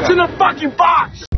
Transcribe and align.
What's 0.00 0.16
in 0.16 0.16
the 0.16 0.32
fucking 0.40 0.72
box? 0.80 1.28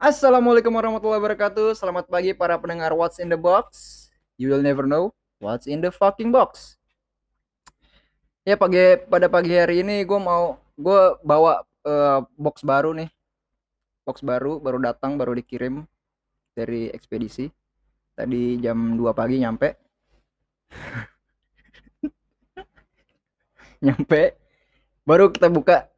Assalamualaikum 0.00 0.72
warahmatullahi 0.72 1.20
wabarakatuh. 1.20 1.76
Selamat 1.76 2.08
pagi 2.08 2.32
para 2.32 2.56
pendengar 2.56 2.96
What's 2.96 3.20
in 3.20 3.28
the 3.28 3.36
Box. 3.36 4.08
You 4.40 4.48
will 4.48 4.64
never 4.64 4.88
know 4.88 5.12
what's 5.44 5.68
in 5.68 5.84
the 5.84 5.92
fucking 5.92 6.32
box. 6.32 6.80
Ya 8.48 8.56
pagi 8.56 8.96
pada 9.12 9.28
pagi 9.28 9.60
hari 9.60 9.84
ini 9.84 10.08
gue 10.08 10.16
mau 10.16 10.56
gue 10.80 11.20
bawa 11.20 11.68
eh, 11.84 12.24
box 12.40 12.64
baru 12.64 12.96
nih. 12.96 13.12
Box 14.08 14.24
baru 14.24 14.56
baru 14.56 14.80
datang 14.80 15.20
baru 15.20 15.36
dikirim 15.36 15.84
dari 16.52 16.88
ekspedisi. 16.92 17.48
Tadi 18.12 18.60
jam 18.60 18.96
2 18.96 19.12
pagi 19.16 19.40
nyampe. 19.40 19.68
nyampe 23.84 24.38
baru 25.02 25.34
kita 25.34 25.50
buka 25.50 25.90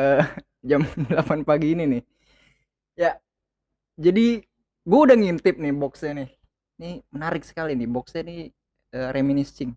eh, 0.00 0.24
jam 0.64 0.82
8 1.12 1.44
pagi 1.44 1.74
ini 1.74 1.84
nih. 1.86 2.02
Ya, 2.98 3.14
jadi 3.98 4.42
gue 4.88 5.00
udah 5.04 5.16
ngintip 5.20 5.60
nih 5.60 5.74
boxnya 5.76 6.24
nih 6.24 6.30
ini 6.80 6.90
menarik 7.12 7.44
sekali 7.44 7.76
nih 7.76 7.84
boxnya 7.90 8.22
nih 8.24 8.40
eh, 8.96 9.10
reminiscing 9.12 9.76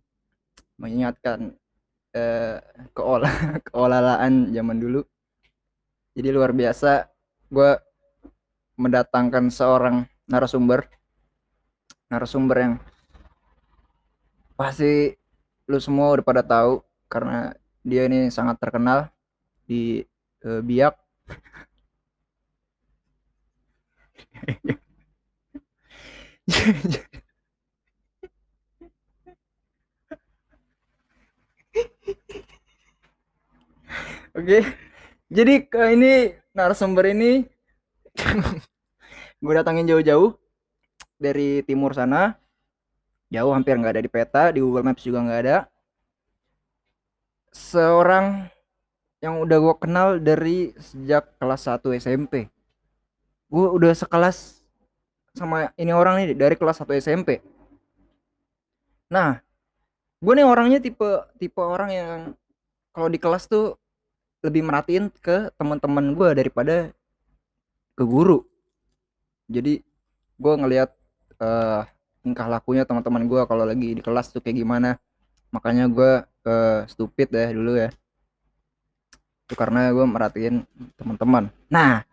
mengingatkan 0.79 1.51
eh, 2.15 2.63
keolah 2.95 3.35
keolalaan 3.67 4.55
zaman 4.55 4.77
dulu 4.79 5.01
jadi 6.15 6.31
luar 6.31 6.55
biasa 6.55 7.11
gue 7.51 7.71
mendatangkan 8.79 9.51
seorang 9.51 10.07
narasumber 10.31 10.87
narasumber 12.07 12.57
yang 12.57 12.73
pasti 14.55 15.19
lu 15.67 15.77
semua 15.83 16.15
udah 16.15 16.25
pada 16.25 16.43
tahu 16.43 16.79
karena 17.11 17.51
dia 17.83 18.07
ini 18.07 18.31
sangat 18.31 18.55
terkenal 18.61 19.11
di 19.67 20.07
eh, 20.47 20.61
biak 20.63 20.95
Oke. 34.31 34.63
Jadi 35.31 35.53
ini 35.95 36.33
narasumber 36.55 37.11
ini 37.11 37.43
gue 39.41 39.53
datangin 39.57 39.89
jauh-jauh 39.89 40.37
dari 41.17 41.65
timur 41.65 41.97
sana. 41.97 42.37
Jauh 43.33 43.49
hampir 43.55 43.73
nggak 43.73 43.97
ada 43.97 44.03
di 44.03 44.11
peta, 44.11 44.43
di 44.53 44.59
Google 44.61 44.85
Maps 44.85 45.01
juga 45.01 45.23
nggak 45.25 45.41
ada. 45.47 45.57
Seorang 47.51 48.47
yang 49.21 49.41
udah 49.41 49.57
gue 49.57 49.75
kenal 49.81 50.07
dari 50.21 50.73
sejak 50.77 51.37
kelas 51.41 51.69
1 51.69 51.97
SMP. 51.97 52.49
Gue 53.47 53.67
udah 53.71 53.93
sekelas 53.93 54.61
sama 55.31 55.71
ini 55.79 55.95
orang 55.95 56.21
nih 56.21 56.35
dari 56.35 56.55
kelas 56.59 56.83
1 56.83 56.91
SMP. 56.99 57.39
Nah, 59.07 59.39
gue 60.19 60.33
nih 60.35 60.45
orangnya 60.45 60.79
tipe 60.83 61.07
tipe 61.39 61.61
orang 61.61 61.89
yang 61.89 62.19
kalau 62.91 63.07
di 63.07 63.17
kelas 63.17 63.47
tuh 63.47 63.79
lebih 64.43 64.65
merhatiin 64.67 65.07
ke 65.23 65.53
teman-teman 65.55 66.11
gue 66.11 66.29
daripada 66.35 66.75
ke 67.95 68.03
guru. 68.03 68.50
Jadi 69.51 69.83
gue 70.39 70.53
ngelihat 70.55 70.89
eh 71.43 71.83
tingkah 72.23 72.47
lakunya 72.47 72.87
teman-teman 72.87 73.25
gue 73.27 73.41
kalau 73.49 73.67
lagi 73.67 73.97
di 73.97 74.01
kelas 74.01 74.31
tuh 74.31 74.39
kayak 74.39 74.63
gimana. 74.63 74.95
Makanya 75.51 75.91
gue 75.91 76.23
eh, 76.47 76.79
stupid 76.87 77.27
ya 77.35 77.51
dulu 77.51 77.75
ya. 77.75 77.89
Itu 79.45 79.53
karena 79.59 79.91
gue 79.91 80.05
merhatiin 80.07 80.63
teman-teman. 80.95 81.51
Nah, 81.67 82.07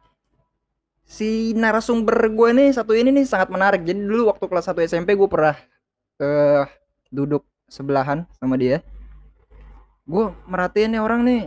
si 1.06 1.54
narasumber 1.54 2.28
gue 2.28 2.48
nih 2.52 2.68
satu 2.74 2.92
ini 2.92 3.14
nih 3.14 3.24
sangat 3.24 3.48
menarik. 3.48 3.86
Jadi 3.86 4.02
dulu 4.02 4.34
waktu 4.34 4.44
kelas 4.44 4.68
1 4.68 4.84
SMP 4.84 5.14
gue 5.14 5.28
pernah 5.30 5.56
eh 6.18 6.66
duduk 7.08 7.46
sebelahan 7.70 8.26
sama 8.36 8.58
dia. 8.58 8.82
Gue 10.04 10.34
merhatiin 10.50 10.98
nih 10.98 11.02
orang 11.04 11.20
nih 11.22 11.40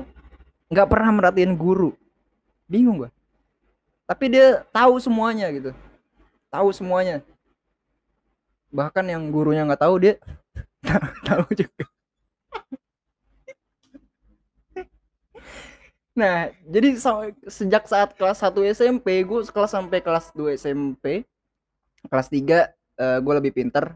nggak 0.71 0.87
pernah 0.87 1.11
merhatiin 1.11 1.53
guru. 1.59 1.91
Bingung 2.71 3.05
gue. 3.05 3.11
Tapi 4.11 4.27
dia 4.27 4.67
tahu 4.75 4.99
semuanya 4.99 5.47
gitu. 5.55 5.71
Tahu 6.51 6.67
semuanya. 6.75 7.23
Bahkan 8.67 9.07
yang 9.07 9.23
gurunya 9.31 9.63
nggak 9.63 9.79
tahu 9.87 9.95
dia 10.03 10.19
tahu 11.31 11.47
juga. 11.55 11.87
Nah, 16.11 16.51
jadi 16.67 16.99
sejak 17.47 17.87
saat 17.87 18.11
kelas 18.19 18.43
1 18.43 18.67
SMP, 18.75 19.23
gue 19.23 19.47
kelas 19.47 19.71
sampai 19.71 20.03
kelas 20.03 20.35
2 20.35 20.59
SMP, 20.59 21.23
kelas 22.11 22.27
3 22.27 22.67
gue 23.23 23.33
lebih 23.39 23.55
pinter. 23.55 23.95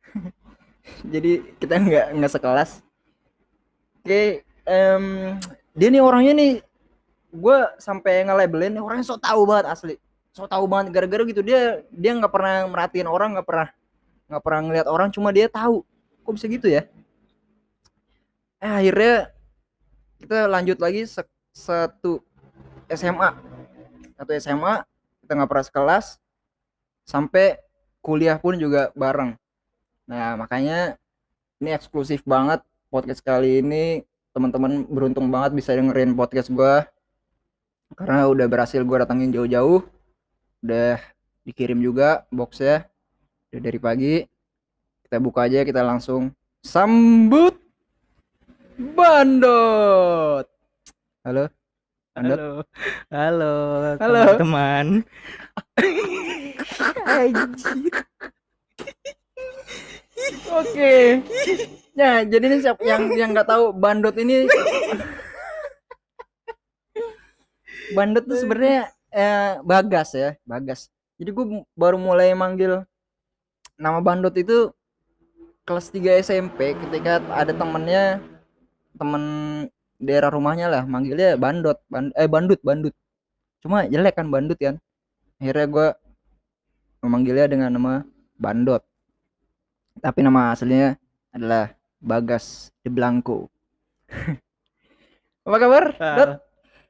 jadi 1.12 1.44
kita 1.60 1.76
nggak 1.76 2.06
nggak 2.16 2.32
sekelas. 2.32 2.80
Oke, 4.00 4.48
em, 4.64 5.04
dia 5.76 5.88
nih 5.92 6.00
orangnya 6.00 6.32
nih, 6.40 6.52
gue 7.32 7.58
sampai 7.80 8.28
nge-labelin 8.28 8.76
orangnya 8.76 9.08
so 9.08 9.16
tahu 9.16 9.48
banget 9.48 9.66
asli, 9.72 9.94
so 10.36 10.44
tahu 10.44 10.68
banget. 10.68 10.92
Gara-gara 10.92 11.24
gitu 11.24 11.40
dia 11.40 11.80
dia 11.88 12.12
nggak 12.12 12.28
pernah 12.28 12.68
merhatiin 12.68 13.08
orang, 13.08 13.32
nggak 13.34 13.48
pernah 13.48 13.68
nggak 14.28 14.42
pernah 14.44 14.60
ngeliat 14.68 14.86
orang, 14.88 15.08
cuma 15.08 15.32
dia 15.32 15.48
tahu. 15.48 15.80
Kok 16.22 16.32
bisa 16.36 16.46
gitu 16.46 16.68
ya? 16.68 16.84
Eh 18.62 18.70
akhirnya 18.70 19.32
kita 20.22 20.46
lanjut 20.46 20.78
lagi 20.78 21.02
se- 21.08 21.26
satu 21.50 22.22
SMA 22.86 23.34
satu 24.14 24.30
SMA 24.38 24.86
kita 25.24 25.32
nggak 25.34 25.50
pernah 25.50 25.66
sekelas 25.66 26.06
sampai 27.02 27.58
kuliah 27.98 28.38
pun 28.38 28.54
juga 28.54 28.94
bareng. 28.94 29.34
Nah 30.06 30.38
makanya 30.38 30.94
ini 31.58 31.74
eksklusif 31.74 32.22
banget 32.22 32.62
podcast 32.86 33.18
kali 33.18 33.58
ini. 33.58 34.06
Teman-teman 34.30 34.86
beruntung 34.86 35.26
banget 35.28 35.58
bisa 35.58 35.74
dengerin 35.74 36.14
podcast 36.14 36.48
gua 36.54 36.86
karena 37.96 38.28
udah 38.28 38.46
berhasil 38.48 38.80
gua 38.84 39.04
datangin 39.04 39.32
jauh-jauh 39.32 39.84
udah 40.62 41.00
dikirim 41.44 41.78
juga 41.82 42.24
boxnya 42.32 42.86
udah 43.52 43.60
dari 43.60 43.78
pagi 43.82 44.14
kita 45.08 45.16
buka 45.18 45.44
aja 45.44 45.66
kita 45.66 45.82
langsung 45.84 46.32
sambut 46.62 47.58
Bandot 48.78 50.46
halo 51.26 51.44
Bandot 52.16 52.64
Halo, 53.08 53.56
halo, 53.88 53.96
Halo. 53.96 54.20
teman-teman. 54.36 54.86
Anjir. 57.08 57.92
Oke. 60.52 60.94
Nah, 61.96 62.20
jadi 62.24 62.44
ini 62.52 62.56
siapa 62.60 62.84
yang 62.84 63.08
yang 63.16 63.32
nggak 63.32 63.48
tahu 63.48 63.72
Bandot 63.72 64.12
ini 64.20 64.44
Bandot 67.94 68.24
tuh 68.24 68.38
sebenarnya 68.40 68.90
eh, 69.12 69.60
Bagas 69.62 70.08
ya, 70.16 70.30
Bagas. 70.42 70.88
Jadi 71.20 71.30
gue 71.30 71.44
baru 71.76 71.96
mulai 72.00 72.32
manggil 72.34 72.82
nama 73.78 73.98
Bandot 74.02 74.34
itu 74.34 74.72
kelas 75.62 75.94
3 75.94 76.18
SMP 76.18 76.74
ketika 76.74 77.22
ada 77.30 77.54
temennya 77.54 78.18
temen 78.98 79.22
daerah 80.02 80.34
rumahnya 80.34 80.66
lah 80.66 80.82
manggilnya 80.82 81.38
Bandot, 81.38 81.78
Ban- 81.86 82.14
eh 82.18 82.26
Bandut, 82.26 82.58
Bandut. 82.66 82.94
Cuma 83.62 83.86
jelek 83.86 84.18
kan 84.18 84.26
Bandut 84.26 84.58
kan. 84.58 84.82
Akhirnya 85.38 85.66
gue 85.70 85.88
memanggilnya 87.02 87.46
dengan 87.46 87.70
nama 87.70 87.92
Bandot. 88.38 88.82
Tapi 90.02 90.18
nama 90.26 90.50
aslinya 90.50 90.98
adalah 91.30 91.74
Bagas 92.02 92.74
de 92.82 92.90
Blanco. 92.90 93.46
Apa 95.46 95.56
kabar? 95.58 95.84
Dot? 96.18 96.30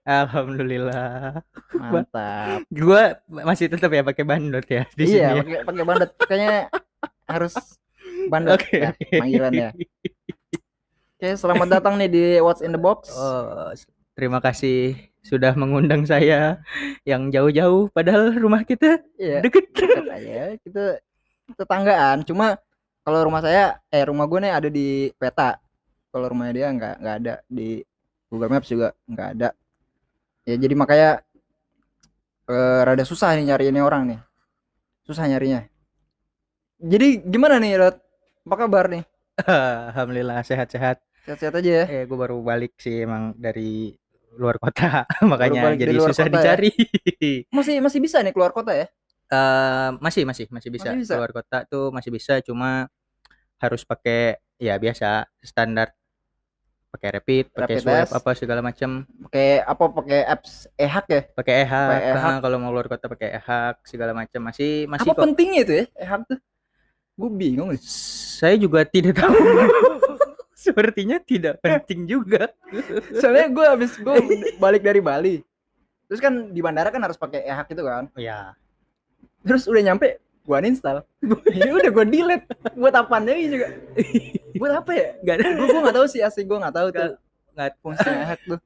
Al- 0.03 0.27
Alhamdulillah. 0.27 1.43
Mantap. 1.73 2.67
Gua 2.75 3.03
masih 3.29 3.71
tetap 3.71 3.91
ya 3.91 4.03
pakai 4.03 4.25
bandot 4.27 4.65
ya 4.67 4.83
di 4.99 5.05
iya, 5.07 5.39
sini. 5.39 5.39
ya. 5.39 5.43
pakai 5.43 5.59
pakai 5.67 5.85
bandot. 5.87 6.11
Kayaknya 6.27 6.59
harus 7.31 7.55
bandot 8.29 8.59
Oke, 8.59 8.77
ya, 8.77 8.91
oke. 8.91 9.07
panggilannya. 9.19 9.69
Oke, 11.17 11.29
selamat 11.39 11.69
datang 11.71 11.95
nih 12.03 12.11
di 12.11 12.25
What's 12.43 12.63
in 12.67 12.75
the 12.75 12.83
Box. 12.83 13.15
Oh, 13.15 13.71
terima 14.19 14.43
kasih 14.43 14.99
sudah 15.23 15.55
mengundang 15.55 16.03
saya 16.03 16.59
yang 17.07 17.31
jauh-jauh 17.31 17.87
padahal 17.95 18.35
rumah 18.35 18.67
kita 18.67 18.99
Iya, 19.15 19.39
deket. 19.39 19.71
dekat 19.71 20.07
aja. 20.11 20.43
Kita 20.67 20.85
tetanggaan. 21.55 22.27
Cuma 22.27 22.59
kalau 23.07 23.31
rumah 23.31 23.39
saya 23.39 23.79
eh 23.91 24.03
rumah 24.03 24.27
gue 24.27 24.39
nih 24.43 24.53
ada 24.53 24.67
di 24.67 25.15
peta. 25.15 25.63
Kalau 26.11 26.27
rumahnya 26.27 26.53
dia 26.59 26.67
nggak 26.75 26.95
nggak 26.99 27.17
ada 27.23 27.35
di 27.47 27.81
Google 28.27 28.51
Maps 28.51 28.67
juga 28.67 28.91
nggak 29.07 29.29
ada. 29.39 29.49
Ya 30.47 30.55
jadi 30.59 30.75
makanya 30.75 31.11
eh, 32.51 32.81
rada 32.87 33.05
susah 33.07 33.35
nih 33.37 33.45
nyari 33.51 33.65
ini 33.75 33.81
orang 33.83 34.03
nih. 34.11 34.21
susah 35.07 35.27
nyarinya 35.31 35.61
jadi 36.83 37.23
gimana 37.23 37.57
nih 37.63 37.73
Rod 37.79 37.97
apa 38.47 38.57
kabar 38.59 38.85
nih 38.91 39.03
Alhamdulillah 39.43 40.45
sehat-sehat. 40.45 41.01
sehat-sehat 41.25 41.55
aja 41.63 41.71
ya 41.83 41.85
Eh, 41.89 42.05
gue 42.07 42.19
baru 42.19 42.39
balik 42.45 42.77
sih 42.79 43.03
emang 43.07 43.33
dari 43.39 43.95
luar 44.37 44.57
kota, 44.57 45.05
makanya 45.31 45.77
jadi 45.77 45.97
susah 46.01 46.25
kota 46.25 46.39
ya? 46.41 46.57
dicari. 46.57 46.71
masih 47.57 47.75
masih 47.85 48.01
bisa 48.01 48.19
nih 48.25 48.33
keluar 48.33 48.53
kota 48.57 48.73
ya 48.73 48.87
Eh, 49.33 49.91
masih 50.05 50.29
masih 50.29 50.47
masih 50.53 50.69
bisa. 50.69 50.93
Masih 50.93 51.01
bisa? 51.09 51.15
keluar 51.17 51.33
kota 51.33 51.59
tuh 51.65 51.89
masih 51.89 52.11
bisa, 52.13 52.35
cuma 52.45 52.85
harus 53.63 53.83
pakai 53.87 54.37
ya 54.61 54.75
biasa 54.77 55.25
standar 55.41 55.95
pakai 56.93 57.09
rapid, 57.17 57.45
pakai 57.57 57.81
swab 57.81 58.09
apa 58.13 58.31
segala 58.37 58.61
macam, 58.61 59.09
pakai 59.27 59.65
apa 59.65 59.85
pakai 59.89 60.21
apps 60.29 60.69
ehak 60.77 61.07
ya? 61.09 61.23
Pakai 61.33 61.55
ehak. 61.65 61.89
Nah, 62.13 62.39
kalau 62.45 62.61
mau 62.61 62.69
keluar 62.69 62.87
kota 62.93 63.09
pakai 63.09 63.41
ehak 63.41 63.81
segala 63.89 64.13
macam 64.13 64.41
masih 64.45 64.85
masih 64.85 65.09
apa 65.09 65.17
kok. 65.17 65.25
pentingnya 65.25 65.61
itu 65.65 65.73
ya 65.73 65.85
ehak 65.97 66.21
tuh? 66.29 66.39
Gue 67.17 67.31
bingung 67.33 67.73
Saya 67.81 68.61
juga 68.61 68.85
tidak 68.85 69.25
tahu. 69.25 69.33
Sepertinya 70.63 71.19
tidak 71.19 71.59
penting 71.59 72.07
juga. 72.07 72.53
soalnya 73.21 73.51
gue 73.51 73.67
habis 73.67 73.93
gue 73.99 74.17
balik 74.61 74.85
dari 74.85 75.01
Bali. 75.03 75.37
Terus 76.07 76.21
kan 76.21 76.53
di 76.53 76.61
bandara 76.61 76.93
kan 76.93 77.03
harus 77.03 77.19
pakai 77.19 77.43
ehak 77.49 77.73
itu 77.73 77.83
kan? 77.83 78.07
Ya, 78.15 78.55
terus 79.43 79.67
udah 79.67 79.83
nyampe 79.83 80.22
gue 80.43 80.57
uninstall. 80.59 80.99
Ya 81.55 81.71
udah 81.71 81.91
gue 81.91 82.05
delete. 82.11 82.47
Buat 82.75 82.95
apaan 82.99 83.25
lagi 83.25 83.47
juga. 83.49 83.67
Buat 84.61 84.73
apa 84.83 84.91
ya? 84.93 85.07
Nggak 85.23 85.35
ada. 85.39 85.47
Gue 85.55 85.67
gue 85.71 85.81
nggak 85.83 85.97
tahu 85.97 86.07
sih 86.11 86.21
asli 86.21 86.43
gue 86.43 86.59
nggak 86.59 86.75
tahu 86.75 86.89
tuh. 86.91 86.99
Nggak- 86.99 87.21
nggak 87.53 87.73
fungsi 87.85 88.09
ehak 88.09 88.41
tuh. 88.49 88.61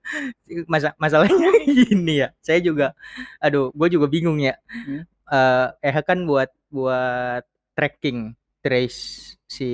Masa 0.71 0.95
masalahnya 0.97 1.51
gini 1.67 2.23
ya. 2.23 2.29
Saya 2.39 2.63
juga 2.63 2.95
aduh 3.43 3.75
gue 3.75 3.89
juga 3.91 4.07
bingung 4.07 4.39
ya. 4.39 4.55
Hmm. 4.67 5.03
Eh 5.27 5.67
eh 5.91 6.03
kan 6.07 6.23
buat 6.23 6.49
buat 6.71 7.43
tracking 7.75 8.33
trace 8.63 9.35
si 9.47 9.71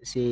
si 0.00 0.24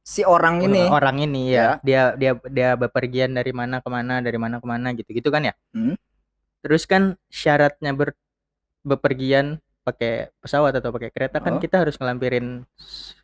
si 0.00 0.20
orang 0.24 0.64
ini. 0.64 0.88
orang 0.88 1.20
ini 1.20 1.52
ya. 1.52 1.76
Dia 1.84 2.16
dia 2.16 2.32
dia 2.48 2.80
bepergian 2.80 3.36
dari 3.36 3.52
mana 3.52 3.84
ke 3.84 3.88
mana 3.92 4.24
dari 4.24 4.40
mana 4.40 4.56
ke 4.56 4.66
mana 4.66 4.96
gitu 4.96 5.12
gitu 5.12 5.28
kan 5.28 5.46
ya. 5.46 5.54
Hmm. 5.76 5.94
terus 6.60 6.84
kan 6.84 7.16
syaratnya 7.32 7.96
ber 7.96 8.12
bepergian 8.84 9.64
pakai 9.90 10.30
pesawat 10.38 10.78
atau 10.78 10.94
pakai 10.94 11.10
kereta 11.10 11.42
kan 11.42 11.58
Oh. 11.58 11.60
kita 11.60 11.82
harus 11.82 11.98
ngelampirin 11.98 12.62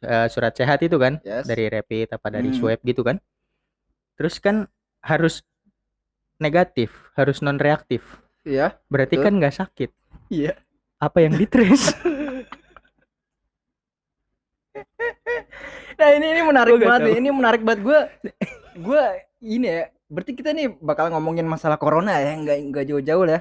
eh, 0.02 0.26
surat 0.26 0.50
sehat 0.52 0.82
itu 0.82 0.98
kan 0.98 1.22
yes. 1.22 1.46
dari 1.46 1.70
rapid 1.70 2.10
apa 2.12 2.26
dari 2.28 2.50
Hmm. 2.50 2.58
swab 2.58 2.80
gitu 2.82 3.00
kan 3.00 3.16
terus 4.18 4.42
kan 4.42 4.66
harus 5.00 5.46
negatif 6.36 6.90
harus 7.14 7.38
non 7.40 7.56
reaktif 7.56 8.02
iya 8.42 8.74
berarti 8.86 9.16
Betul. 9.16 9.24
kan 9.24 9.32
nggak 9.38 9.56
sakit 9.56 9.90
iya 10.28 10.52
apa 10.98 11.18
yang 11.22 11.38
ditrace 11.38 11.94
nah 15.96 16.08
ini 16.12 16.26
ini 16.28 16.42
menarik 16.44 16.76
Gua 16.76 16.84
banget 16.84 17.00
nih. 17.08 17.14
ini 17.20 17.28
menarik 17.32 17.62
banget 17.64 17.80
gue 17.80 18.00
gue 18.76 19.04
ini 19.40 19.66
ya 19.66 19.82
berarti 20.06 20.32
kita 20.36 20.52
nih 20.52 20.69
bakal 20.78 21.08
ngomongin 21.10 21.48
masalah 21.48 21.80
corona 21.80 22.20
ya 22.20 22.36
nggak 22.36 22.58
nggak 22.70 22.84
jauh-jauh 22.86 23.24
lah 23.24 23.40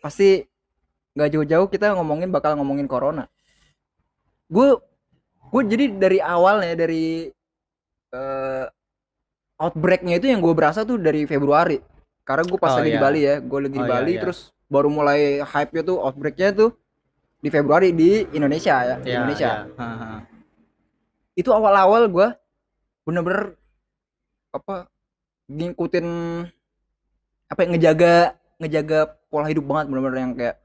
pasti 0.00 0.42
nggak 1.16 1.28
jauh-jauh 1.32 1.66
kita 1.66 1.96
ngomongin 1.96 2.28
bakal 2.28 2.52
ngomongin 2.54 2.84
corona 2.84 3.24
gue 4.46 4.68
gue 5.46 5.62
jadi 5.66 5.84
dari 5.96 6.18
awalnya 6.20 6.76
dari 6.76 7.32
eh, 8.12 8.64
outbreaknya 9.56 10.20
itu 10.20 10.28
yang 10.28 10.44
gue 10.44 10.52
berasa 10.52 10.84
tuh 10.84 11.00
dari 11.00 11.24
Februari 11.24 11.80
karena 12.22 12.44
gue 12.44 12.58
pas 12.58 12.74
Oh, 12.74 12.78
lagi 12.78 12.92
di 12.92 12.98
iya. 12.98 13.02
Bali 13.02 13.20
ya 13.22 13.34
gue 13.40 13.58
lagi 13.58 13.72
di 13.72 13.80
Oh, 13.80 13.86
iya, 13.86 13.92
Bali 13.96 14.12
iya. 14.12 14.20
terus 14.22 14.38
baru 14.66 14.88
mulai 14.90 15.40
hype 15.40 15.72
nya 15.72 15.82
tuh 15.82 15.96
outbreaknya 15.98 16.52
tuh 16.52 16.70
di 17.40 17.48
Februari 17.48 17.90
di 17.90 18.26
Indonesia 18.30 18.74
ya 18.76 18.96
di 18.98 19.08
Ya, 19.08 19.16
Indonesia 19.22 19.48
ya. 19.48 19.62
Ha, 19.78 19.86
ha. 19.86 20.08
itu 21.32 21.48
awal-awal 21.48 22.06
gue 22.06 22.28
bener-bener 23.02 23.54
apa 24.50 24.90
ngikutin 25.46 26.06
apa 27.46 27.58
yang 27.62 27.72
ngejaga 27.72 28.14
ngejaga 28.58 28.98
pola 29.30 29.46
hidup 29.46 29.62
banget 29.62 29.86
bener-bener 29.86 30.18
yang 30.18 30.32
kayak 30.34 30.56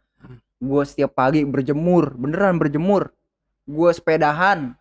gue 0.61 0.83
setiap 0.85 1.17
pagi 1.17 1.41
berjemur 1.41 2.13
beneran 2.13 2.61
berjemur. 2.61 3.09
Gue 3.65 3.89
sepedahan. 3.91 4.77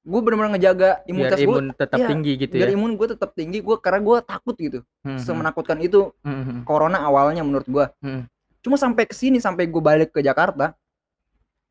Gue 0.00 0.20
bener-bener 0.24 0.56
ngejaga 0.56 1.04
biar 1.04 1.10
imunitas 1.12 1.38
gue 1.38 1.44
imun 1.44 1.66
tetap 1.76 1.98
iya, 2.00 2.08
tinggi 2.08 2.32
gitu 2.40 2.56
biar 2.56 2.72
ya? 2.72 2.74
imun 2.74 2.96
gue 2.96 3.06
tetap 3.12 3.36
tinggi 3.36 3.60
gue 3.60 3.76
karena 3.84 4.00
gue 4.00 4.16
takut 4.24 4.56
gitu 4.56 4.80
Hmm, 5.04 5.20
hmm, 5.20 5.28
semenakutkan 5.28 5.76
itu 5.84 6.16
hmm, 6.24 6.40
hmm. 6.40 6.60
corona 6.64 7.04
awalnya 7.04 7.44
menurut 7.44 7.68
gue 7.68 7.84
Hmm. 8.00 8.24
cuma 8.64 8.80
sampai 8.80 9.04
ke 9.04 9.12
sini 9.12 9.44
sampai 9.44 9.68
gue 9.68 9.82
balik 9.84 10.16
ke 10.16 10.24
Jakarta 10.24 10.72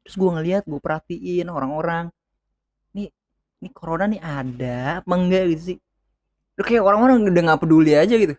terus 0.06 0.14
gue 0.14 0.30
ngeliat 0.30 0.70
gue 0.70 0.78
perhatiin 0.78 1.50
orang-orang 1.50 2.14
nih 2.94 3.10
nih 3.66 3.72
corona 3.74 4.06
nih 4.06 4.22
ada 4.22 5.02
apa 5.02 5.14
enggak? 5.18 5.44
Gitu 5.58 5.62
sih. 5.74 5.78
Udah 6.54 6.66
kayak 6.70 6.84
orang-orang 6.86 7.26
udah 7.28 7.44
nggak 7.50 7.62
peduli 7.62 7.92
aja 7.98 8.14
gitu. 8.14 8.36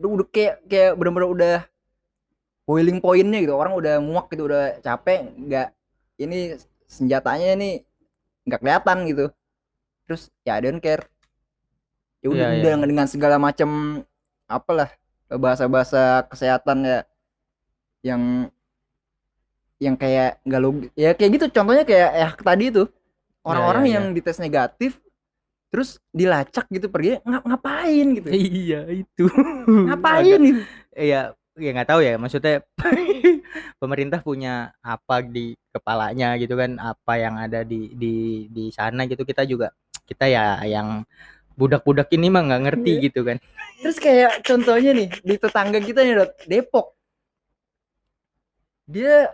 Udah, 0.00 0.08
udah 0.22 0.26
kayak 0.30 0.54
kayak 0.70 0.92
bener-bener 0.96 1.28
udah 1.28 1.56
boiling 2.64 2.98
pointnya 2.98 3.42
gitu. 3.42 3.54
Orang 3.54 3.74
udah 3.74 3.98
muak 3.98 4.30
gitu 4.30 4.46
udah 4.46 4.78
capek 4.80 5.26
nggak 5.36 5.68
ini 6.20 6.54
senjatanya 6.86 7.56
nih 7.58 7.74
nggak 8.46 8.60
kelihatan 8.60 8.98
gitu. 9.08 9.24
Terus 10.06 10.22
ya 10.42 10.58
I 10.58 10.62
don't 10.62 10.78
care. 10.78 11.06
Ya 12.22 12.28
udah 12.30 12.48
Iya, 12.54 12.56
iya. 12.58 12.62
dengan, 12.62 12.86
dengan 12.86 13.06
segala 13.10 13.36
macam 13.36 14.02
apalah 14.46 14.90
bahasa-bahasa 15.26 16.28
kesehatan 16.28 16.84
ya 16.84 16.98
yang 18.04 18.22
yang 19.82 19.98
kayak 19.98 20.38
nggak 20.46 20.62
logis 20.62 20.90
ya 20.94 21.10
kayak 21.18 21.30
gitu. 21.40 21.46
Contohnya 21.50 21.82
kayak 21.82 22.10
eh 22.14 22.32
tadi 22.38 22.64
itu. 22.70 22.84
Orang-orang 23.42 23.84
iya, 23.84 23.90
iya. 23.90 23.96
yang 23.98 24.06
dites 24.14 24.38
negatif 24.38 25.02
terus 25.72 25.98
dilacak 26.14 26.68
gitu 26.70 26.86
pergi 26.86 27.18
ngap 27.26 27.42
ngapain? 27.42 28.06
gitu. 28.14 28.28
Iya 28.62 28.80
itu. 28.92 29.26
Ngapain 29.66 30.22
Agak- 30.30 30.46
gitu? 30.46 30.60
Ya 30.94 31.22
ya 31.58 31.70
nggak 31.76 31.88
tahu 31.88 32.00
ya 32.00 32.16
maksudnya 32.16 32.64
pemerintah 33.82 34.24
punya 34.24 34.72
apa 34.80 35.20
di 35.20 35.52
kepalanya 35.68 36.40
gitu 36.40 36.56
kan 36.56 36.80
apa 36.80 37.12
yang 37.20 37.36
ada 37.36 37.60
di 37.66 37.92
di 37.92 38.14
di 38.48 38.64
sana 38.72 39.04
gitu. 39.04 39.22
Kita 39.24 39.44
juga 39.44 39.72
kita 40.08 40.28
ya 40.28 40.60
yang 40.64 41.04
budak-budak 41.56 42.08
ini 42.16 42.32
mah 42.32 42.42
nggak 42.48 42.62
ngerti 42.68 42.92
Iya. 42.96 43.02
gitu 43.10 43.20
kan. 43.28 43.36
Terus 43.84 43.98
kayak 44.00 44.40
contohnya 44.46 44.90
nih 44.96 45.08
di 45.20 45.34
tetangga 45.36 45.78
kita 45.82 46.00
nih 46.00 46.14
Dot, 46.16 46.32
Depok. 46.48 46.86
Dia 48.88 49.28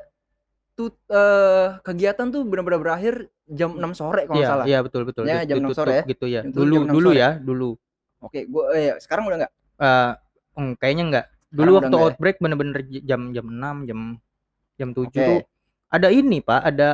tuh 0.79 0.95
eh, 1.11 1.67
kegiatan 1.83 2.27
tuh 2.31 2.43
benar-benar 2.47 2.79
berakhir 2.83 3.27
jam 3.49 3.75
6 3.75 3.95
sore 3.99 4.27
kalau 4.27 4.39
nggak 4.39 4.47
iya 4.47 4.51
salah. 4.51 4.65
iya 4.67 4.79
betul 4.83 5.03
betul. 5.07 5.25
Ya, 5.27 5.43
jam 5.47 5.59
enam 5.63 5.75
sore 5.75 6.03
ya. 6.03 6.05
gitu 6.07 6.27
ya. 6.27 6.43
Dulu 6.47 6.87
dulu 6.87 7.11
sore. 7.15 7.19
ya 7.23 7.31
dulu. 7.39 7.71
Oke 8.19 8.47
gua 8.51 8.75
eh, 8.75 8.99
sekarang 8.99 9.31
udah 9.31 9.47
nggak? 9.47 9.53
Hmm, 10.59 10.75
kayaknya 10.75 11.05
enggak 11.07 11.27
Sekarang 11.31 11.38
dulu 11.51 11.71
waktu 11.77 11.89
nggak 11.89 12.01
ya? 12.01 12.07
outbreak 12.07 12.37
bener-bener 12.39 12.79
jam 13.03 13.21
jam 13.31 13.47
6 13.47 13.89
jam 13.89 14.01
jam 14.75 14.89
7 14.91 15.01
Oke. 15.03 15.17
tuh 15.17 15.41
ada 15.89 16.09
ini 16.09 16.39
pak 16.39 16.61
ada 16.63 16.89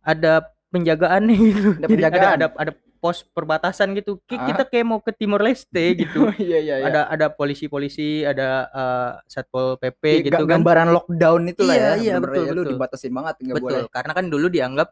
ada 0.00 0.32
penjagaan 0.68 1.22
gitu 1.32 1.74
Ada 1.74 1.80
Jadi 1.80 1.92
penjagaan. 1.92 2.32
ada 2.32 2.46
ada 2.52 2.72
pos 2.96 3.26
perbatasan 3.26 3.92
gitu 3.92 4.22
Ki- 4.22 4.38
Ah. 4.38 4.46
kita 4.46 4.62
kayak 4.64 4.86
mau 4.86 4.98
ke 4.98 5.10
Timor 5.10 5.42
Leste 5.42 5.82
gitu 6.00 6.22
Oh, 6.22 6.34
iya 6.36 6.58
iya 6.58 6.74
iya 6.78 6.86
ada 6.86 7.00
ada 7.08 7.26
polisi-polisi 7.28 8.22
ada 8.22 8.48
eh, 8.68 9.10
satpol 9.26 9.74
pp 9.76 9.98
Iya, 10.00 10.22
gitu 10.24 10.38
kan 10.40 10.50
gambaran 10.56 10.88
lockdown 10.88 11.42
itu 11.48 11.62
lah 11.62 11.74
Iya, 11.74 11.82
ya 11.82 11.92
iya, 11.98 12.14
betul, 12.16 12.44
ya, 12.44 12.52
betul. 12.54 12.66
dibatasin 12.70 13.10
banget 13.10 13.34
nggak 13.40 13.56
betul 13.58 13.66
boleh 13.76 13.90
karena 13.90 14.12
kan 14.12 14.26
dulu 14.26 14.46
dianggap 14.46 14.88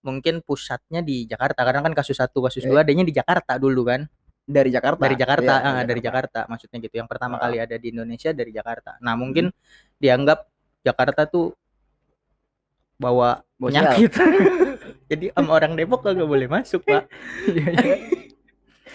mungkin 0.00 0.34
pusatnya 0.40 1.00
di 1.00 1.24
Jakarta 1.24 1.60
karena 1.62 1.80
kan 1.80 1.92
kasus 1.92 2.16
satu 2.16 2.40
kasus 2.40 2.60
Eh. 2.60 2.68
dua 2.68 2.80
adanya 2.80 3.04
di 3.04 3.12
Jakarta 3.12 3.56
dulu 3.56 3.84
kan 3.84 4.08
dari 4.44 4.70
Jakarta? 4.70 5.00
Dari 5.00 5.16
Jakarta 5.16 5.52
Iya, 5.60 5.68
ah, 5.72 5.82
dari 5.84 6.00
Jakarta. 6.04 6.40
Maksudnya 6.46 6.78
gitu. 6.84 6.94
Yang 7.00 7.08
pertama 7.08 7.34
Ah. 7.40 7.48
kali 7.48 7.56
ada 7.60 7.76
di 7.80 7.86
Indonesia 7.90 8.30
dari 8.30 8.50
Jakarta. 8.52 9.00
Nah 9.00 9.16
mungkin 9.16 9.48
dianggap 9.98 10.44
Jakarta 10.84 11.24
tuh 11.24 11.56
bawa 13.00 13.40
penyakit. 13.56 14.12
jadi 15.10 15.32
sama 15.34 15.50
orang 15.56 15.74
Depok 15.74 16.04
kagak 16.04 16.28
boleh 16.28 16.48
masuk 16.48 16.84
pak. 16.84 17.08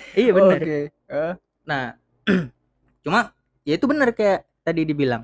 Iya, 0.10 0.34
benar. 0.34 0.58
Oke. 0.58 0.80
Eh, 0.90 1.34
nah 1.70 1.94
cuma 3.06 3.30
ya 3.62 3.78
itu 3.78 3.86
benar 3.86 4.10
kayak 4.10 4.42
tadi 4.66 4.82
dibilang. 4.82 5.22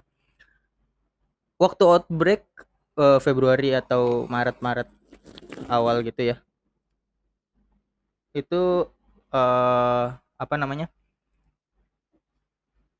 Waktu 1.57 1.83
outbreak 1.83 2.45
eh, 2.95 3.19
Februari 3.19 3.73
atau 3.73 4.29
Maret-Maret 4.29 4.87
awal 5.67 6.05
gitu 6.05 6.21
ya 6.21 6.37
itu 8.35 8.91
eh 9.33 10.05
apa 10.35 10.55
namanya 10.59 10.91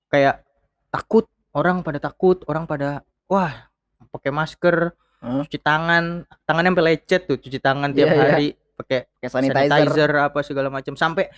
kayak 0.08 0.41
takut 0.88 1.27
orang 1.51 1.84
pada 1.84 2.00
takut 2.00 2.39
orang 2.48 2.63
pada 2.63 3.03
wah 3.27 3.67
pakai 4.12 4.32
masker 4.32 4.96
Hah? 5.20 5.44
cuci 5.44 5.60
tangan 5.60 6.24
tangannya 6.48 6.72
sampai 6.72 6.86
lecet 6.94 7.22
tuh 7.27 7.38
cuci 7.39 7.60
tangan 7.60 7.91
tiap 7.91 8.12
iya. 8.12 8.20
hari 8.20 8.48
pakai 8.75 9.08
kayak 9.20 9.32
sanitizer. 9.32 9.72
sanitizer, 9.72 10.12
apa 10.20 10.39
segala 10.44 10.67
macam 10.67 10.94
sampai 11.00 11.32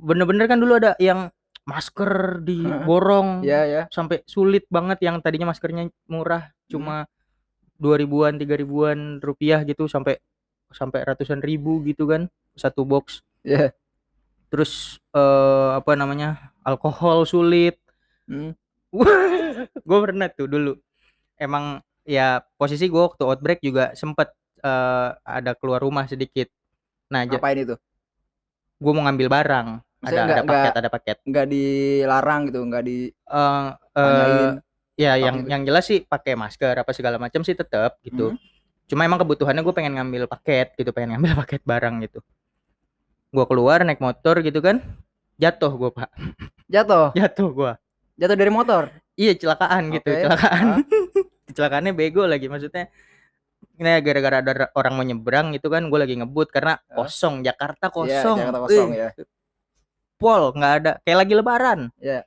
bener-bener 0.00 0.48
kan 0.48 0.56
dulu 0.56 0.80
ada 0.80 0.96
yang 0.96 1.28
masker 1.68 2.40
diborong 2.40 3.44
Iya 3.44 3.62
ya 3.68 3.82
sampai 3.92 4.24
sulit 4.24 4.64
banget 4.72 5.04
yang 5.04 5.20
tadinya 5.20 5.52
maskernya 5.52 5.92
murah 6.08 6.50
cuma 6.72 7.04
dua 7.76 8.00
ribuan 8.00 8.40
tiga 8.40 8.56
ribuan 8.56 9.20
rupiah 9.20 9.60
gitu 9.68 9.84
sampai 9.86 10.16
sampai 10.72 11.04
ratusan 11.04 11.44
ribu 11.44 11.84
gitu 11.84 12.08
kan 12.08 12.32
satu 12.56 12.84
box 12.88 13.20
Iya. 13.40 13.72
Terus 14.50 14.98
eh 15.14 15.70
apa 15.78 15.92
namanya 15.94 16.52
alkohol 16.66 17.24
sulit 17.24 17.78
Hmm. 18.26 18.54
gue 19.88 19.98
pernah 20.02 20.30
tuh 20.30 20.46
dulu 20.46 20.72
emang 21.34 21.78
ya 22.06 22.42
posisi 22.54 22.86
gue 22.86 22.98
waktu 23.00 23.22
outbreak 23.26 23.58
juga 23.58 23.94
sempet 23.94 24.30
eh, 24.62 25.08
ada 25.18 25.54
keluar 25.58 25.82
rumah 25.82 26.06
sedikit 26.06 26.46
nah 27.10 27.26
Ngapain 27.26 27.58
itu? 27.58 27.74
gue 28.80 28.92
mau 28.94 29.02
ngambil 29.06 29.28
barang 29.28 29.68
ada 30.00 30.00
Maksudnya 30.00 30.24
ada 30.24 30.42
paket 30.42 30.46
nggak- 30.48 30.78
ada 30.80 30.90
paket 30.90 31.16
Nggak 31.28 31.46
dilarang 31.52 32.40
gitu, 32.48 32.60
nggak 32.64 32.82
di 32.86 32.98
Eh, 33.12 33.66
eh, 33.98 34.00
tanyain. 34.00 34.50
ya 34.96 35.12
yang 35.16 35.34
gitu. 35.42 35.48
yang 35.52 35.62
jelas 35.68 35.84
sih 35.84 35.98
pakai 36.04 36.32
masker 36.36 36.74
apa 36.76 36.92
segala 36.96 37.16
macam 37.20 37.40
sih 37.42 37.52
tetap 37.52 37.98
gitu 38.00 38.32
Hmm. 38.32 38.38
cuma 38.88 39.06
emang 39.06 39.20
kebutuhannya 39.22 39.62
gue 39.62 39.74
pengen 39.74 39.94
ngambil 39.98 40.26
paket 40.26 40.74
gitu 40.74 40.90
pengen 40.90 41.18
ngambil 41.18 41.32
paket 41.44 41.62
barang 41.62 41.94
gitu 42.04 42.20
gue 43.30 43.44
keluar 43.46 43.82
naik 43.82 43.98
motor 43.98 44.38
gitu 44.40 44.58
kan 44.58 44.82
jatuh 45.36 45.72
gue 45.72 45.90
pak 45.90 46.10
Jatuh, 46.66 47.10
jatuh 47.18 47.48
gue 47.50 47.72
jatuh 48.14 48.36
dari 48.36 48.52
motor. 48.52 48.90
iya 49.14 49.32
celakaan 49.32 49.90
gitu 49.90 50.06
Oke. 50.06 50.22
celakaan 50.22 50.64
kecelakaannya 51.48 51.92
bego 51.92 52.24
lagi 52.24 52.46
maksudnya 52.46 52.90
ini 53.74 53.90
gara-gara 54.00 54.36
ada 54.38 54.52
ra- 54.52 54.72
orang 54.74 54.92
mau 54.92 55.02
nyebrang 55.02 55.52
gitu 55.52 55.66
kan 55.66 55.86
gue 55.86 55.98
lagi 55.98 56.14
ngebut 56.14 56.48
karena 56.48 56.76
Hah? 56.76 56.96
kosong 57.00 57.40
Jakarta 57.40 57.88
Iya, 57.88 57.94
kosong 57.94 58.36
Jakarta 58.38 58.58
kosong 58.60 58.88
ya. 58.92 59.08
pol 60.14 60.52
nggak 60.52 60.72
ada 60.76 60.92
kayak 61.00 61.18
lagi 61.18 61.32
lebaran 61.32 61.80
Iya. 61.96 62.20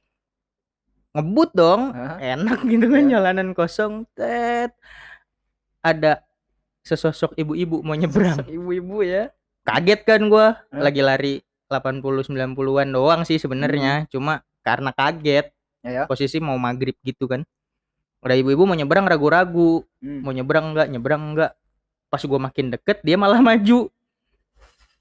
ngebut 1.14 1.50
dong 1.54 1.82
enak 2.18 2.60
gitu 2.64 2.86
kan 2.88 3.04
Iya. 3.04 3.12
jalanan 3.14 3.48
kosong 3.54 3.94
tet 4.12 4.74
ada 5.80 6.26
sesosok 6.82 7.36
ibu-ibu 7.36 7.80
mau 7.80 7.94
nyebrang 7.94 8.44
Ibu-ibu 8.44 8.98
ya. 9.04 9.30
Kaget 9.64 10.02
kan 10.04 10.22
gua. 10.28 10.60
Hah? 10.70 10.82
lagi 10.82 11.00
lari 11.00 11.34
80 11.68 12.04
90-an 12.30 12.88
doang 12.90 13.22
sih 13.24 13.38
sebenarnya. 13.38 14.06
Cuma 14.08 14.44
karena 14.62 14.92
kaget 14.92 15.50
Ya, 15.84 15.92
ya. 15.92 16.04
posisi 16.08 16.40
mau 16.40 16.56
maghrib 16.56 16.96
gitu 17.02 17.28
kan. 17.28 17.44
Ada 18.24 18.40
ibu-ibu 18.40 18.64
mau 18.64 18.72
nyebrang 18.72 19.04
ragu-ragu. 19.04 19.84
Hmm. 20.00 20.24
mau 20.24 20.32
nyebrang 20.32 20.72
enggak 20.72 20.88
nyebrang 20.88 21.24
enggak 21.32 21.52
pas 22.08 22.24
gua 22.24 22.40
makin 22.40 22.72
deket 22.72 23.04
dia 23.04 23.16
malah 23.16 23.44
maju. 23.46 23.92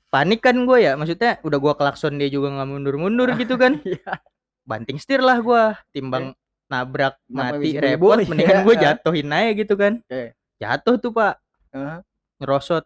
Panik 0.09 0.43
kan 0.43 0.59
gue 0.59 0.79
ya. 0.81 0.93
Maksudnya 0.93 1.39
udah 1.41 1.59
gua 1.59 1.73
klakson 1.73 2.19
dia 2.19 2.27
juga 2.27 2.51
nggak 2.51 2.69
mundur-mundur 2.69 3.31
gitu 3.41 3.55
kan. 3.55 3.79
Iya. 3.83 4.19
banting 4.63 4.99
setir 4.99 5.19
lah 5.19 5.39
gua. 5.39 5.75
Timbang 5.91 6.35
nabrak 6.67 7.19
Kenapa 7.27 7.59
mati 7.59 7.71
repot. 7.75 8.17
mendingan 8.23 8.59
Iya. 8.59 8.65
gue 8.65 8.75
jatuhin 8.85 9.29
aja 9.31 9.51
gitu 9.55 9.75
kan. 9.77 9.93
Oke. 10.03 10.35
jatuh 10.59 10.97
tuh 10.97 11.11
pak. 11.11 11.35
Hah? 11.71 12.03
ngerosot 12.39 12.83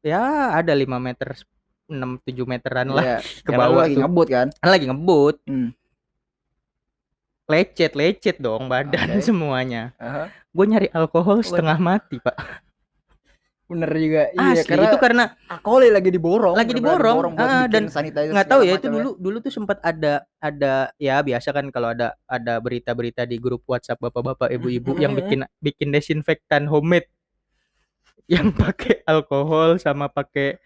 ya 0.00 0.22
ada 0.54 0.72
5 0.72 0.86
meter 0.96 1.28
6 1.90 2.22
7 2.22 2.46
meteran 2.46 2.88
lah 2.88 3.04
Iya. 3.04 3.18
ke 3.46 3.50
bawah 3.50 3.84
lagi 3.84 3.94
tuh 3.94 4.02
ngebut 4.06 4.28
kan. 4.28 4.46
Lagi 4.62 4.84
ngebut 4.86 5.36
Hmm. 5.44 5.70
lecet 7.50 7.92
lecet 7.92 8.36
dong 8.38 8.70
badan 8.70 9.18
Oke. 9.18 9.22
semuanya 9.26 9.90
Aha. 9.98 10.30
gue 10.30 10.64
nyari 10.66 10.88
alkohol 10.90 11.42
setengah 11.42 11.76
mati 11.76 12.16
pak 12.18 12.36
Bener 13.70 13.86
juga. 13.94 14.26
asli 14.34 14.50
Iya, 14.50 14.62
karena 14.66 14.86
itu 14.90 14.98
karena 14.98 15.24
alkoholnya 15.46 15.92
lagi 15.94 16.10
diborong. 16.10 16.58
Lagi 16.58 16.74
diborong, 16.74 17.18
buat 17.38 17.38
ah, 17.38 17.70
dan 17.70 17.86
nggak 17.86 18.48
tahu 18.50 18.66
ya 18.66 18.74
itu 18.74 18.90
dulu 18.90 19.10
dulu 19.14 19.36
tuh 19.38 19.54
sempat 19.54 19.78
ada 19.78 20.26
ada 20.42 20.90
ya 20.98 21.22
biasa 21.22 21.54
kan 21.54 21.70
kalau 21.70 21.94
ada 21.94 22.18
ada 22.26 22.58
berita-berita 22.58 23.22
di 23.30 23.38
grup 23.38 23.62
WhatsApp 23.70 24.02
bapak-bapak 24.02 24.50
ibu-ibu 24.50 24.98
yang 24.98 25.14
bikin 25.22 25.46
bikin 25.62 25.94
desinfektan 25.94 26.66
homemade 26.66 27.06
yang 28.30 28.54
pakai 28.62 29.02
alkohol 29.04 29.76
sama 29.82 30.06
pakai 30.08 30.56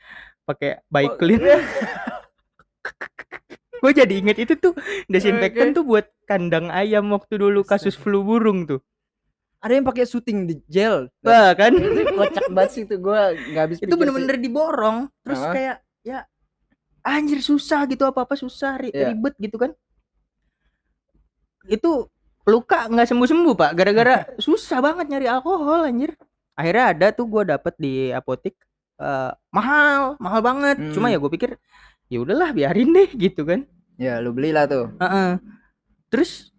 pakai 0.45 0.85
bike 0.93 1.17
clean 1.17 1.41
iya. 1.49 1.59
gue 3.83 3.93
jadi 3.93 4.15
inget 4.17 4.39
itu 4.41 4.55
tuh 4.57 4.73
desinfektan 5.13 5.73
Oke. 5.73 5.77
tuh 5.77 5.85
buat 5.85 6.07
kandang 6.25 6.73
ayam 6.73 7.05
waktu 7.13 7.37
dulu 7.37 7.61
kasus 7.65 7.93
flu 7.97 8.25
burung 8.25 8.65
tuh 8.65 8.81
Ada 9.65 9.81
yang 9.81 9.89
pakai 9.89 10.05
syuting 10.05 10.45
di 10.45 10.61
gel. 10.69 11.09
Wah 11.25 11.57
kan 11.57 11.73
itu 11.73 12.05
kocak 12.13 12.53
banget 12.53 12.71
sih 12.77 12.83
itu 12.85 13.01
gua 13.01 13.33
nggak 13.33 13.63
habis 13.65 13.77
itu 13.81 13.95
bener-bener 13.97 14.37
diborong 14.37 15.09
terus 15.25 15.41
kayak 15.41 15.81
ya 16.05 16.29
anjir 17.01 17.41
susah 17.41 17.89
gitu 17.89 18.05
apa 18.05 18.29
apa 18.29 18.37
susah 18.37 18.77
ri- 18.77 18.93
Iya. 18.93 19.17
ribet 19.17 19.33
gitu 19.41 19.57
kan 19.57 19.73
itu 21.65 22.13
luka 22.45 22.93
nggak 22.93 23.09
sembuh 23.09 23.29
sembuh 23.29 23.55
pak 23.57 23.71
gara-gara 23.73 24.17
susah 24.45 24.85
banget 24.85 25.09
nyari 25.09 25.27
alkohol 25.33 25.89
anjir 25.89 26.13
akhirnya 26.55 26.85
ada 26.91 27.07
tuh 27.11 27.27
gua 27.27 27.43
dapet 27.45 27.75
di 27.77 27.93
apotek 28.11 28.55
eh, 28.97 29.31
mahal 29.51 30.15
mahal 30.17 30.41
banget 30.41 30.77
cuma 30.91 31.07
Hmm. 31.07 31.15
ya 31.15 31.19
gue 31.19 31.31
pikir 31.31 31.51
ya 32.07 32.19
udahlah 32.19 32.51
biarin 32.51 32.91
deh 32.91 33.11
gitu 33.25 33.43
kan 33.43 33.67
Ya, 33.95 34.19
lu 34.19 34.31
belilah 34.31 34.67
tuh. 34.67 34.91
Heeh. 34.99 35.39
terus 36.09 36.51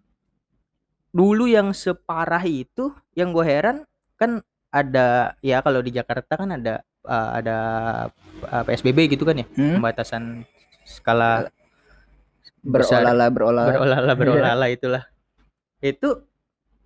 dulu 1.10 1.48
yang 1.48 1.72
separah 1.72 2.44
itu 2.44 2.92
yang 3.12 3.32
gue 3.32 3.44
heran 3.44 3.84
kan 4.16 4.40
ada 4.70 5.36
ya 5.40 5.60
kalau 5.60 5.80
di 5.80 5.92
Jakarta 5.92 6.36
kan 6.36 6.52
ada 6.52 6.80
eh, 7.06 7.30
ada 7.34 7.58
eh, 8.42 8.64
PSBB 8.64 9.08
gitu 9.10 9.24
kan 9.24 9.40
ya 9.40 9.48
Hmm? 9.50 9.80
pembatasan 9.80 10.44
skala 10.84 11.48
besar 12.62 13.04
Berolahlah, 13.04 13.30
berolahlah. 13.30 13.66
berolahlah 13.70 14.14
Iya. 14.14 14.20
berolahlah 14.20 14.70
itulah 14.70 15.04
itu 15.82 16.10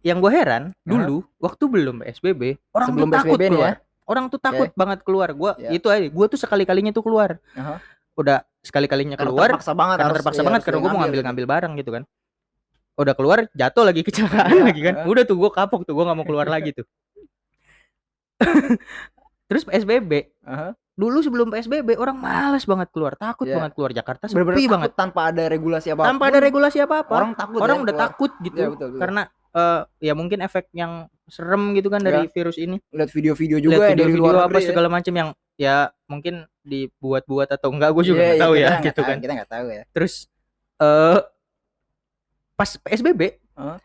yang 0.01 0.17
gue 0.17 0.29
heran 0.29 0.63
dulu 0.81 1.21
waktu 1.37 1.63
belum 1.65 1.95
PSBB 2.01 2.55
orang 2.71 2.87
Sebelum 2.87 3.05
tuh 3.05 3.15
takut 3.15 3.35
PSBB 3.35 3.43
nih 3.43 3.49
ya. 3.49 3.53
keluar 3.53 3.75
orang 4.05 4.25
tuh 4.25 4.39
takut 4.39 4.69
banget 4.73 4.99
keluar 5.01 5.29
gue 5.31 5.51
Ya. 5.59 5.69
itu 5.71 5.87
aja 5.87 6.05
gue 6.05 6.25
tuh 6.27 6.37
sekali 6.37 6.63
kalinya 6.63 6.89
tuh 6.89 7.01
keluar 7.01 7.37
Aha. 7.53 7.77
udah 8.15 8.41
sekali 8.59 8.85
kalinya 8.85 9.15
Karena 9.15 9.29
keluar 9.29 9.49
terpaksa 9.49 9.71
banget 9.73 9.95
karena 9.95 10.05
harus- 10.05 10.17
terpaksa 10.17 10.39
iya, 10.39 10.47
banget 10.47 10.61
karena 10.61 10.77
gue 10.77 10.89
mau 10.89 10.99
ngambil 10.99 11.21
ngambil 11.21 11.45
barang 11.47 11.73
gitu 11.75 11.91
kan 11.91 12.03
udah 12.95 13.13
keluar 13.13 13.37
jatuh 13.53 13.83
lagi 13.85 14.01
kecelakaan 14.07 14.49
Iya, 14.49 14.63
lagi 14.65 14.81
kan 14.81 14.93
heeh. 14.97 15.07
udah 15.07 15.23
tuh 15.23 15.37
gue 15.37 15.49
kapok 15.49 15.81
tuh 15.83 15.93
gue 15.93 16.03
nggak 16.03 16.17
mau 16.17 16.25
keluar 16.25 16.47
lagi 16.51 16.71
tuh 16.73 16.85
terus 19.47 19.63
PSBB 19.63 20.11
Aha. 20.43 20.75
dulu 20.93 21.19
sebelum 21.19 21.47
PSBB 21.49 21.95
orang 21.95 22.15
malas 22.15 22.63
banget 22.63 22.87
keluar 22.89 23.15
takut 23.15 23.45
Iya. 23.45 23.55
banget 23.57 23.71
keluar 23.73 23.91
Jakarta 23.91 24.23
sepi 24.25 24.39
takut 24.39 24.67
banget 24.69 24.91
tanpa 24.93 25.21
ada 25.27 25.43
regulasi 25.45 25.87
apa 25.89 26.01
tanpa 26.03 26.23
ada 26.27 26.39
regulasi 26.39 26.77
apa 26.79 26.95
apa 27.01 27.13
orang 27.13 27.31
takut 27.33 27.59
orang 27.59 27.77
ya 27.77 27.83
udah 27.83 27.93
keluar. 27.93 28.05
takut 28.07 28.31
gitu 28.41 28.57
Iya, 28.57 28.67
betul, 28.69 28.87
betul. 28.89 28.99
karena 28.99 29.21
eh, 29.49 29.81
ya 30.01 30.13
mungkin 30.13 30.39
efek 30.41 30.69
yang 30.71 31.07
serem 31.29 31.77
gitu 31.77 31.89
kan 31.89 32.01
dari 32.01 32.25
virus 32.29 32.57
ini. 32.57 32.81
Lihat 32.89 33.09
video-video 33.09 33.57
juga 33.57 33.75
lihat 33.77 33.89
yang 33.93 33.99
dari 34.01 34.11
video-video 34.13 34.23
luar 34.25 34.35
apa 34.41 34.49
negeri 34.49 34.61
ya. 34.61 34.69
segala 34.73 34.87
macam 34.89 35.13
yang 35.13 35.29
ya 35.59 35.75
mungkin 36.07 36.33
dibuat-buat 36.63 37.49
atau 37.51 37.69
enggak 37.69 37.91
gue 37.93 38.03
juga 38.07 38.21
Iya, 38.21 38.25
nggak 38.25 38.37
iya, 38.37 38.43
tahu 38.45 38.53
ya 38.55 38.67
nggak 38.69 38.81
gitu 38.85 38.99
tahu, 39.01 39.09
kan. 39.09 39.17
kita 39.21 39.33
nggak 39.37 39.51
tahu 39.51 39.67
ya. 39.69 39.83
Terus 39.93 40.13
eh 40.79 41.19
pas 42.55 42.69
PSBB 42.75 43.21
Hah? 43.55 43.77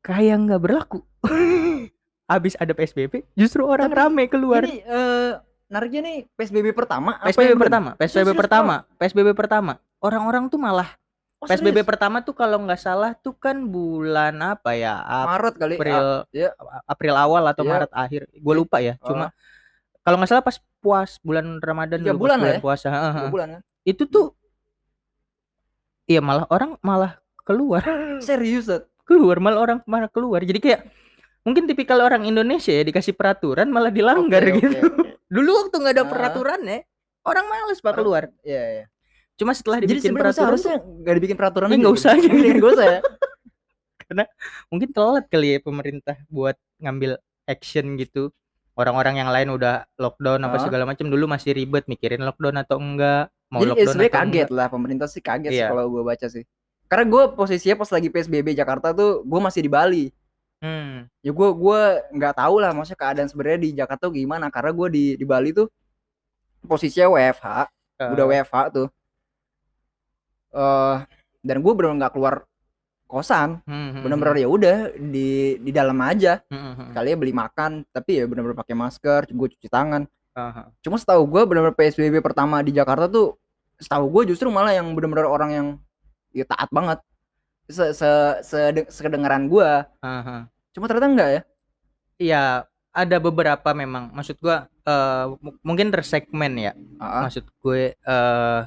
kayak 0.00 0.36
nggak 0.46 0.60
berlaku. 0.62 0.98
Habis 2.30 2.58
ada 2.58 2.74
PSBB 2.74 3.22
justru 3.38 3.62
orang 3.62 3.90
Tapi 3.94 3.98
rame 4.02 4.24
keluar. 4.26 4.62
ini 4.66 4.82
eh 4.82 5.32
nariknya 5.66 6.00
nih 6.02 6.16
PSBB 6.34 6.74
pertama 6.74 7.18
apa 7.18 7.30
PSBB 7.30 7.58
pertama 7.58 7.90
PSBB 7.98 8.28
pertama 8.34 8.74
PSBB 8.98 9.28
pertama. 9.34 9.72
Orang-orang 9.98 10.46
tuh 10.46 10.58
malah 10.58 10.94
Oh, 11.36 11.44
PSBB 11.44 11.68
serius? 11.76 11.84
pertama 11.86 12.16
tuh 12.20 12.32
kalau 12.32 12.56
nggak 12.58 12.80
salah 12.80 13.12
tuh 13.12 13.36
kan 13.36 13.60
bulan 13.62 14.32
apa 14.40 14.72
ya 14.72 15.04
Maret 15.26 15.54
kali 15.54 15.74
April 15.76 16.24
iya. 16.30 16.48
April 16.84 17.12
awal 17.14 17.44
atau 17.44 17.60
Iya. 17.60 17.70
Maret 17.70 17.90
akhir 17.92 18.22
gue 18.32 18.54
lupa 18.56 18.80
ya 18.80 18.96
Oh. 18.98 19.12
cuma 19.12 19.28
kalau 20.00 20.16
nggak 20.16 20.30
salah 20.30 20.40
pas 20.40 20.56
puas 20.78 21.20
bulan 21.20 21.58
Ramadan 21.58 22.00
dulu, 22.00 22.24
bulan 22.24 22.40
bulan 22.40 22.56
ya? 22.56 22.60
puasa 22.62 22.88
bulan 23.28 23.48
kan 23.52 23.62
itu 23.82 24.02
tuh 24.04 24.32
iya 26.06 26.20
malah 26.20 26.48
orang 26.48 26.80
malah 26.80 27.20
keluar 27.42 27.84
serius 28.24 28.66
Dad? 28.66 28.88
keluar 29.04 29.36
malah 29.36 29.60
orang 29.60 29.78
malah 29.84 30.08
keluar 30.08 30.40
jadi 30.40 30.56
kayak 30.56 30.80
mungkin 31.42 31.68
tipikal 31.68 32.00
orang 32.00 32.24
Indonesia 32.24 32.70
ya 32.70 32.82
dikasih 32.82 33.12
peraturan 33.12 33.68
malah 33.68 33.92
dilanggar 33.92 34.40
Oke, 34.42 34.56
gitu 34.58 34.72
oke, 34.72 34.88
oke. 34.88 35.10
dulu 35.36 35.50
waktu 35.58 35.76
nggak 35.78 35.94
ada 35.94 36.02
Ah. 36.02 36.08
peraturan 36.08 36.60
ya 36.64 36.78
orang 37.22 37.44
males 37.44 37.78
pak 37.78 37.92
keluar 37.92 38.32
iya 38.40 38.64
iya 38.72 38.84
cuma 39.36 39.52
setelah 39.52 39.78
jadi 39.84 40.00
dibikin 40.00 40.10
sebenarnya 40.12 40.32
peraturan 40.32 40.48
harusnya 40.48 40.76
nggak 40.80 41.14
dibikin 41.20 41.36
peraturan 41.36 41.68
aja 41.68 41.76
nggak 41.76 41.92
gitu. 41.92 42.00
usah 42.00 42.12
nggak 42.16 42.72
usah 42.72 42.86
ya 42.86 43.00
mungkin 44.72 44.88
telat 44.94 45.24
kali 45.28 45.48
ya 45.56 45.58
pemerintah 45.60 46.16
buat 46.32 46.56
ngambil 46.80 47.20
action 47.44 48.00
gitu 48.00 48.32
orang-orang 48.76 49.20
yang 49.20 49.30
lain 49.32 49.52
udah 49.52 49.84
lockdown 50.00 50.40
apa 50.46 50.56
segala 50.60 50.84
macam 50.88 51.08
dulu 51.08 51.28
masih 51.28 51.52
ribet 51.52 51.84
mikirin 51.88 52.24
lockdown 52.24 52.56
atau 52.60 52.76
enggak 52.80 53.28
mau 53.52 53.60
jadi 53.60 53.72
ya 53.72 53.84
lockdown 53.88 54.08
kaget 54.08 54.48
enggak. 54.48 54.48
lah 54.56 54.66
pemerintah 54.72 55.06
sih 55.08 55.22
kaget 55.24 55.52
Iya. 55.52 55.68
kalau 55.72 55.84
gue 55.92 56.02
baca 56.04 56.26
sih 56.28 56.44
karena 56.86 57.04
gue 57.08 57.22
posisinya 57.34 57.76
pas 57.76 57.90
lagi 57.92 58.08
PSBB 58.08 58.48
Jakarta 58.56 58.94
tuh 58.96 59.20
gue 59.26 59.40
masih 59.42 59.60
di 59.64 59.70
Bali 59.72 60.04
hmm. 60.64 61.12
ya 61.20 61.32
gue 61.34 61.48
gue 61.52 61.80
nggak 62.14 62.34
tahu 62.40 62.54
lah 62.62 62.70
maksudnya 62.72 63.00
keadaan 63.00 63.28
sebenarnya 63.28 63.60
di 63.60 63.70
Jakarta 63.74 64.08
tuh 64.08 64.16
gimana 64.16 64.48
karena 64.48 64.70
gue 64.72 64.88
di 64.88 65.04
di 65.18 65.24
Bali 65.28 65.50
tuh 65.52 65.66
posisinya 66.64 67.10
WFH 67.10 67.76
Eh, 67.96 68.12
udah 68.12 68.24
WFH 68.28 68.56
tuh 68.76 68.86
eh 70.52 70.96
dan 71.40 71.56
gue 71.62 71.72
bener 71.72 71.96
nggak 71.96 72.12
keluar 72.12 72.44
kosan 73.06 73.62
Hmm, 73.62 73.94
hmm, 73.94 74.02
bener-bener 74.02 74.34
ya 74.42 74.48
udah 74.50 74.76
di 74.98 75.56
di 75.62 75.70
dalam 75.70 75.94
aja 76.02 76.42
hmm, 76.50 76.58
hmm, 76.58 76.74
hmm. 76.74 76.92
kali 76.92 77.08
ya 77.14 77.16
beli 77.16 77.32
makan 77.32 77.86
tapi 77.88 78.18
ya 78.18 78.24
bener-bener 78.26 78.58
pakai 78.58 78.74
masker 78.74 79.30
gue 79.30 79.48
cuci 79.54 79.68
tangan 79.70 80.06
Aha. 80.34 80.68
cuma 80.82 80.98
setahu 80.98 81.22
gue 81.24 81.42
bener-bener 81.46 81.72
PSBB 81.72 82.18
pertama 82.18 82.60
di 82.60 82.74
Jakarta 82.74 83.06
tuh 83.06 83.38
setahu 83.78 84.10
gue 84.10 84.34
justru 84.34 84.50
malah 84.50 84.74
yang 84.74 84.90
bener-bener 84.92 85.24
orang 85.24 85.50
yang 85.54 85.66
ya 86.34 86.42
taat 86.44 86.66
banget 86.68 86.98
se 87.70 87.94
se, 87.94 88.10
se- 88.42 88.90
sekedengaran 88.90 89.46
gue 89.46 89.70
Aha. 90.02 90.50
cuma 90.74 90.84
ternyata 90.90 91.08
enggak 91.08 91.30
ya 91.30 91.42
Iya, 92.16 92.64
ada 92.96 93.16
beberapa 93.20 93.76
memang. 93.76 94.08
Maksud 94.08 94.40
eh, 94.88 95.24
mu- 95.36 95.60
mungkin 95.60 95.92
tersegmen 95.92 96.56
ya. 96.56 96.72
Ah, 96.96 97.28
Maksud 97.28 97.44
gue 97.60 97.92
eh, 97.92 98.60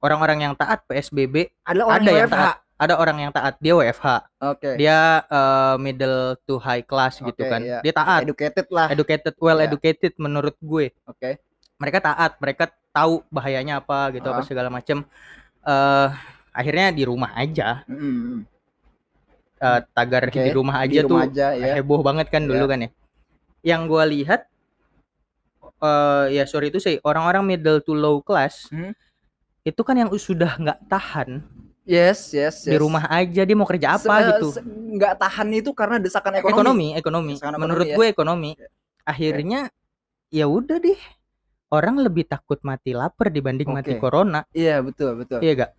orang-orang 0.00 0.38
yang 0.42 0.54
taat 0.54 0.82
PSBB, 0.84 1.48
ada 1.62 1.82
orang 1.82 1.96
ada 1.96 2.04
yang 2.04 2.18
yang 2.18 2.28
WFH. 2.28 2.36
taat. 2.36 2.56
Ada 2.80 2.94
orang 2.96 3.16
yang 3.20 3.28
taat, 3.30 3.54
dia 3.60 3.72
WFH. 3.74 4.06
oke 4.40 4.70
Dia 4.74 4.98
eh, 5.22 5.74
middle 5.76 6.18
to 6.42 6.56
high 6.56 6.80
class 6.80 7.20
gitu 7.20 7.36
Oke, 7.36 7.44
kan. 7.46 7.60
iya. 7.60 7.78
Dia 7.80 7.92
taat, 7.92 8.20
educated 8.24 8.66
lah 8.68 8.88
educated, 8.88 9.34
well 9.36 9.56
Iya. 9.56 9.68
educated 9.68 10.12
menurut 10.16 10.56
gue. 10.56 10.88
oke 11.04 11.30
Mereka 11.76 11.98
taat, 11.98 12.36
mereka 12.36 12.64
tahu 12.90 13.20
bahayanya 13.28 13.78
apa 13.78 14.10
gitu 14.10 14.24
Ah. 14.26 14.32
apa 14.32 14.42
segala 14.42 14.68
macam. 14.68 15.04
Eh 15.60 16.08
akhirnya 16.50 16.88
di 16.90 17.04
rumah 17.04 17.30
aja. 17.34 17.84
Mm-mm. 17.84 18.48
Eh, 19.60 19.80
tagar 19.92 20.24
Oke, 20.26 20.40
di 20.40 20.50
rumah 20.50 20.80
di 20.80 20.96
aja 20.96 21.00
rumah 21.04 21.20
tuh 21.20 21.36
aja 21.36 21.46
ya 21.52 21.76
heboh 21.76 22.00
banget 22.00 22.26
kan 22.28 22.42
dulu 22.42 22.64
Iya. 22.64 22.70
kan 22.70 22.78
ya. 22.80 22.90
Yang 23.62 23.82
gua 23.86 24.04
lihat 24.04 24.40
eh 25.80 26.24
ya 26.32 26.44
sorry 26.44 26.68
itu 26.68 26.76
sih 26.76 26.96
orang-orang 27.02 27.44
middle 27.46 27.80
to 27.80 27.92
low 27.92 28.20
class 28.20 28.68
Hmm. 28.68 28.92
Itu 29.60 29.80
kan 29.84 29.96
yang 29.96 30.08
sudah 30.12 30.56
nggak 30.56 30.78
tahan 30.88 31.44
yes 31.84 32.32
yes 32.32 32.64
di 32.64 32.76
yes. 32.76 32.80
rumah 32.80 33.04
aja 33.10 33.42
dia 33.44 33.56
mau 33.56 33.68
kerja 33.68 34.00
apa 34.00 34.14
Se- 34.14 34.26
gitu. 34.32 34.48
nggak 34.96 35.14
tahan 35.20 35.48
itu 35.52 35.70
karena 35.76 35.96
desakan 36.00 36.38
ekonomi, 36.40 36.52
Ekonomi, 36.54 36.88
ekonomi. 36.98 37.32
Desakan 37.36 37.52
ekonomi, 37.54 37.62
Menurut 37.66 37.86
ya. 37.86 37.96
gue 37.96 38.06
ekonomi. 38.10 38.50
Ya. 38.58 38.68
Akhirnya 39.06 39.60
ya 40.30 40.44
udah 40.50 40.78
deh. 40.82 41.00
Orang 41.70 42.02
lebih 42.02 42.26
takut 42.26 42.58
mati 42.66 42.90
lapar 42.90 43.30
dibanding 43.30 43.70
mati 43.70 43.94
Oke. 43.94 44.02
corona. 44.02 44.42
iya 44.50 44.82
betul 44.82 45.14
betul 45.22 45.38
Iya 45.38 45.52
gak? 45.66 45.70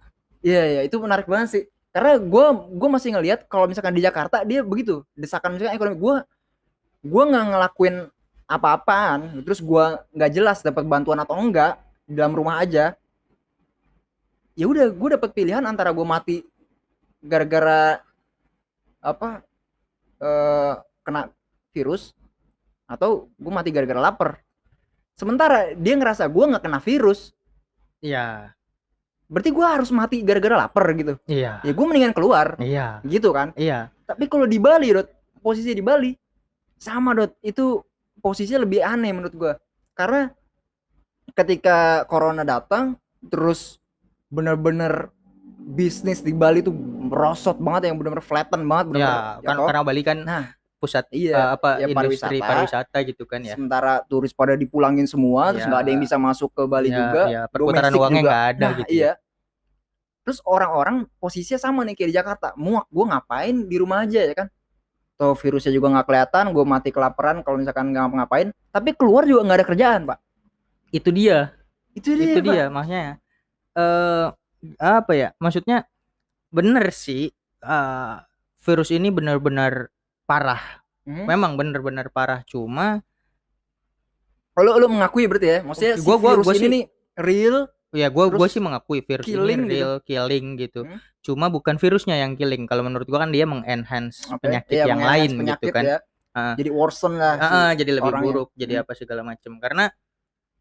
Iya 0.42 0.62
iya 0.64 0.82
itu 0.88 0.96
menarik 1.04 1.28
banget 1.28 1.48
sih. 1.52 1.64
Karena 1.92 2.16
gue 2.24 2.46
gue 2.72 2.90
masih 2.90 3.10
ngelihat 3.20 3.40
kalau 3.52 3.68
misalkan 3.68 3.92
di 3.92 4.00
Jakarta 4.00 4.48
dia 4.48 4.64
begitu 4.64 5.04
desakan 5.20 5.60
misalkan 5.60 5.76
ekonomi 5.76 6.00
gue 6.00 6.16
gue 7.04 7.24
nggak 7.28 7.46
ngelakuin 7.52 7.96
apa-apaan 8.48 9.44
terus 9.44 9.60
gue 9.60 9.86
nggak 10.16 10.32
jelas 10.32 10.64
dapat 10.64 10.88
bantuan 10.88 11.20
atau 11.20 11.36
enggak 11.36 11.76
di 12.08 12.16
dalam 12.16 12.32
rumah 12.32 12.64
aja. 12.64 12.96
Ya 14.54 14.68
udah 14.68 14.92
gue 14.92 15.10
dapat 15.16 15.32
pilihan 15.32 15.64
antara 15.64 15.96
gue 15.96 16.04
mati 16.04 16.44
gara-gara 17.24 18.02
apa 19.02 19.42
eh 20.22 20.74
kena 21.02 21.32
virus 21.74 22.14
atau 22.86 23.32
gue 23.40 23.52
mati 23.52 23.72
gara-gara 23.72 23.98
lapar. 24.00 24.44
Sementara 25.16 25.72
dia 25.74 25.96
ngerasa 25.96 26.28
gue 26.28 26.44
nggak 26.52 26.64
kena 26.66 26.80
virus, 26.82 27.32
Iya. 28.02 28.52
berarti 29.32 29.50
gue 29.54 29.64
harus 29.66 29.90
mati 29.94 30.20
gara-gara 30.26 30.60
lapar 30.68 30.92
gitu. 30.94 31.16
Iya. 31.24 31.64
ya 31.64 31.72
gue 31.72 31.86
mendingan 31.88 32.12
keluar 32.12 32.60
Iya. 32.60 33.00
gitu 33.08 33.32
kan 33.32 33.56
Iya. 33.56 33.88
tapi 34.04 34.28
kalau 34.28 34.44
di 34.44 34.60
Bali 34.60 34.92
dot 34.92 35.08
posisi 35.40 35.72
di 35.72 35.80
Bali 35.80 36.12
sama 36.76 37.16
dot 37.16 37.40
itu 37.40 37.80
posisinya 38.20 38.68
lebih 38.68 38.84
aneh 38.84 39.10
menurut 39.16 39.32
gue 39.34 39.54
karena 39.96 40.30
ketika 41.32 42.04
corona 42.06 42.44
datang 42.44 43.00
terus 43.24 43.80
bener-bener 44.32 45.12
bisnis 45.62 46.20
di 46.20 46.32
Bali 46.32 46.60
tuh 46.60 46.74
merosot 46.74 47.56
banget 47.56 47.92
yang 47.92 47.96
bener-bener 47.96 48.24
flatten 48.24 48.64
banget 48.64 48.86
bener 48.90 49.02
Ya, 49.02 49.14
kan 49.44 49.56
toh? 49.56 49.68
karena 49.68 49.82
Bali 49.84 50.02
kan 50.02 50.18
Nah, 50.18 50.46
pusat 50.80 51.06
iya 51.14 51.38
eh, 51.38 51.48
apa 51.54 51.70
ya 51.78 51.86
industri 51.86 52.42
pariwisata. 52.42 52.50
pariwisata 52.50 52.98
gitu 53.06 53.24
kan 53.24 53.40
ya. 53.40 53.54
sementara 53.54 54.02
turis 54.02 54.34
pada 54.34 54.56
dipulangin 54.56 55.06
semua 55.06 55.54
terus 55.54 55.62
Ya. 55.62 55.70
nggak 55.70 55.82
ada 55.84 55.90
yang 55.92 56.02
bisa 56.02 56.18
masuk 56.18 56.50
ke 56.50 56.64
Bali 56.66 56.90
Ya, 56.90 56.98
juga 56.98 57.22
ya, 57.30 57.42
perputaran 57.46 57.94
uangnya 57.94 58.22
nggak 58.24 58.44
ada 58.50 58.66
nah, 58.66 58.74
gitu. 58.82 58.90
iya 58.90 59.12
terus 60.22 60.42
orang-orang 60.42 61.06
posisinya 61.18 61.58
sama 61.60 61.82
nih 61.82 61.94
kayak 61.94 62.10
di 62.10 62.16
Jakarta 62.16 62.48
mau 62.56 62.82
gue 62.84 63.06
ngapain 63.06 63.56
di 63.62 63.76
rumah 63.78 64.02
aja 64.02 64.22
ya 64.22 64.34
kan 64.36 64.48
Tuh 65.14 65.38
virusnya 65.38 65.70
juga 65.70 65.90
nggak 65.92 66.08
kelihatan 66.08 66.46
gue 66.50 66.66
mati 66.66 66.90
kelaparan 66.90 67.42
kalau 67.42 67.58
misalkan 67.58 67.90
nggak 67.90 68.10
ngapain 68.16 68.48
tapi 68.70 68.90
keluar 68.94 69.22
juga 69.24 69.46
nggak 69.46 69.58
ada 69.58 69.68
kerjaan 69.68 70.02
pak 70.08 70.18
Itu 70.90 71.10
dia. 71.10 71.54
itu 71.92 72.10
dia 72.12 72.26
itu 72.32 72.40
Pak. 72.40 72.48
dia 72.48 72.66
makanya 72.68 73.22
eh 73.74 74.28
apa 74.78 75.12
ya 75.12 75.30
maksudnya 75.38 75.88
bener 76.50 76.92
sih 76.92 77.32
eh, 77.62 78.14
virus 78.62 78.90
ini 78.90 79.10
benar-benar 79.10 79.90
parah 80.24 80.80
Hmm. 81.02 81.26
memang 81.26 81.58
benar-benar 81.58 82.14
parah 82.14 82.46
cuma 82.46 83.02
kalau 84.54 84.78
lu 84.78 84.86
mengakui 84.88 85.26
berarti 85.26 85.48
ya 85.50 85.60
maksudnya 85.62 85.96
si 85.98 86.06
Gua- 86.06 86.16
gua- 86.16 86.38
virus 86.38 86.46
gua 86.46 86.54
ini 86.54 86.62
sih- 86.62 86.72
nih 86.72 86.84
real 87.18 87.58
ya 87.92 88.08
gue 88.08 88.24
Terus 88.30 88.52
sih 88.52 88.62
mengakui 88.62 89.00
virus 89.02 89.26
killing 89.26 89.42
ini 89.58 89.66
gitu. 89.66 89.74
real 89.74 89.94
killing 90.02 90.46
gitu 90.56 90.82
Hmm. 90.86 91.00
cuma 91.20 91.50
bukan 91.50 91.76
virusnya 91.76 92.16
yang 92.16 92.36
killing 92.36 92.64
kalau 92.64 92.82
menurut 92.82 93.04
gua 93.04 93.20
kan 93.20 93.34
dia 93.34 93.44
mengenhance 93.44 94.30
Oke, 94.30 94.46
penyakit 94.46 94.72
iya, 94.72 94.86
yang 94.88 95.00
mengenai 95.00 95.18
lain 95.18 95.32
penyakit 95.42 95.66
gitu 95.66 95.74
kan 95.74 95.84
ya. 95.84 95.98
Ah. 96.32 96.54
jadi 96.56 96.70
worsen 96.70 97.14
lah 97.14 97.34
Ah, 97.34 97.42
si- 97.42 97.52
ah, 97.58 97.72
jadi 97.76 97.92
lebih 97.94 98.14
buruk 98.22 98.50
jadi 98.54 98.74
Hmm. 98.78 98.84
apa 98.86 98.92
segala 98.94 99.22
macam 99.26 99.52
karena 99.58 99.86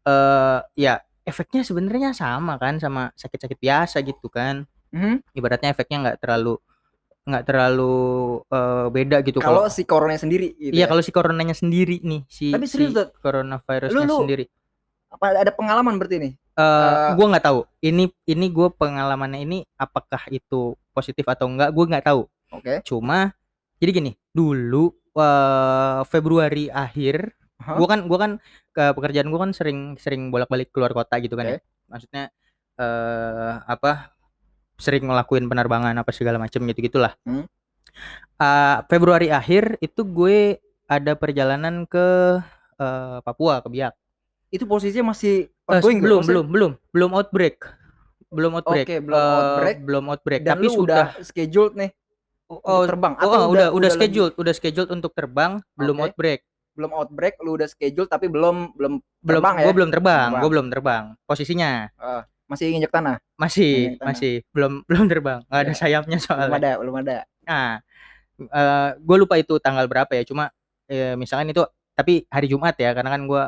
eh 0.01 0.59
ya 0.75 0.93
efeknya 1.23 1.61
sebenarnya 1.61 2.11
sama 2.11 2.57
kan 2.57 2.77
sama 2.77 3.13
sakit-sakit 3.15 3.57
biasa 3.57 4.01
gitu 4.01 4.27
kan. 4.27 4.65
Mhm. 4.91 5.23
ibaratnya 5.31 5.71
efeknya 5.71 5.97
nggak 6.03 6.17
terlalu 6.19 6.59
nggak 7.23 7.43
terlalu 7.47 7.95
eh, 8.43 8.87
beda 8.91 9.17
gitu 9.23 9.39
kalau 9.39 9.63
si 9.71 9.87
corona 9.87 10.19
sendiri 10.19 10.51
gitu 10.57 10.73
iya 10.75 10.83
ya. 10.83 10.87
kalau 10.91 10.99
si 10.99 11.13
coronanya 11.13 11.55
sendiri 11.55 12.03
nih 12.03 12.27
si 12.27 12.51
Tapi 12.51 12.65
serius, 12.67 12.91
si 12.91 12.99
coronavirusnya 13.23 13.95
Lu- 13.95 14.03
lu- 14.03 14.21
sendiri. 14.27 14.45
apa 15.07 15.31
ada 15.31 15.51
pengalaman 15.51 15.95
berarti 15.95 16.17
nih? 16.19 16.33
Eh 16.35 16.59
Eh, 16.59 17.09
gua 17.15 17.25
nggak 17.31 17.45
tahu. 17.45 17.59
Ini 17.79 18.03
ini 18.27 18.45
gue 18.47 18.67
pengalamannya 18.71 19.39
ini 19.43 19.63
apakah 19.75 20.23
itu 20.27 20.75
positif 20.91 21.23
atau 21.23 21.47
enggak 21.47 21.71
gue 21.71 21.83
nggak 21.87 22.05
tahu. 22.07 22.27
Oke. 22.51 22.79
Cuma 22.83 23.31
jadi 23.79 23.91
gini 23.95 24.11
dulu 24.31 24.91
eh, 25.15 26.01
Februari 26.07 26.67
akhir 26.67 27.31
Hah? 27.63 27.75
gua 27.79 27.87
kan 27.87 27.99
gua 28.07 28.19
kan 28.19 28.31
ke 28.71 28.91
pekerjaan 28.91 29.27
gua 29.27 29.43
kan 29.43 29.51
sering 29.51 29.79
sering 29.95 30.27
bolak-balik 30.27 30.69
keluar 30.69 30.91
kota 30.91 31.15
gitu 31.17 31.35
kan 31.35 31.45
ya 31.45 31.51
Oke. 31.53 31.63
maksudnya 31.87 32.23
eh 32.75 33.53
apa 33.61 34.15
sering 34.75 35.05
ngelakuin 35.05 35.45
penerbangan 35.45 35.93
apa 35.93 36.09
segala 36.09 36.35
macam 36.35 36.63
gitu 36.65 36.81
gitulah 36.81 37.13
Hmm. 37.21 37.45
Ah, 38.37 38.87
Februari 38.87 39.27
akhir 39.27 39.77
itu 39.79 40.01
gue 40.01 40.57
ada 40.87 41.13
perjalanan 41.13 41.83
ke 41.83 42.39
eh, 42.77 43.17
Papua 43.21 43.59
ke 43.59 43.69
Biak 43.69 43.93
itu 44.49 44.63
posisinya 44.63 45.11
masih 45.11 45.47
ongoing 45.63 45.99
nggak? 45.99 46.05
belum 46.07 46.21
belum 46.25 46.45
belum 46.47 46.71
belum 46.89 47.11
outbreak 47.13 47.57
belum 48.27 48.51
outbreak 48.57 48.87
Oke, 48.87 48.95
belum 48.97 49.19
Eh, 49.19 49.35
outbreak. 49.37 49.77
belum 49.81 50.03
outbreak 50.07 50.41
dan 50.41 50.55
tapi 50.55 50.65
lu 50.65 50.71
sudah 50.73 51.11
udah 51.11 51.21
scheduled 51.21 51.73
nih 51.75 51.91
oh, 52.49 52.83
terbang 52.83 53.13
oh, 53.17 53.27
oh, 53.27 53.43
udah 53.51 53.67
udah 53.69 53.89
lagi- 53.89 53.95
scheduled 53.99 54.33
udah 54.35 54.53
scheduled 54.55 54.89
untuk 54.89 55.11
terbang 55.11 55.59
belum 55.75 55.95
Oke. 55.97 56.03
outbreak 56.09 56.39
belum 56.81 56.91
outbreak 56.91 57.37
lu 57.39 57.53
udah 57.53 57.69
schedule 57.69 58.09
tapi 58.09 58.25
belum 58.25 58.73
belum 58.73 58.97
belum 59.21 59.37
terbang 59.37 59.55
ya? 59.55 59.63
gue 59.63 59.73
belum 59.77 59.89
terbang 59.93 60.27
Terbang. 60.27 60.41
gue 60.41 60.49
belum 60.49 60.67
terbang. 60.67 61.03
Posisinya? 61.23 61.71
Masih 62.49 62.73
nginjek 62.73 62.89
tanah? 62.89 63.15
Masih 63.37 63.95
tanah. 63.95 64.05
masih. 64.09 64.33
Belum 64.49 64.81
belum 64.89 65.05
terbang. 65.05 65.39
Nggak 65.45 65.61
ada 65.61 65.69
Ya. 65.69 65.77
sayapnya 65.77 66.17
belum 66.17 66.25
soalnya. 66.27 66.57
ada 66.57 66.71
belum 66.75 66.95
ada. 66.97 67.15
Nah 67.45 67.67
gue 68.97 69.17
lupa 69.17 69.37
itu 69.37 69.61
tanggal 69.61 69.85
berapa 69.85 70.09
ya 70.11 70.25
cuma 70.25 70.49
eh, 70.89 71.13
misalkan 71.13 71.45
itu 71.47 71.61
tapi 71.93 72.25
hari 72.27 72.49
Jumat 72.49 72.73
ya 72.75 72.91
karena 72.91 73.13
kan 73.13 73.29
gue 73.29 73.43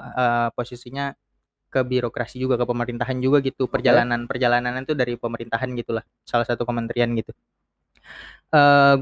posisinya 0.53 1.17
ke 1.67 1.81
birokrasi 1.81 2.37
juga 2.37 2.53
ke 2.53 2.63
pemerintahan 2.63 3.17
juga 3.17 3.41
gitu. 3.41 3.65
Perjalanan 3.65 4.29
perjalanan 4.29 4.77
itu 4.79 4.93
dari 4.93 5.17
pemerintahan 5.17 5.73
gitulah 5.73 6.05
salah 6.21 6.45
satu 6.45 6.61
kementerian 6.61 7.09
gitu. 7.17 7.33
Eh 8.53 8.97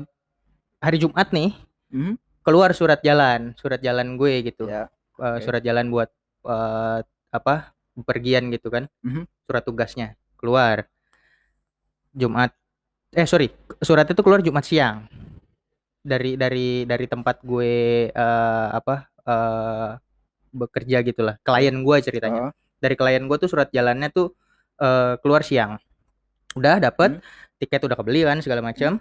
hari 0.79 0.97
Jumat 0.97 1.29
nih 1.29 1.51
Hmm. 1.91 2.15
Keluar 2.41 2.73
surat 2.73 2.99
jalan 3.01 3.53
surat 3.57 3.77
jalan 3.81 4.17
gue 4.17 4.49
gitu. 4.49 4.65
Ya, 4.69 4.89
oke. 5.17 5.41
surat 5.45 5.61
jalan 5.61 5.89
buat 5.89 6.09
eh, 6.45 6.99
apa 7.31 7.73
bepergian 7.97 8.49
gitu 8.51 8.71
kan. 8.71 8.89
Mhm. 9.05 9.25
surat 9.45 9.63
tugasnya 9.67 10.07
keluar. 10.39 10.87
Jumat 12.11 12.51
eh 13.11 13.27
sorry 13.27 13.51
surat 13.83 14.07
itu 14.07 14.21
keluar 14.23 14.39
Jumat 14.43 14.63
siang. 14.63 15.07
Dari 16.01 16.33
dari 16.33 16.83
dari 16.87 17.05
tempat 17.05 17.45
gue 17.45 18.09
eh, 18.09 18.67
apa 18.73 19.11
eh, 19.27 19.91
bekerja 20.51 21.03
gitulah. 21.05 21.35
Klien 21.45 21.75
gue 21.79 21.97
ceritanya. 22.03 22.49
Oh, 22.49 22.53
dari 22.81 22.95
klien 22.97 23.23
gue 23.27 23.37
tuh 23.37 23.49
surat 23.51 23.69
jalannya 23.69 24.09
tuh 24.09 24.33
eh, 24.81 25.15
keluar 25.21 25.45
siang. 25.45 25.77
Udah 26.57 26.81
dapet 26.81 27.21
Hmm. 27.21 27.23
tiket 27.61 27.85
udah 27.85 27.95
kebeli 27.95 28.25
kan 28.25 28.41
segala 28.41 28.59
macam 28.65 28.97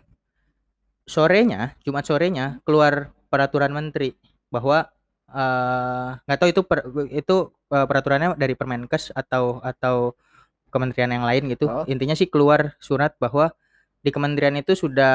sorenya 1.09 1.75
Jumat 1.83 2.05
sorenya 2.07 2.61
keluar 2.63 3.11
peraturan 3.31 3.71
menteri 3.71 4.13
bahwa 4.51 4.91
eh, 5.31 6.09
nggak 6.27 6.39
tahu 6.39 6.49
itu 6.51 6.63
per- 6.67 6.87
itu 7.09 7.37
eh, 7.71 7.87
peraturannya 7.87 8.35
dari 8.35 8.59
Permenkes 8.59 9.15
atau 9.15 9.63
atau 9.63 10.19
kementerian 10.71 11.11
yang 11.11 11.27
lain 11.27 11.51
gitu 11.51 11.67
Oh. 11.67 11.83
intinya 11.87 12.15
sih 12.15 12.27
keluar 12.27 12.75
surat 12.79 13.15
bahwa 13.19 13.51
di 14.03 14.11
kementerian 14.11 14.55
itu 14.57 14.75
sudah 14.75 15.15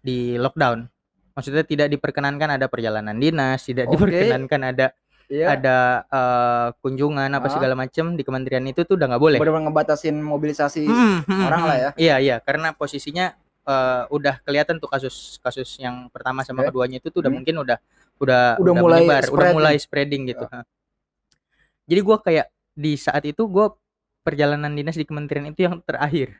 di 0.00 0.36
lockdown. 0.36 0.88
Maksudnya 1.36 1.68
tidak 1.68 1.92
diperkenankan 1.92 2.56
ada 2.56 2.66
perjalanan 2.66 3.12
dinas, 3.16 3.60
tidak 3.62 3.88
Oke. 3.88 3.96
diperkenankan 3.96 4.62
ada 4.72 4.86
Iya. 5.26 5.58
ada 5.58 5.76
eh, 6.06 6.68
kunjungan 6.80 7.28
apa 7.28 7.48
Ah. 7.50 7.52
segala 7.52 7.74
macam 7.74 8.14
di 8.14 8.22
kementerian 8.22 8.62
itu 8.62 8.86
tuh 8.86 8.94
udah 8.94 9.06
nggak 9.10 9.22
boleh. 9.22 9.38
Benar-benar 9.42 9.68
ngebatasin 9.68 10.16
mobilisasi 10.22 10.86
hmm, 10.86 11.18
orang 11.44 11.60
hmm. 11.60 11.68
lah 11.68 11.76
ya. 11.76 11.90
Iya 11.98 12.16
iya 12.22 12.36
karena 12.40 12.72
posisinya 12.72 13.34
eh, 13.66 14.02
udah 14.08 14.38
kelihatan 14.40 14.78
tuh 14.78 14.86
kasus-kasus 14.86 15.76
yang 15.76 16.06
pertama 16.08 16.40
sama 16.40 16.62
Oke. 16.62 16.70
keduanya 16.70 16.96
itu 16.98 17.10
tuh 17.10 17.20
udah 17.20 17.28
Hmm. 17.28 17.36
mungkin 17.36 17.54
udah 17.58 17.78
udah 18.16 18.42
Udah 18.56 18.74
mulai 18.74 19.02
menyebar, 19.04 19.22
udah 19.28 19.48
mulai 19.52 19.74
spreading 19.76 20.22
gitu. 20.26 20.46
Hah. 20.46 20.64
Jadi 21.84 22.00
gua 22.00 22.16
kayak 22.18 22.46
di 22.72 22.94
saat 22.94 23.22
itu 23.22 23.44
gua 23.44 23.74
perjalanan 24.22 24.70
dinas 24.70 24.94
di 24.94 25.04
kementerian 25.04 25.46
itu 25.46 25.62
yang 25.62 25.78
terakhir. 25.80 26.34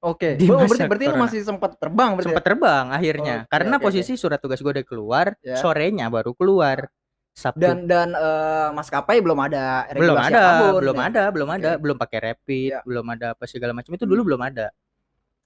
Oke. 0.00 0.34
Di 0.34 0.48
Oh, 0.48 0.56
berarti 0.58 0.88
berarti 0.88 1.06
lu 1.06 1.16
masih 1.18 1.40
sempat 1.40 1.76
terbang 1.76 2.16
berarti. 2.16 2.24
ya? 2.24 2.32
Sempat 2.32 2.44
terbang 2.44 2.84
akhirnya 2.88 3.34
Oke, 3.38 3.48
karena 3.48 3.74
oke. 3.76 3.84
posisi 3.84 4.12
surat 4.16 4.40
tugas 4.40 4.58
gua 4.58 4.72
udah 4.72 4.86
keluar, 4.86 5.26
Ya. 5.40 5.56
sorenya 5.56 6.08
baru 6.08 6.32
keluar. 6.32 6.88
Sabtu. 7.30 7.62
Dan 7.62 7.86
dan 7.86 8.10
eh, 8.10 8.68
maskapai 8.74 9.22
belum 9.22 9.38
ada 9.38 9.86
belum 9.94 10.18
ada, 10.18 10.40
apa 10.42 10.66
pun, 10.66 10.80
belum 10.82 10.96
ya. 10.96 11.04
ada, 11.06 11.22
belum 11.30 11.48
ada, 11.48 11.70
Oke. 11.70 11.80
belum 11.80 11.96
pakai 11.96 12.18
rapid, 12.26 12.70
Ya. 12.74 12.80
belum 12.82 13.06
ada 13.06 13.26
apa 13.32 13.44
segala 13.46 13.70
macam 13.70 13.92
itu 13.92 14.02
Hmm. 14.02 14.10
dulu 14.10 14.34
belum 14.34 14.42
ada. 14.42 14.66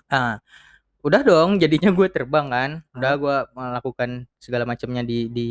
Ah, 0.06 0.40
udah 1.04 1.20
dong, 1.20 1.60
jadinya 1.60 1.92
gue 1.92 2.08
terbang 2.08 2.46
kan, 2.48 2.70
udah 2.90 3.12
gue 3.14 3.36
melakukan 3.52 4.10
segala 4.36 4.64
macamnya 4.64 5.04
di 5.04 5.28
di 5.28 5.48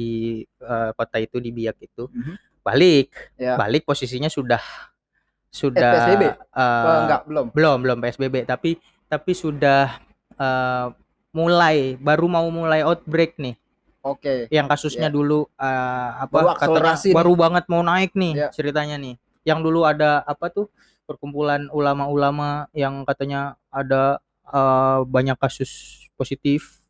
eh, 0.60 0.92
kota 0.92 1.18
itu 1.18 1.38
di 1.38 1.54
Biak 1.54 1.78
itu, 1.80 2.10
Mhm. 2.10 2.34
balik, 2.60 3.14
Ya. 3.38 3.54
balik 3.54 3.86
posisinya 3.86 4.28
sudah 4.28 4.60
Eh, 4.60 5.54
sudah 5.54 5.92
PSBB? 5.94 6.24
Oh, 6.52 6.98
enggak, 7.06 7.22
belum. 7.30 7.46
belum 7.54 7.78
belum 7.80 7.98
PSBB 8.00 8.36
tapi 8.44 8.82
tapi 9.06 9.32
sudah 9.32 10.02
eh, 10.34 10.88
mulai 11.30 11.94
baru 11.96 12.26
mau 12.26 12.46
mulai 12.50 12.82
outbreak 12.82 13.38
nih 13.38 13.54
Oke. 14.02 14.50
yang 14.50 14.66
kasusnya 14.66 15.08
Ya. 15.08 15.14
dulu 15.14 15.46
eh, 15.54 16.10
apa 16.20 16.34
Baru 16.34 16.48
katanya 16.58 16.94
nih. 16.98 17.14
baru 17.14 17.34
banget 17.38 17.64
mau 17.70 17.82
naik 17.82 18.12
nih 18.14 18.34
Ya. 18.36 18.48
ceritanya 18.50 18.98
nih. 18.98 19.16
Yang 19.44 19.60
dulu 19.62 19.84
ada 19.84 20.24
apa 20.24 20.50
tuh 20.50 20.74
perkumpulan 21.04 21.70
ulama-ulama 21.70 22.66
yang 22.72 23.04
katanya 23.04 23.54
ada 23.70 24.18
eh, 24.46 25.00
banyak 25.06 25.38
kasus 25.38 25.72
positif 26.14 26.84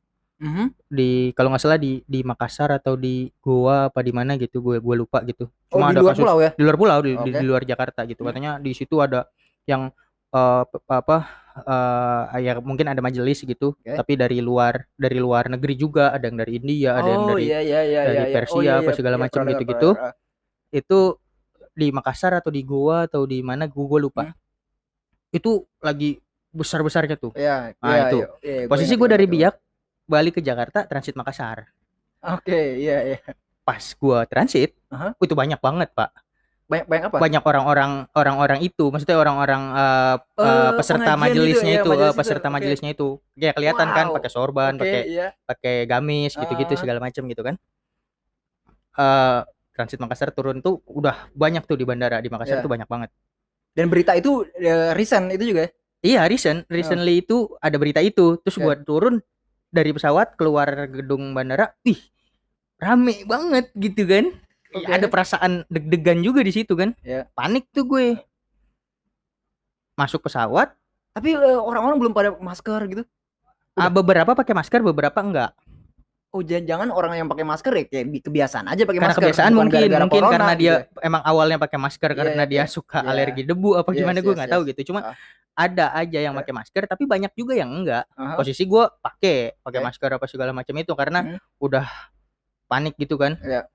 Mhm. 0.44 0.76
di 0.92 1.32
kalau 1.34 1.54
nggak 1.54 1.62
salah 1.62 1.80
di 1.80 2.04
di 2.04 2.20
Makassar 2.20 2.74
atau 2.74 3.00
di 3.00 3.32
Goa 3.40 3.88
apa 3.88 4.04
di 4.04 4.12
mana 4.12 4.36
gitu 4.36 4.60
gue 4.60 4.82
gue 4.82 4.96
lupa 4.98 5.24
gitu. 5.24 5.48
Oh, 5.72 5.80
Cuma 5.80 5.90
di 5.90 5.96
ada 5.96 6.02
luar 6.04 6.14
kasus 6.14 6.24
pulau 6.26 6.38
ya? 6.40 6.52
di 6.52 6.62
luar 6.62 6.78
pulau 6.78 7.00
di, 7.00 7.12
di- 7.16 7.32
Oke. 7.32 7.40
di 7.40 7.46
luar 7.46 7.64
Jakarta 7.64 8.02
gitu. 8.04 8.22
Hmm. 8.22 8.30
Katanya 8.34 8.52
di 8.60 8.72
situ 8.76 9.00
ada 9.00 9.30
yang 9.64 9.88
pe- 10.28 10.84
apa 10.90 11.18
eh 12.34 12.42
ya 12.42 12.58
mungkin 12.60 12.90
ada 12.90 12.98
majelis 13.00 13.46
gitu, 13.46 13.78
Oke. 13.78 13.94
tapi 13.94 14.18
dari 14.18 14.42
luar 14.42 14.90
dari 14.98 15.22
luar 15.22 15.48
negeri 15.48 15.78
juga, 15.78 16.10
ada 16.10 16.26
yang 16.26 16.36
dari 16.36 16.58
India, 16.58 16.98
ada 16.98 17.08
yang 17.08 17.24
Oh, 17.24 17.30
dari 17.32 17.44
iya 17.46 17.60
iya 17.62 17.80
iya 17.86 18.02
dari 18.04 18.18
iya. 18.18 18.26
iya. 18.28 18.36
Persia 18.36 18.58
Oh, 18.58 18.62
iya, 18.66 18.74
apa 18.82 18.90
iya. 18.90 18.98
segala 18.98 19.16
Iya, 19.16 19.22
macam 19.22 19.40
pernah 19.46 19.54
dengar. 19.62 20.12
Itu 20.74 21.00
di 21.72 21.88
Makassar 21.90 22.34
atau 22.34 22.50
di 22.50 22.62
Goa 22.66 23.06
atau 23.06 23.24
di 23.24 23.40
mana 23.40 23.70
gue 23.70 23.86
gue 23.86 24.00
lupa. 24.02 24.24
Hmm. 24.28 24.36
Itu 25.30 25.70
lagi 25.80 26.18
besar-besarnya 26.54 27.18
tuh. 27.18 27.34
Iya, 27.34 27.74
Nah, 27.82 27.90
iya, 27.90 28.04
itu. 28.08 28.18
iya, 28.46 28.60
gua 28.66 28.72
Posisi 28.78 28.94
gue 28.94 29.10
dari 29.10 29.26
Biak 29.26 29.56
balik 30.06 30.38
ke 30.38 30.42
Jakarta 30.42 30.86
transit 30.86 31.18
Makassar. 31.18 31.66
Oke, 32.24 32.80
iya 32.80 32.98
iya. 33.04 33.20
Pas 33.66 33.82
gue 33.84 34.20
transit, 34.30 34.72
Aha. 34.88 35.18
itu 35.18 35.34
banyak 35.34 35.60
banget 35.60 35.90
pak. 35.92 36.14
Banyak 36.64 36.86
banyak 36.88 37.04
apa? 37.12 37.18
Banyak 37.20 37.44
orang-orang 37.44 37.92
orang-orang 38.16 38.60
itu, 38.64 38.88
maksudnya 38.88 39.20
orang-orang 39.20 39.62
eh, 39.74 40.16
Eh, 40.40 40.72
peserta 40.78 41.04
pengajian 41.04 41.20
majelisnya 41.20 41.74
gitu, 41.74 41.82
itu, 41.84 41.90
ya, 41.90 41.92
majelis 41.92 42.14
itu, 42.14 42.20
peserta 42.24 42.48
oke. 42.48 42.54
majelisnya 42.56 42.90
itu, 42.94 43.08
kayak 43.36 43.56
kelihatan 43.58 43.88
kan 43.92 44.06
Wow. 44.08 44.16
pakai 44.16 44.32
sorban, 44.32 44.72
Oke, 44.74 44.82
pakai 44.82 45.02
iya. 45.10 45.28
pakai 45.44 45.76
gamis 45.84 46.32
gitu-gitu 46.34 46.74
Ah. 46.74 46.80
segala 46.80 47.00
macam 47.02 47.24
gitu 47.28 47.42
kan. 47.42 47.56
Eh 48.94 49.40
transit 49.74 49.98
Makassar 49.98 50.30
turun 50.30 50.62
tuh 50.62 50.86
udah 50.86 51.34
banyak 51.34 51.66
tuh 51.66 51.74
di 51.74 51.82
bandara 51.84 52.22
di 52.22 52.30
Makassar 52.30 52.62
Iya. 52.62 52.64
tuh 52.64 52.72
banyak 52.72 52.86
banget. 52.86 53.10
Dan 53.74 53.90
berita 53.90 54.14
itu 54.14 54.46
eh, 54.56 54.94
recent 54.94 55.34
itu 55.34 55.50
juga 55.50 55.66
ya? 55.66 55.70
Iya, 56.04 56.28
recent, 56.28 56.68
recently 56.68 57.24
itu 57.24 57.48
ada 57.64 57.80
berita 57.80 58.04
itu. 58.04 58.36
Terus 58.44 58.60
Oke. 58.60 58.64
gua 58.68 58.76
turun 58.76 59.16
dari 59.72 59.96
pesawat 59.96 60.36
keluar 60.36 60.68
gedung 60.92 61.32
bandara, 61.32 61.72
ih 61.88 61.98
rame 62.76 63.24
banget 63.24 63.72
gitu 63.74 64.04
kan. 64.04 64.26
Oke. 64.74 64.90
Ada 64.90 65.08
perasaan 65.08 65.64
deg-degan 65.72 66.20
juga 66.20 66.44
di 66.44 66.52
situ 66.52 66.76
kan. 66.76 66.92
Iya. 67.08 67.32
Panik 67.32 67.72
tuh 67.72 67.88
gue. 67.88 68.20
Masuk 69.94 70.26
pesawat, 70.26 70.74
Tapi 71.14 71.38
eh, 71.38 71.60
orang-orang 71.62 72.02
belum 72.02 72.14
pada 72.18 72.34
masker 72.42 72.82
gitu. 72.90 73.04
ah, 73.78 73.90
beberapa 73.90 74.34
pakai 74.34 74.54
masker, 74.58 74.82
beberapa 74.82 75.22
enggak. 75.22 75.54
Oh, 76.34 76.42
jangan-jangan 76.42 76.90
orang 76.90 77.14
yang 77.14 77.30
pakai 77.30 77.46
masker 77.46 77.70
ya 77.72 77.84
kayak 77.86 78.06
bi- 78.10 78.18
kebiasaan 78.20 78.66
aja 78.66 78.84
pakai 78.84 78.98
masker. 79.00 79.22
kebiasaan 79.22 79.52
bukan 79.54 79.60
mungkin, 79.62 79.78
gara-gara 79.80 80.02
mungkin 80.02 80.18
corona 80.18 80.34
karena 80.34 80.50
gitu 80.50 80.60
dia 80.60 80.74
ya. 80.74 81.06
emang 81.06 81.22
awalnya 81.22 81.58
pakai 81.62 81.78
masker 81.78 82.10
Iya, 82.10 82.18
karena 82.18 82.44
dia 82.44 82.58
iya, 82.58 82.64
suka 82.66 82.98
iya. 82.98 83.08
alergi 83.08 83.42
debu 83.44 83.70
apa 83.76 83.86
Yes, 83.86 83.98
gimana 84.02 84.18
gue 84.18 84.28
yes, 84.28 84.38
nggak 84.42 84.50
tahu 84.50 84.62
yes. 84.62 84.70
gitu. 84.74 84.82
Cuma 84.90 85.00
Ah. 85.04 85.16
ada 85.54 85.86
aja 85.94 86.20
yang 86.20 86.34
Ya. 86.34 86.40
pakai 86.42 86.54
masker 86.56 86.84
tapi 86.90 87.04
banyak 87.06 87.32
juga 87.34 87.54
yang 87.54 87.70
enggak. 87.72 88.10
Aha. 88.12 88.34
Posisi 88.34 88.66
gue 88.66 88.84
pakai 88.98 89.38
pakai 89.56 89.78
Oke. 89.78 89.86
masker 89.86 90.10
apa 90.12 90.26
segala 90.26 90.52
macam 90.52 90.74
itu 90.74 90.90
karena 90.92 91.20
Hmm. 91.22 91.38
udah 91.60 91.86
panik 92.66 92.98
gitu 92.98 93.14
kan. 93.16 93.38
Iya. 93.38 93.70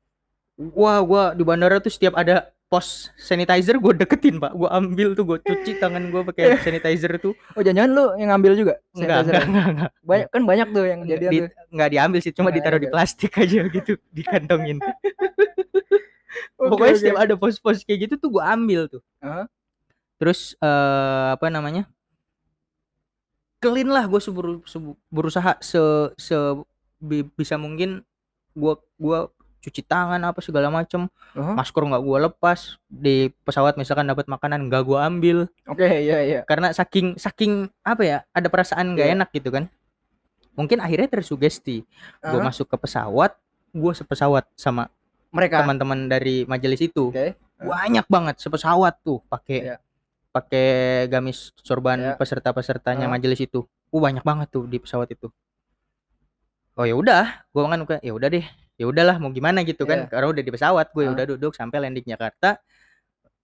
Wah, 0.59 0.99
gua 1.01 1.23
di 1.33 1.47
bandara 1.47 1.79
tuh 1.79 1.87
setiap 1.89 2.13
ada 2.13 2.51
pos 2.69 3.09
sanitizer 3.17 3.81
gue 3.81 3.93
deketin 3.97 4.37
pak, 4.37 4.53
gue 4.53 4.69
ambil 4.69 5.17
tuh 5.17 5.25
gue 5.25 5.39
cuci 5.41 5.81
tangan 5.81 6.13
gue 6.13 6.21
pakai 6.29 6.45
sanitizer 6.65 7.17
tuh. 7.17 7.33
Oh, 7.57 7.65
jangan-jangan 7.65 7.91
lu 7.91 8.05
yang 8.21 8.29
ngambil 8.31 8.53
juga 8.55 8.75
Enggak, 8.93 9.25
enggak, 9.25 9.45
enggak, 9.49 9.67
enggak. 9.73 9.91
Banyak 10.05 10.29
kan 10.29 10.43
banyak 10.45 10.69
tuh 10.71 10.85
yang 10.85 11.01
jadian 11.03 11.31
di, 11.33 11.39
tuh. 11.41 11.51
enggak 11.73 11.89
diambil 11.91 12.19
sih, 12.21 12.33
cuma 12.37 12.49
ditaruh 12.53 12.77
di 12.77 12.85
diambil. 12.85 12.95
plastik 13.01 13.33
aja 13.35 13.61
gitu, 13.67 13.93
dikantongin. 14.17 14.79
Oke, 16.59 16.71
Pokoknya 16.71 16.93
oke. 16.93 17.01
setiap 17.01 17.19
ada 17.19 17.35
pos-pos 17.35 17.83
kayak 17.83 17.99
gitu 18.05 18.15
tuh 18.21 18.29
gue 18.31 18.43
ambil 18.45 18.81
tuh. 18.87 19.03
Aha. 19.25 19.47
Terus 20.19 20.59
eh 20.59 21.27
apa 21.33 21.47
namanya? 21.49 21.87
Clean 23.59 23.89
lah 23.89 24.07
gue 24.07 24.21
berusaha 25.09 25.59
se 25.59 25.81
se 26.15 26.37
bi- 26.99 27.27
bisa 27.33 27.59
mungkin 27.59 28.03
gua 28.55 28.79
gua 28.99 29.31
cuci 29.59 29.83
tangan 29.83 30.23
apa 30.23 30.39
segala 30.39 30.71
macem 30.71 31.11
Aha. 31.35 31.53
masker 31.55 31.83
nggak 31.83 32.03
gua 32.03 32.31
lepas 32.31 32.79
di 32.87 33.35
pesawat 33.43 33.75
misalkan 33.75 34.07
dapat 34.07 34.31
makanan 34.31 34.71
nggak 34.71 34.83
gua 34.87 35.07
ambil 35.07 35.51
Oke, 35.67 35.83
iya 35.85 36.19
iya. 36.23 36.41
karena 36.47 36.71
saking 36.71 37.19
saking 37.19 37.67
apa 37.83 38.03
ya 38.07 38.19
ada 38.31 38.47
perasaan 38.47 38.95
nggak 38.95 39.07
Iya. 39.11 39.15
enak 39.19 39.29
gitu 39.35 39.51
kan 39.51 39.65
mungkin 40.55 40.83
akhirnya 40.83 41.07
tersugesti 41.07 41.87
gue 42.19 42.39
Aha. 42.39 42.47
masuk 42.47 42.67
ke 42.67 42.77
pesawat 42.79 43.35
gue 43.71 43.93
sepesawat 43.95 44.43
sama 44.59 44.91
Mereka. 45.31 45.63
teman-teman 45.63 46.11
dari 46.11 46.43
majelis 46.47 46.83
itu 46.83 47.15
Oke. 47.15 47.39
banyak 47.59 48.07
banget 48.11 48.43
sepesawat 48.43 48.99
tuh 49.07 49.23
pakai 49.27 49.59
Iya. 49.63 49.77
pakai 50.35 50.69
gamis 51.07 51.51
sorban 51.63 51.99
Iya. 51.99 52.15
peserta-pesertanya 52.19 53.07
Ah. 53.07 53.13
majelis 53.13 53.39
itu 53.39 53.67
uh, 53.67 54.01
banyak 54.03 54.23
banget 54.27 54.49
tuh 54.51 54.67
di 54.67 54.83
pesawat 54.83 55.11
itu 55.11 55.31
oh 56.75 56.87
ya 56.87 56.95
udah 56.95 57.47
gue 57.51 57.63
kan 57.63 57.83
ya 58.03 58.13
udah 58.15 58.29
deh 58.31 58.47
ya 58.79 58.87
udahlah 58.87 59.19
mau 59.19 59.29
gimana 59.29 59.61
gitu 59.63 59.83
kan 59.83 60.07
Iya. 60.07 60.09
karena 60.09 60.27
udah 60.31 60.43
di 60.43 60.51
pesawat 60.51 60.87
gue 60.89 61.05
Ah. 61.05 61.13
udah 61.13 61.25
duduk 61.29 61.53
sampai 61.53 61.83
landing 61.83 62.07
Jakarta 62.07 62.63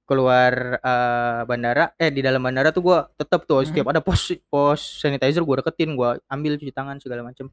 keluar 0.05 0.53
eh, 0.79 1.41
bandara 1.43 1.97
eh 1.97 2.09
di 2.09 2.21
dalam 2.21 2.39
bandara 2.39 2.69
tuh 2.71 2.83
gue 2.83 2.99
tetap 3.17 3.43
tuh 3.43 3.61
Mhm. 3.61 3.67
setiap 3.67 3.87
ada 3.89 3.99
pos 3.99 4.21
pos 4.47 4.81
sanitizer 5.01 5.41
gue 5.41 5.57
deketin 5.59 5.93
gue 5.93 6.11
ambil 6.25 6.55
cuci 6.55 6.71
tangan 6.71 6.97
segala 6.99 7.25
macam 7.25 7.49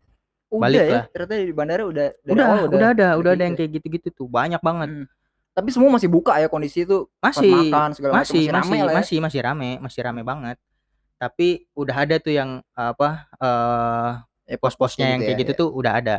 Udah 0.51 0.67
Balik 0.67 0.79
ya, 0.83 0.91
lah. 0.91 1.03
ternyata 1.07 1.33
di 1.39 1.55
bandara 1.55 1.83
udah 1.87 2.07
dari 2.11 2.31
udah, 2.35 2.45
awal 2.45 2.63
udah 2.67 2.89
ada 2.91 3.07
udah 3.15 3.31
ada 3.31 3.39
gitu 3.39 3.41
yang 3.41 3.53
ya. 3.53 3.57
kayak 3.57 3.71
gitu-gitu 3.73 4.07
tuh 4.13 4.27
banyak 4.27 4.59
banget 4.59 4.89
Hmm. 4.91 5.07
Tapi 5.51 5.67
semua 5.67 5.91
masih 5.91 6.07
buka 6.07 6.39
ya 6.39 6.47
kondisi 6.47 6.83
itu 6.83 7.07
masih 7.19 7.51
makan 7.71 7.91
segala 7.91 8.11
macam 8.13 8.23
masih 8.23 8.43
masih 8.43 8.51
rame 8.51 8.59
masih 8.67 8.79
lah 8.79 8.91
ya. 8.91 8.95
masih 8.99 9.17
masih 9.19 9.39
rame 9.41 9.69
masih 9.79 9.99
rame 10.01 10.21
banget 10.23 10.57
tapi 11.17 11.47
udah 11.71 11.95
ada 11.97 12.15
tuh 12.17 12.31
yang 12.31 12.49
apa 12.71 13.09
eh 13.39 14.11
Ya, 14.47 14.59
pos-posnya 14.59 15.07
yang 15.07 15.23
kayak 15.23 15.31
ya, 15.31 15.39
gitu 15.39 15.51
ya. 15.55 15.59
tuh 15.63 15.69
udah 15.71 15.93
ada. 15.95 16.17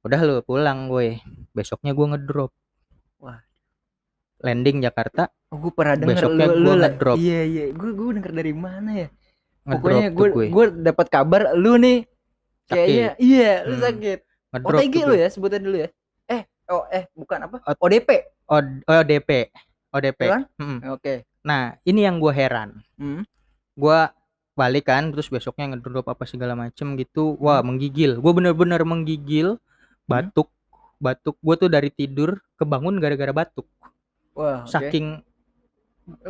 Udah 0.00 0.20
lu 0.20 0.34
pulang 0.40 0.86
gue 0.86 1.20
besoknya 1.50 1.92
gue 1.92 2.06
ngedrop 2.08 2.50
Wah. 3.18 3.40
landing 4.40 4.80
Jakarta 4.80 5.28
Oh, 5.50 5.58
gue 5.58 5.72
pernah 5.72 5.98
denger 5.98 6.14
Besoknya 6.14 6.46
lu, 6.46 6.54
gua 6.54 6.62
lu 6.62 6.70
ngedrop. 6.78 7.16
Iya 7.18 7.40
iya, 7.42 7.64
gue 7.70 7.90
gue 7.90 8.08
denger 8.14 8.32
dari 8.32 8.54
mana 8.54 8.90
ya? 8.96 9.08
ngedrop 9.60 9.82
Pokoknya 9.82 10.08
gue 10.08 10.26
gue 10.30 10.44
gue 10.48 10.64
dapat 10.86 11.06
kabar 11.10 11.42
lu 11.52 11.74
nih 11.74 11.98
kayaknya 12.64 13.08
iya 13.18 13.66
lu 13.66 13.74
Hmm. 13.74 13.82
sakit. 13.82 14.18
ngedrop 14.50 14.78
OTG 14.78 14.94
lu 15.00 15.06
gue. 15.08 15.18
ya 15.18 15.26
sebutan 15.26 15.60
dulu 15.60 15.76
ya. 15.76 15.88
Eh 16.28 16.42
oh 16.68 16.86
eh 16.86 17.04
bukan 17.12 17.38
apa? 17.44 17.56
Ot- 17.66 17.78
ODP. 17.82 18.08
oh, 18.46 18.62
oh 18.62 18.94
ODP 19.90 20.20
Kan? 20.22 20.46
Mm-mm. 20.54 20.78
Oke. 20.88 21.26
nah 21.40 21.74
ini 21.82 22.06
yang 22.06 22.16
gue 22.16 22.30
heran 22.30 22.78
Hmm. 22.94 23.26
gue 23.74 23.98
balik 24.52 24.86
kan 24.86 25.10
terus 25.10 25.26
besoknya 25.26 25.66
ngedrop 25.68 26.06
apa 26.06 26.22
segala 26.24 26.54
macem 26.54 26.94
gitu 26.94 27.34
Hmm. 27.34 27.42
wah 27.42 27.58
menggigil 27.60 28.16
gue 28.16 28.32
bener-bener 28.32 28.78
menggigil 28.82 29.58
batuk 30.10 30.48
batuk 31.00 31.36
gue 31.40 31.54
tuh 31.56 31.68
dari 31.70 31.88
tidur 31.88 32.36
kebangun 32.58 32.98
gara-gara 33.00 33.32
batuk 33.32 33.66
Wah, 34.36 34.66
saking 34.66 35.22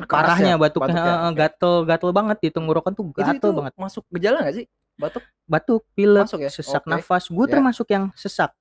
parahnya 0.07 0.55
ya 0.55 0.59
batuknya, 0.61 0.93
batuknya, 0.93 1.15
oke. 1.25 1.37
gatel 1.41 1.73
gatel 1.89 2.11
banget 2.13 2.37
di 2.45 2.49
tenggorokan 2.53 2.93
tuh 2.93 3.05
Itu 3.11 3.17
itu 3.17 3.25
gatel 3.25 3.51
banget 3.57 3.75
masuk 3.81 4.05
gejala 4.13 4.39
gak 4.45 4.57
sih? 4.61 4.67
batuk 5.01 5.25
batuk 5.49 5.83
pilek 5.97 6.29
Masuk 6.29 6.41
ya? 6.45 6.51
sesak 6.53 6.85
Oke. 6.85 6.91
nafas 6.93 7.25
gue 7.33 7.45
Ya. 7.49 7.53
termasuk 7.57 7.87
yang 7.89 8.05
sesak 8.15 8.53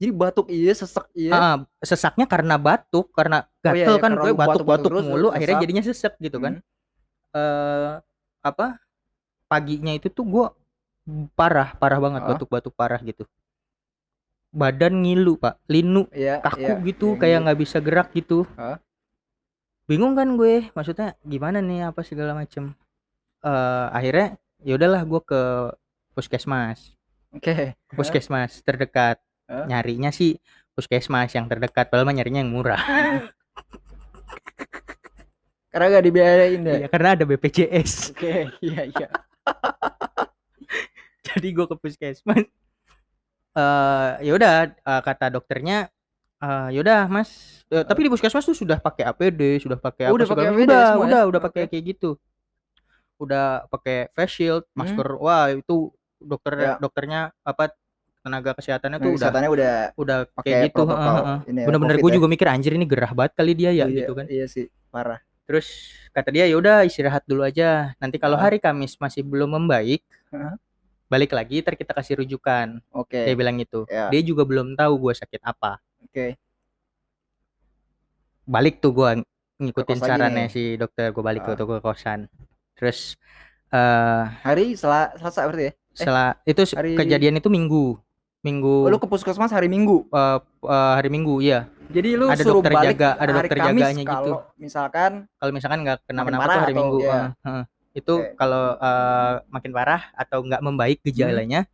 jadi 0.00 0.10
batuk 0.10 0.46
iya 0.48 0.72
sesek 0.74 1.04
iya 1.14 1.32
Ah, 1.36 1.56
sesaknya 1.84 2.24
karena 2.26 2.56
batuk 2.58 3.12
karena 3.12 3.44
Oh, 3.44 3.72
iya, 3.72 3.84
gatel 3.84 3.94
iya, 3.96 4.02
kan 4.02 4.10
gue 4.16 4.32
batuk-batuk 4.34 4.90
terus, 4.90 5.04
mulu 5.04 5.28
sesak. 5.28 5.36
akhirnya 5.36 5.56
jadinya 5.62 5.82
sesek 5.84 6.12
gitu 6.18 6.36
kan 6.40 6.52
Hmm. 6.58 7.36
eh 7.36 7.92
apa 8.44 8.66
paginya 9.48 9.92
itu 9.92 10.08
tuh 10.08 10.24
gue 10.24 10.46
parah 11.36 11.76
parah 11.76 12.00
banget 12.00 12.22
batuk-batuk 12.24 12.72
parah 12.72 13.00
gitu 13.04 13.28
badan 14.54 15.02
ngilu 15.02 15.34
pak. 15.36 15.58
Linu 15.66 16.06
Iya, 16.14 16.38
kaku 16.38 16.78
iya, 16.78 16.86
gitu 16.94 17.08
iya, 17.14 17.20
kayak 17.20 17.38
nggak 17.44 17.58
bisa 17.58 17.78
gerak 17.82 18.08
gitu. 18.14 18.46
Ah. 18.54 18.78
bingung 19.84 20.16
kan 20.16 20.24
gue 20.40 20.72
maksudnya 20.72 21.12
gimana 21.28 21.60
nih 21.60 21.92
apa 21.92 22.00
segala 22.00 22.32
macem. 22.32 22.72
Eh 23.44 23.86
akhirnya 23.92 24.40
ya 24.64 24.80
udahlah 24.80 25.04
gue 25.04 25.20
ke 25.20 25.42
puskesmas. 26.16 26.96
Oke. 27.34 27.76
Ke 27.76 27.92
puskesmas 27.92 28.64
terdekat. 28.64 29.20
Hah? 29.44 29.68
nyarinya 29.68 30.08
sih 30.08 30.40
puskesmas 30.72 31.28
yang 31.36 31.44
terdekat 31.44 31.92
padahal 31.92 32.08
mah 32.08 32.16
nyarinya 32.16 32.40
yang 32.40 32.48
murah. 32.48 32.80
Karena 35.74 35.98
gak 35.98 36.06
dibiayain 36.06 36.62
ya? 36.62 36.86
Iya, 36.86 36.86
karena 36.86 37.18
ada 37.18 37.26
BPJS 37.26 38.14
oke 38.14 38.46
iya 38.62 38.86
iya. 38.86 39.08
Jadi 41.26 41.50
gue 41.50 41.66
ke 41.66 41.74
puskesmas 41.74 42.46
eh 43.54 44.10
ya 44.20 44.32
udah 44.34 44.52
eh, 44.70 45.02
kata 45.02 45.26
dokternya 45.30 45.88
eh 46.38 46.66
yaudah 46.74 47.06
mas 47.06 47.30
Eh, 47.66 47.82
tapi 47.82 48.06
di 48.06 48.10
puskesmas 48.12 48.44
tuh 48.44 48.54
sudah 48.54 48.78
pakai 48.78 49.02
APD 49.04 49.58
sudah 49.58 49.74
pakai 49.76 50.06
Oh, 50.06 50.14
apa 50.14 50.16
udah 50.16 50.26
pakai 50.28 50.44
segala- 50.44 50.58
APD 50.58 50.68
udah 50.68 50.82
semua 50.84 50.94
ya? 50.94 51.06
udah 51.08 51.22
udah 51.26 51.40
Oke. 51.40 51.46
pakai 51.48 51.62
kayak 51.66 51.84
gitu 51.90 52.10
udah 53.16 53.46
pakai 53.70 53.96
face 54.12 54.32
shield 54.32 54.62
Hmm. 54.68 54.78
masker 54.84 55.08
wah 55.16 55.48
itu 55.48 55.76
dokter 56.18 56.52
Ya. 56.54 56.74
dokternya 56.76 57.20
apa 57.42 57.70
tenaga 58.20 58.56
kesehatannya 58.56 58.98
tuh 58.98 59.06
udah 59.06 59.16
kesehatannya 59.20 59.50
udah 59.52 59.72
udah 59.94 60.18
pakai 60.32 60.50
kayak 60.50 60.62
gitu 60.66 60.80
protokol 60.80 60.96
heeh, 61.04 61.14
heeh. 61.14 61.38
ini 61.44 61.58
ya, 61.60 61.66
bener-bener 61.68 61.94
Covid 61.94 62.04
gue 62.04 62.10
ya. 62.10 62.16
juga 62.16 62.28
mikir 62.28 62.46
anjir 62.48 62.72
ini 62.74 62.86
gerah 62.86 63.12
banget 63.12 63.32
kali 63.34 63.52
dia 63.52 63.70
ya 63.70 63.84
Iya, 63.84 63.96
gitu 64.02 64.12
kan 64.16 64.26
iya 64.28 64.46
sih 64.48 64.66
parah 64.88 65.20
terus 65.44 65.66
kata 66.10 66.28
dia 66.32 66.44
ya 66.48 66.56
udah 66.56 66.76
istirahat 66.82 67.22
dulu 67.24 67.44
aja 67.44 67.92
nanti 68.00 68.16
kalau 68.16 68.34
hari 68.36 68.56
Kamis 68.58 68.96
masih 68.96 69.20
belum 69.22 69.60
membaik? 69.60 70.00
Balik 71.06 71.30
lagi 71.30 71.60
ntar 71.60 71.74
kita 71.74 71.92
kasih 71.92 72.20
rujukan. 72.20 72.80
Oke. 72.90 73.22
Dia 73.22 73.34
bilang 73.34 73.56
gitu. 73.56 73.84
Ya. 73.86 74.08
dia 74.08 74.20
juga 74.20 74.42
belum 74.42 74.74
tahu 74.74 74.92
gue 75.00 75.14
sakit 75.14 75.40
apa. 75.40 75.78
Oke. 76.02 76.34
Balik 78.44 78.80
tuh 78.80 78.92
gue 78.92 79.10
ngikutin 79.58 79.98
sarannya 79.98 80.46
si 80.48 80.76
dokter. 80.76 81.10
Gue 81.10 81.24
balik 81.24 81.44
Ah. 81.44 81.56
ke 81.56 81.78
kosan. 81.80 82.28
Terus 82.74 83.16
eh 83.70 84.22
hari 84.42 84.74
sela 84.74 85.10
selasa 85.16 85.46
berarti 85.46 85.64
ya? 85.64 85.72
Setelah 85.94 86.28
itu 86.44 86.60
hari- 86.74 86.94
kejadian 86.94 87.38
itu 87.38 87.48
minggu. 87.48 87.96
Minggu 88.44 88.84
oh, 88.84 88.92
lu 88.92 89.00
ke 89.00 89.08
puskesmas 89.08 89.48
hari 89.48 89.72
minggu? 89.72 90.04
Eh, 90.04 90.38
eh, 90.68 90.92
hari 90.94 91.08
minggu 91.08 91.40
iya. 91.40 91.64
Jadi 91.88 92.12
lu 92.12 92.28
Ada 92.28 92.44
suruh 92.44 92.60
dokter 92.60 92.72
balik 92.76 92.96
jaga- 92.96 93.16
ada 93.16 93.24
hari 93.24 93.32
dokter 93.40 93.58
Kamis 93.60 93.80
jaganya 93.80 94.02
gitu. 94.02 94.12
kalau 94.12 94.36
misalkan 94.56 95.10
kalau 95.30 95.52
misalkan 95.52 95.78
nggak 95.80 95.98
kenapa-napa 96.04 96.44
tuh 96.44 96.52
hari 96.60 96.72
atau- 96.72 96.80
minggu 96.80 96.98
iya. 97.00 97.12
eh, 97.14 97.48
eh. 97.48 97.64
Itu 97.94 98.14
Oke. 98.20 98.34
kalau 98.34 98.74
eh, 98.74 99.34
makin 99.48 99.70
parah 99.70 100.10
atau 100.12 100.42
nggak 100.42 100.60
membaik 100.60 100.98
gejalanya 101.00 101.64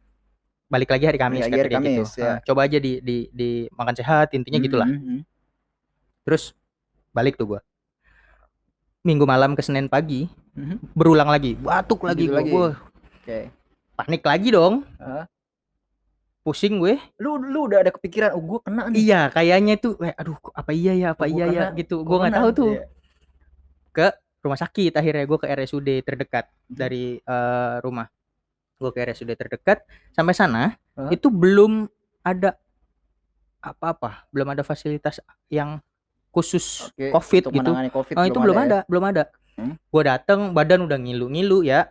balik 0.68 0.86
lagi 0.88 1.04
hari 1.04 1.18
Kamis 1.18 1.42
lagi 1.42 1.50
kata 1.50 1.58
hari 1.58 1.70
dia 1.70 1.80
gitu 1.80 2.02
Kamis, 2.04 2.10
ya. 2.14 2.22
Eh, 2.22 2.36
coba 2.44 2.60
aja 2.62 2.78
di 2.78 2.92
di 3.00 3.16
di 3.32 3.50
makan 3.72 3.94
sehat 3.94 4.30
intinya 4.32 4.60
gitulah 4.60 4.86
Hmm, 4.86 5.00
hmm, 5.00 5.10
hmm. 5.10 5.20
terus 6.22 6.52
balik 7.10 7.34
tuh 7.34 7.56
gua 7.56 7.60
minggu 9.00 9.24
malam 9.24 9.56
ke 9.56 9.62
Senin 9.62 9.88
pagi 9.88 10.28
Mhm. 10.52 10.92
berulang 10.92 11.26
lagi 11.26 11.56
batuk 11.56 12.04
lagi 12.04 12.22
Gitu 12.22 12.30
gua 12.30 12.38
lagi. 12.38 12.52
Gua 12.52 12.68
oke 13.16 13.38
panik 13.96 14.22
lagi 14.22 14.48
dong 14.50 14.74
Hah? 14.96 15.24
pusing 16.40 16.76
gue 16.76 16.96
lu 17.16 17.36
lu 17.36 17.68
udah 17.68 17.80
ada 17.80 17.90
kepikiran 17.90 18.32
oh 18.32 18.40
gue 18.40 18.58
kena 18.60 18.88
nih 18.88 18.96
iya 18.98 19.28
kayaknya 19.28 19.76
tuh 19.76 19.92
eh, 20.00 20.16
aduh 20.16 20.36
apa 20.50 20.72
iya 20.72 20.92
ya 20.94 21.08
apa 21.12 21.24
Oh, 21.24 21.28
gua 21.28 21.36
iya 21.36 21.46
ya 21.46 21.62
kena- 21.66 21.76
gitu 21.76 21.96
gua 22.00 22.06
gua 22.06 22.16
nggak 22.18 22.30
kena. 22.30 22.40
tahu 22.40 22.50
tuh 22.50 22.72
Iya. 22.72 22.84
ke 23.90 24.06
rumah 24.40 24.56
sakit 24.56 24.92
akhirnya 24.92 25.24
gue 25.24 25.38
ke 25.38 25.46
RSUD 25.46 25.88
terdekat 26.00 26.48
Mhm. 26.66 26.74
dari 26.74 27.04
eh, 27.16 27.74
rumah 27.80 28.08
gue 28.76 28.90
ke 28.90 29.00
RSUD 29.02 29.30
terdekat 29.34 29.84
sampai 30.10 30.32
sana 30.32 30.62
Hah? 30.96 31.10
itu 31.10 31.28
belum 31.28 31.84
ada 32.22 32.56
apa-apa 33.60 34.24
belum 34.32 34.48
ada 34.50 34.62
fasilitas 34.62 35.20
yang 35.46 35.76
khusus 36.32 36.88
Oke, 36.88 37.12
covid 37.12 37.42
gitu 37.50 37.70
covid 37.92 38.14
Oh, 38.16 38.24
itu 38.24 38.38
belum 38.38 38.56
ya? 38.56 38.62
ada, 38.64 38.78
belum 38.86 39.04
ada. 39.04 39.22
Hmm. 39.58 39.74
Gue 39.90 40.02
dateng, 40.06 40.54
badan 40.54 40.86
udah 40.86 40.96
ngilu-ngilu 40.96 41.66
ya. 41.66 41.90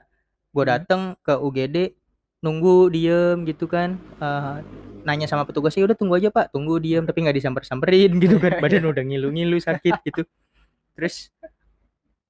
Gue 0.49 0.63
Hmm. 0.63 0.71
dateng 0.79 1.01
ke 1.19 1.35
UGD, 1.35 1.91
nunggu 2.39 2.87
diem 2.89 3.43
gitu 3.43 3.67
kan. 3.67 3.99
Eh, 3.99 4.57
nanya 5.03 5.27
sama 5.27 5.43
petugasnya 5.43 5.83
udah 5.85 5.93
tunggu 5.93 6.15
aja 6.15 6.31
pak, 6.31 6.49
tunggu 6.49 6.79
diem 6.79 7.03
tapi 7.03 7.19
nggak 7.19 7.35
disamper-samperin 7.35 8.15
gitu 8.17 8.39
kan. 8.39 8.57
Badan 8.63 8.87
udah 8.87 9.03
ngilu-ngilu 9.03 9.59
sakit 9.59 10.01
gitu. 10.01 10.23
Terus 10.95 11.29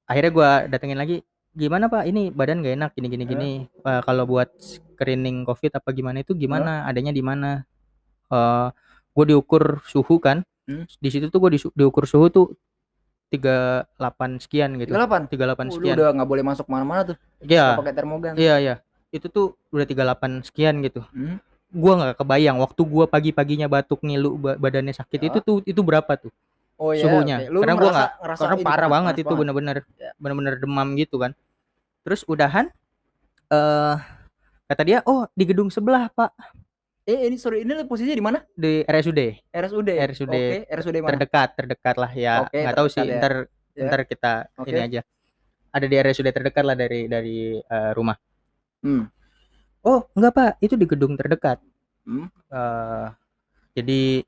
akhirnya 0.10 0.32
gue 0.32 0.50
datengin 0.68 0.98
lagi, 0.98 1.22
gimana 1.52 1.86
pak? 1.86 2.04
Ini 2.04 2.30
badan 2.30 2.60
gak 2.60 2.76
enak 2.76 2.92
gini 2.92 3.08
gini 3.08 3.24
gini. 3.24 3.52
Eh, 3.70 4.02
kalau 4.02 4.26
buat 4.26 4.50
screening 4.58 5.46
covid 5.46 5.72
apa 5.72 5.90
gimana 5.92 6.20
itu 6.20 6.34
gimana? 6.34 6.84
Adanya 6.84 7.10
di 7.10 7.22
mana? 7.22 7.62
Eh, 8.28 8.68
gue 9.10 9.26
diukur 9.28 9.80
suhu 9.84 10.18
kan. 10.18 10.42
Hmm. 10.66 10.86
Di 10.88 11.10
situ 11.10 11.28
tuh 11.28 11.40
gue 11.40 11.50
diukur 11.72 12.04
suhu 12.04 12.28
tuh 12.28 12.46
38 13.30 13.86
sekian 14.40 14.74
gitu. 14.76 14.90
38 14.92 15.30
38 15.30 15.38
Oh, 15.38 15.66
lu 15.70 15.74
sekian. 15.78 15.96
udah 15.96 16.08
nggak 16.12 16.28
boleh 16.28 16.44
masuk 16.44 16.66
mana-mana 16.66 17.14
tuh 17.14 17.18
Iya, 17.40 17.78
pakai 17.78 17.94
termogan 17.94 18.34
iya, 18.36 18.56
iya. 18.58 18.76
Itu 19.10 19.30
tuh 19.30 19.46
udah 19.70 19.86
38 19.86 20.42
sekian 20.44 20.82
gitu. 20.82 21.06
Hmm. 21.10 21.38
Gua 21.70 21.94
nggak 21.96 22.18
kebayang 22.18 22.58
waktu 22.58 22.82
gua 22.84 23.06
pagi-paginya 23.06 23.70
batuk 23.70 24.02
ngilu 24.02 24.34
ba- 24.36 24.58
badannya 24.58 24.90
sakit 24.92 25.22
itu 25.24 25.38
Ah. 25.38 25.46
tuh 25.46 25.58
itu 25.64 25.78
berapa 25.80 26.10
tuh 26.18 26.34
oh 26.80 26.92
iya 26.92 27.04
suhunya. 27.04 27.38
oke. 27.44 27.52
Lu 27.52 27.60
Karena 27.62 27.74
gua 27.76 27.82
ngerasa- 27.84 28.10
nggak 28.18 28.40
karena 28.40 28.56
parah 28.64 28.90
banget 28.90 29.16
itu 29.22 29.34
bener-bener 29.36 29.78
Ya. 29.96 30.12
bener-bener 30.16 30.54
demam 30.58 30.88
gitu 30.96 31.16
kan. 31.20 31.32
Terus 32.02 32.24
udahan 32.26 32.72
eh 33.50 33.96
kata 34.66 34.82
dia, 34.82 35.00
"Oh, 35.04 35.28
di 35.32 35.44
gedung 35.44 35.68
sebelah, 35.68 36.08
Pak." 36.10 36.32
eh 37.04 37.26
ini 37.26 37.42
sorry 37.42 37.66
ini 37.66 37.74
posisinya 37.90 38.14
di 38.14 38.22
mana 38.22 38.38
Di 38.54 38.86
RSUD 38.86 39.18
RSUD 39.50 39.90
RSUD 39.98 40.30
oke 40.30 40.70
RSUD 40.70 40.98
mana 41.02 41.10
terdekat, 41.18 41.50
terdekat 41.58 41.96
lah 41.98 42.12
ya. 42.14 42.46
Oke, 42.46 42.62
nggak 42.62 42.78
tahu 42.78 42.88
sih 42.88 43.02
ya. 43.02 43.18
ntar 43.18 43.34
Ya. 43.74 43.90
ntar 43.90 44.02
kita 44.06 44.34
Oke. 44.56 44.70
ini 44.70 44.80
aja. 44.80 45.02
Ada 45.74 45.86
di 45.86 45.96
RSUD 45.98 46.30
terdekat 46.30 46.62
lah 46.62 46.78
dari 46.78 47.10
dari 47.10 47.58
eh, 47.58 47.92
rumah. 47.98 48.14
Hmm. 48.86 49.10
Oh, 49.82 50.06
enggak, 50.14 50.34
Pak. 50.34 50.52
Itu 50.62 50.78
di 50.78 50.86
gedung 50.86 51.18
terdekat. 51.18 51.58
Hmm. 52.06 52.30
Eh, 52.30 53.08
jadi 53.74 54.22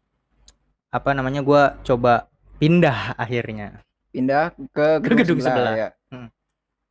apa 0.90 1.14
namanya 1.14 1.46
gua 1.46 1.78
coba 1.82 2.31
pindah 2.62 3.17
akhirnya 3.17 3.82
pindah 4.12 4.54
ke 4.69 5.02
Ke 5.02 5.17
gedung 5.17 5.39
sebelah. 5.39 5.74
ya. 5.74 5.89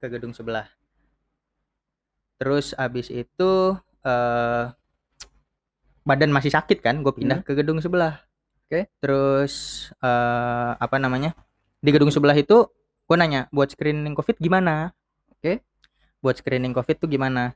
ke 0.01 0.07
gedung 0.09 0.33
sebelah. 0.33 0.67
Terus 2.37 2.73
abis 2.75 3.07
itu 3.07 3.51
eh 4.01 4.65
badan 6.03 6.33
masih 6.33 6.49
sakit 6.49 6.81
kan, 6.81 7.05
gue 7.05 7.13
pindah 7.13 7.45
ke 7.45 7.53
gedung 7.53 7.79
sebelah. 7.79 8.25
Oke. 8.65 8.89
Terus 8.99 9.53
eh 10.01 10.73
apa 10.75 10.97
namanya? 10.97 11.37
Di 11.79 11.93
gedung 11.93 12.09
sebelah 12.09 12.35
itu 12.35 12.65
gue 13.05 13.17
nanya 13.17 13.47
buat 13.51 13.69
screening 13.69 14.17
covid 14.17 14.41
gimana? 14.41 14.97
Oke. 15.31 15.61
Buat 16.19 16.41
screening 16.41 16.73
covid 16.73 16.97
tuh 16.97 17.07
gimana? 17.07 17.53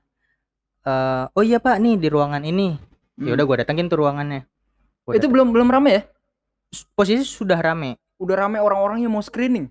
Eh 0.85 1.25
oh 1.27 1.41
iya 1.41 1.57
pak 1.57 1.81
nih 1.81 1.97
di 1.97 2.13
ruangan 2.13 2.45
ini. 2.45 2.77
Hmm. 3.17 3.25
Ya 3.25 3.33
udah 3.33 3.45
gue 3.49 3.57
datengin 3.59 3.89
tuh 3.89 4.05
ruangannya. 4.05 4.45
Gua 5.03 5.17
itu 5.17 5.25
dateng- 5.25 5.33
belum 5.33 5.49
belum 5.51 5.69
rame 5.73 5.91
ya 5.91 6.03
posisi 6.95 7.23
sudah 7.23 7.59
rame. 7.59 7.97
udah 8.15 8.37
rame 8.39 8.59
orang-orang 8.59 9.03
yang 9.03 9.13
mau 9.13 9.21
screening? 9.21 9.69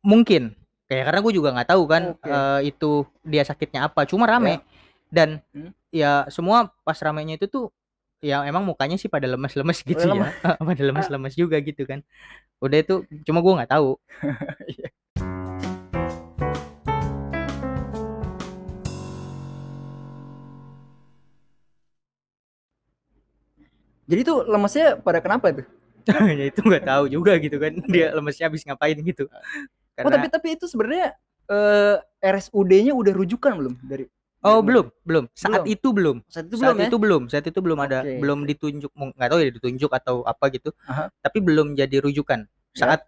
Mungkin. 0.00 0.52
Kayak 0.86 1.10
karena 1.10 1.20
gue 1.20 1.32
juga 1.34 1.48
nggak 1.50 1.68
tahu 1.68 1.82
kan 1.84 2.02
Oke. 2.14 2.28
eh, 2.28 2.60
itu 2.70 2.90
dia 3.22 3.42
sakitnya 3.42 3.88
apa. 3.88 4.06
Cuma 4.06 4.24
rame. 4.24 4.62
Dan 5.08 5.40
Hmm. 5.50 5.72
ya 5.90 6.24
semua 6.28 6.70
pas 6.84 6.94
ramenya 7.00 7.34
itu 7.34 7.46
tuh 7.46 7.64
ya 8.22 8.42
emang 8.44 8.62
mukanya 8.62 8.96
sih 8.96 9.08
pada 9.10 9.26
lemes-lemes 9.26 9.80
gitu 9.82 10.02
Oh, 10.06 10.14
ya. 10.18 10.28
Pada 10.62 10.82
lemes-lemes 10.82 11.34
juga 11.34 11.56
gitu 11.58 11.82
kan. 11.88 12.00
Udah 12.62 12.78
itu 12.80 13.02
cuma 13.26 13.40
gue 13.42 13.52
nggak 13.58 13.72
tahu. 13.74 13.96
Jadi 24.06 24.20
tuh 24.22 24.46
lemesnya 24.46 25.02
pada 25.02 25.18
kenapa 25.18 25.50
tuh 25.50 25.66
ya 26.38 26.44
itu 26.46 26.60
nggak 26.62 26.84
tahu 26.86 27.04
juga 27.10 27.32
gitu 27.38 27.56
kan 27.58 27.72
dia 27.86 28.14
lemesnya 28.14 28.46
habis 28.46 28.62
ngapain 28.62 28.94
gitu 28.96 29.26
oh 29.26 29.40
karena 29.96 30.14
tapi 30.20 30.28
tapi 30.28 30.48
itu 30.54 30.64
sebenarnya 30.68 31.16
eh 31.46 31.96
RSUD-nya 32.20 32.92
udah 32.92 33.12
rujukan 33.14 33.52
belum 33.54 33.74
dari 33.82 34.04
oh 34.42 34.58
dari- 34.60 34.66
belum 34.66 34.86
belum 35.02 35.24
saat 35.32 35.62
Belum. 35.62 35.74
itu 35.74 35.88
belum 35.90 36.16
saat 36.26 36.44
itu 36.46 36.56
saat 36.56 36.62
belum 36.62 36.76
ya 36.76 36.86
itu 36.86 36.96
belum 36.98 37.22
saat 37.26 37.44
itu 37.46 37.58
belum 37.58 37.78
ada 37.80 37.98
Oke. 38.02 38.18
belum 38.18 38.38
ditunjuk 38.44 38.90
nggak 38.92 39.28
tahu 39.30 39.38
ya 39.40 39.50
ditunjuk 39.50 39.90
atau 39.90 40.16
apa 40.22 40.44
gitu 40.50 40.70
Aha. 40.86 41.08
tapi 41.20 41.38
belum 41.40 41.74
jadi 41.74 41.98
rujukan 42.02 42.46
Ya. 42.76 42.84
saat 42.84 43.00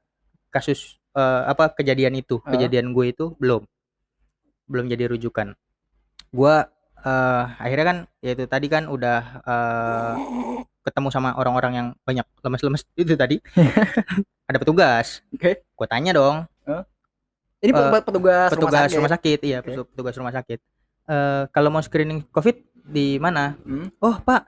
kasus 0.48 0.96
eh, 1.12 1.42
apa 1.44 1.76
kejadian 1.76 2.16
itu 2.16 2.40
Aha. 2.40 2.56
kejadian 2.56 2.96
gue 2.96 3.12
itu 3.12 3.36
belum 3.36 3.68
belum 4.64 4.88
jadi 4.88 5.12
rujukan 5.12 5.52
gue 6.30 6.54
eh 6.98 7.44
akhirnya 7.62 7.86
kan 7.86 7.98
ya 8.18 8.32
itu 8.32 8.44
tadi 8.48 8.66
kan 8.66 8.88
udah 8.88 9.20
eh, 9.44 10.14
ketemu 10.88 11.08
sama 11.08 11.30
orang-orang 11.34 11.72
yang 11.74 11.86
banyak 12.02 12.24
lemes-lemes 12.40 12.82
itu 12.94 13.12
tadi. 13.12 13.36
Ada 14.48 14.56
petugas. 14.56 15.20
Oke. 15.28 15.60
gue 15.62 15.86
tanya 15.86 16.10
dong. 16.10 16.48
Ini 17.58 17.68
Eh, 17.68 17.74
petugas, 17.74 18.02
petugas, 18.02 18.48
petugas 18.50 18.88
rumah 18.92 19.10
sakit. 19.10 19.36
sakit, 19.36 19.40
iya 19.44 19.58
petu- 19.60 19.84
petugas 19.84 20.14
rumah 20.14 20.30
sakit. 20.30 20.58
Eh 21.04 21.42
kalau 21.48 21.68
mau 21.68 21.80
screening 21.80 22.22
covid 22.24 22.56
di 22.80 23.18
mana? 23.18 23.58
Hmm. 23.60 23.90
oh 23.98 24.16
pak. 24.18 24.46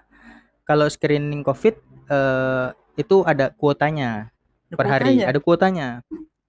Kalau 0.62 0.86
screening 0.86 1.42
covid 1.42 1.74
eh 2.06 2.68
itu 2.94 3.22
ada 3.22 3.50
kuotanya 3.50 4.30
Ada 4.66 4.74
per 4.74 4.86
hari 4.86 5.04
kuotanya? 5.10 5.26
ada 5.26 5.38
kuotanya. 5.38 5.88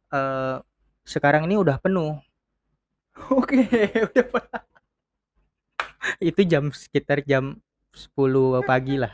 Eh 0.10 0.58
sekarang 1.04 1.46
ini 1.46 1.58
udah 1.58 1.76
penuh. 1.76 2.22
Oke, 3.28 3.66
udah 4.08 4.26
Pak. 4.26 4.48
itu 6.20 6.42
jam 6.44 6.70
sekitar 6.70 7.22
jam 7.22 7.58
10 7.92 8.14
pagi 8.64 8.96
lah 8.96 9.12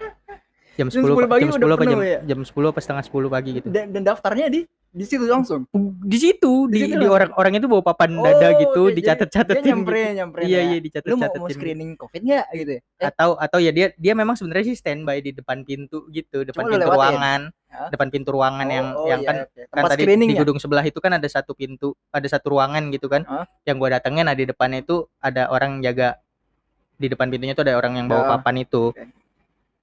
jam 0.77 0.87
10 0.87 1.01
Jam 1.01 1.17
10 1.17 1.25
pagi 1.25 1.43
jam 1.43 1.51
udah 1.51 1.67
10 1.67 1.73
apa 1.73 1.83
jam 1.83 1.99
ya? 1.99 2.19
jam 2.23 2.39
10 2.39 2.53
apa 2.69 2.79
setengah 2.79 3.03
10 3.03 3.27
pagi 3.27 3.49
gitu 3.57 3.67
Dan, 3.67 3.85
dan 3.89 4.01
daftarnya 4.03 4.47
di 4.47 4.61
di 4.87 5.03
situ 5.03 5.27
langsung. 5.27 5.67
di 6.01 6.17
situ 6.17 6.65
Di 6.65 6.73
di, 6.73 6.81
di 6.87 6.95
langsung. 6.95 7.11
orang-orang 7.11 7.53
itu 7.55 7.67
bawa 7.67 7.83
papan 7.83 8.17
dada 8.17 8.47
Oh, 8.47 8.51
gitu 8.55 8.81
oke, 8.81 8.89
jadi 8.89 8.97
dicatat-catatin 8.97 9.59
Dia 9.59 9.69
nyamperin, 9.69 10.01
gitu. 10.01 10.17
nyamperin. 10.17 10.45
iya 10.47 10.57
ya. 10.57 10.63
iya 10.63 10.65
Lu 10.65 10.73
mau, 10.73 10.85
dicatat-catatin 10.87 11.37
mau 11.37 11.47
gitu. 11.49 11.57
screening 11.59 11.91
covid 11.93 12.21
nggak 12.23 12.45
gitu 12.55 12.71
ya? 12.71 12.81
Eh, 12.97 13.05
atau 13.05 13.29
atau 13.35 13.57
ya 13.59 13.71
dia 13.71 13.87
dia 13.93 14.13
memang 14.13 14.33
sebenarnya 14.33 14.65
sih 14.65 14.75
standby 14.75 15.17
di 15.19 15.31
depan 15.33 15.61
pintu 15.61 16.07
gitu 16.07 16.37
depan 16.41 16.63
lu 16.63 16.71
pintu 16.73 16.89
ruangan 16.89 17.41
Hah? 17.67 17.89
depan 17.91 18.07
pintu 18.07 18.29
ruangan 18.31 18.67
yang 18.67 18.85
oh, 18.95 19.05
yang 19.05 19.21
iya, 19.21 19.27
kan 19.27 19.35
oke. 19.43 19.61
kan 19.67 19.83
tadi 19.91 20.03
di 20.07 20.25
ya? 20.25 20.39
gedung 20.39 20.57
sebelah 20.57 20.81
itu 20.81 20.97
kan 20.97 21.11
ada 21.11 21.27
satu 21.27 21.51
pintu 21.51 21.91
ada 22.09 22.25
satu 22.25 22.47
ruangan 22.49 22.87
gitu 22.87 23.05
kan 23.05 23.21
Hah? 23.23 23.45
yang 23.63 23.77
gua 23.77 23.91
datengin 23.91 24.23
nah 24.23 24.33
di 24.33 24.45
depannya 24.45 24.81
itu 24.81 25.03
ada 25.19 25.51
orang 25.51 25.77
jaga 25.79 26.15
di 26.95 27.05
depan 27.05 27.27
pintunya 27.27 27.53
tuh 27.53 27.61
ada 27.61 27.75
orang 27.75 27.93
yang 27.93 28.07
bawa 28.07 28.23
Oh, 28.23 28.29
papan 28.33 28.63
itu 28.63 28.89
oke. 28.89 29.03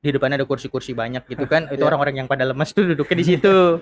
Di 0.04 0.12
depannya 0.12 0.36
ada 0.36 0.44
kursi-kursi 0.44 0.92
banyak 0.92 1.24
gitu 1.24 1.48
kan 1.48 1.64
itu 1.66 1.80
Iya. 1.80 1.88
orang-orang 1.88 2.14
yang 2.20 2.28
pada 2.28 2.44
lemes 2.44 2.68
tuh 2.70 2.84
duduknya 2.84 3.16
di 3.16 3.26
situ 3.26 3.80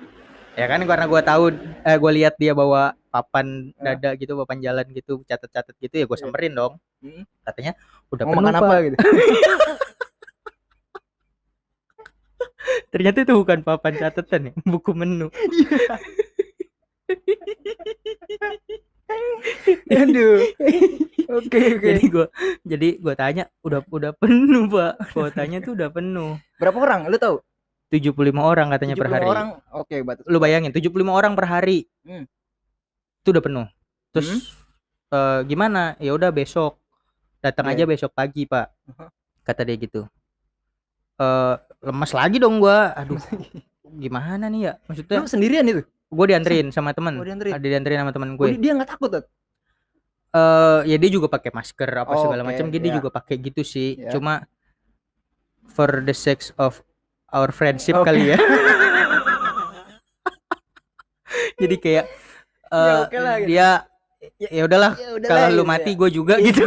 ya 0.54 0.66
kan 0.68 0.78
karena 0.80 1.04
gua 1.04 1.18
tahu 1.20 1.50
eh, 1.82 1.96
gua 1.98 2.12
lihat 2.12 2.38
dia 2.38 2.54
bawa 2.54 2.94
papan 3.08 3.74
Hah? 3.74 3.98
dada 3.98 4.14
gitu 4.14 4.38
papan 4.38 4.62
jalan 4.62 4.86
gitu 4.88 5.18
catat-catat 5.24 5.74
gitu 5.76 5.94
ya 5.96 6.06
gua 6.06 6.14
Iya. 6.14 6.22
samperin 6.22 6.54
dong 6.54 6.78
katanya 7.42 7.72
udah 8.08 8.24
Mau 8.24 8.32
penuh 8.32 8.46
makan 8.46 8.54
Pak." 8.54 8.62
apa 8.62 8.76
gitu? 8.80 8.96
ternyata 12.92 13.18
itu 13.20 13.32
bukan 13.34 13.58
papan 13.60 13.94
catatan 13.98 14.40
ya 14.46 14.52
buku 14.62 14.90
menu 14.92 15.26
Aduh. 20.02 20.38
Oke, 21.32 21.58
oke. 21.74 21.80
jadi 21.80 22.02
gua 22.06 22.26
jadi 22.62 22.88
gua 22.98 23.14
tanya 23.14 23.44
udah 23.60 23.80
udah 23.86 24.12
penuh 24.12 24.68
pak 24.68 25.12
kuotanya 25.12 25.58
tuh 25.58 25.72
udah 25.72 25.88
penuh 25.88 26.36
Berapa 26.56 26.78
orang? 26.78 27.00
Lu 27.08 27.16
tahu? 27.16 27.40
75 27.88 28.12
orang 28.36 28.68
katanya 28.68 28.94
per 28.94 29.08
75 29.08 29.14
hari 29.14 29.26
orang. 29.26 29.48
Oke, 29.70 29.96
batas. 30.00 30.24
lu 30.24 30.36
bayangin 30.36 30.72
75 30.72 30.92
orang 31.08 31.32
per 31.32 31.46
hari 31.46 31.84
Hmm. 32.02 32.24
itu 33.20 33.28
udah 33.30 33.40
penuh 33.40 33.66
terus 34.10 34.56
eh, 35.08 35.40
gimana 35.44 35.94
ya 35.96 36.12
udah 36.12 36.28
besok 36.28 36.76
datang 37.38 37.68
Iya. 37.68 37.74
aja 37.78 37.84
besok 37.86 38.10
pagi 38.12 38.44
pak 38.44 38.68
Uh-huh. 38.84 39.08
kata 39.42 39.62
dia 39.62 39.76
gitu 39.76 40.04
eh 41.16 41.54
lemas 41.80 42.12
lagi 42.12 42.36
dong 42.36 42.58
gua 42.58 42.92
aduh 42.92 43.20
gimana 44.02 44.48
nih 44.48 44.60
ya 44.68 44.72
maksudnya 44.84 45.18
Lu 45.20 45.28
sendirian 45.28 45.64
itu? 45.64 45.82
Gue 46.12 46.26
dianterin 46.28 46.68
sama 46.68 46.92
temen 46.92 47.16
Oh, 47.16 47.24
dianterin. 47.24 47.52
ada 47.56 47.64
dianterin 47.64 47.98
sama 47.98 48.12
temen 48.12 48.28
Oh, 48.30 48.36
gue 48.36 48.46
dia- 48.52 48.60
dia 48.60 48.72
nggak 48.76 48.90
takut, 48.90 49.10
Tat? 49.10 49.24
eh 50.32 50.80
ya 50.86 50.96
dia 50.96 51.10
juga 51.10 51.26
pakai 51.26 51.50
masker 51.50 51.98
apa 51.98 52.10
Oh, 52.10 52.22
segala 52.22 52.42
oke, 52.42 52.48
macam 52.48 52.68
dia 52.68 52.80
iya. 52.80 52.94
juga 52.94 53.08
pakai 53.10 53.38
gitu 53.38 53.62
sih 53.62 53.96
Iya. 53.96 54.10
cuma 54.12 54.46
for 55.66 56.00
the 56.00 56.12
sake 56.12 56.40
of 56.56 56.80
our 57.28 57.48
friendship 57.48 57.94
Oke. 57.94 58.06
kali 58.06 58.32
ya 58.32 58.36
jadi 61.58 61.76
kayak 61.78 62.06
Ya, 62.72 62.80
eh, 62.80 63.00
oke 63.04 63.18
lah, 63.18 63.36
gitu. 63.36 63.48
dia 63.52 63.68
ya 64.40 64.62
udahlah 64.64 64.92
Ya 64.96 65.08
kalau 65.20 65.46
lu 65.50 65.54
gitu 65.58 65.64
mati 65.68 65.90
ya. 65.92 65.96
gue 66.00 66.08
juga 66.10 66.34
Iya, 66.40 66.44
gitu 66.48 66.62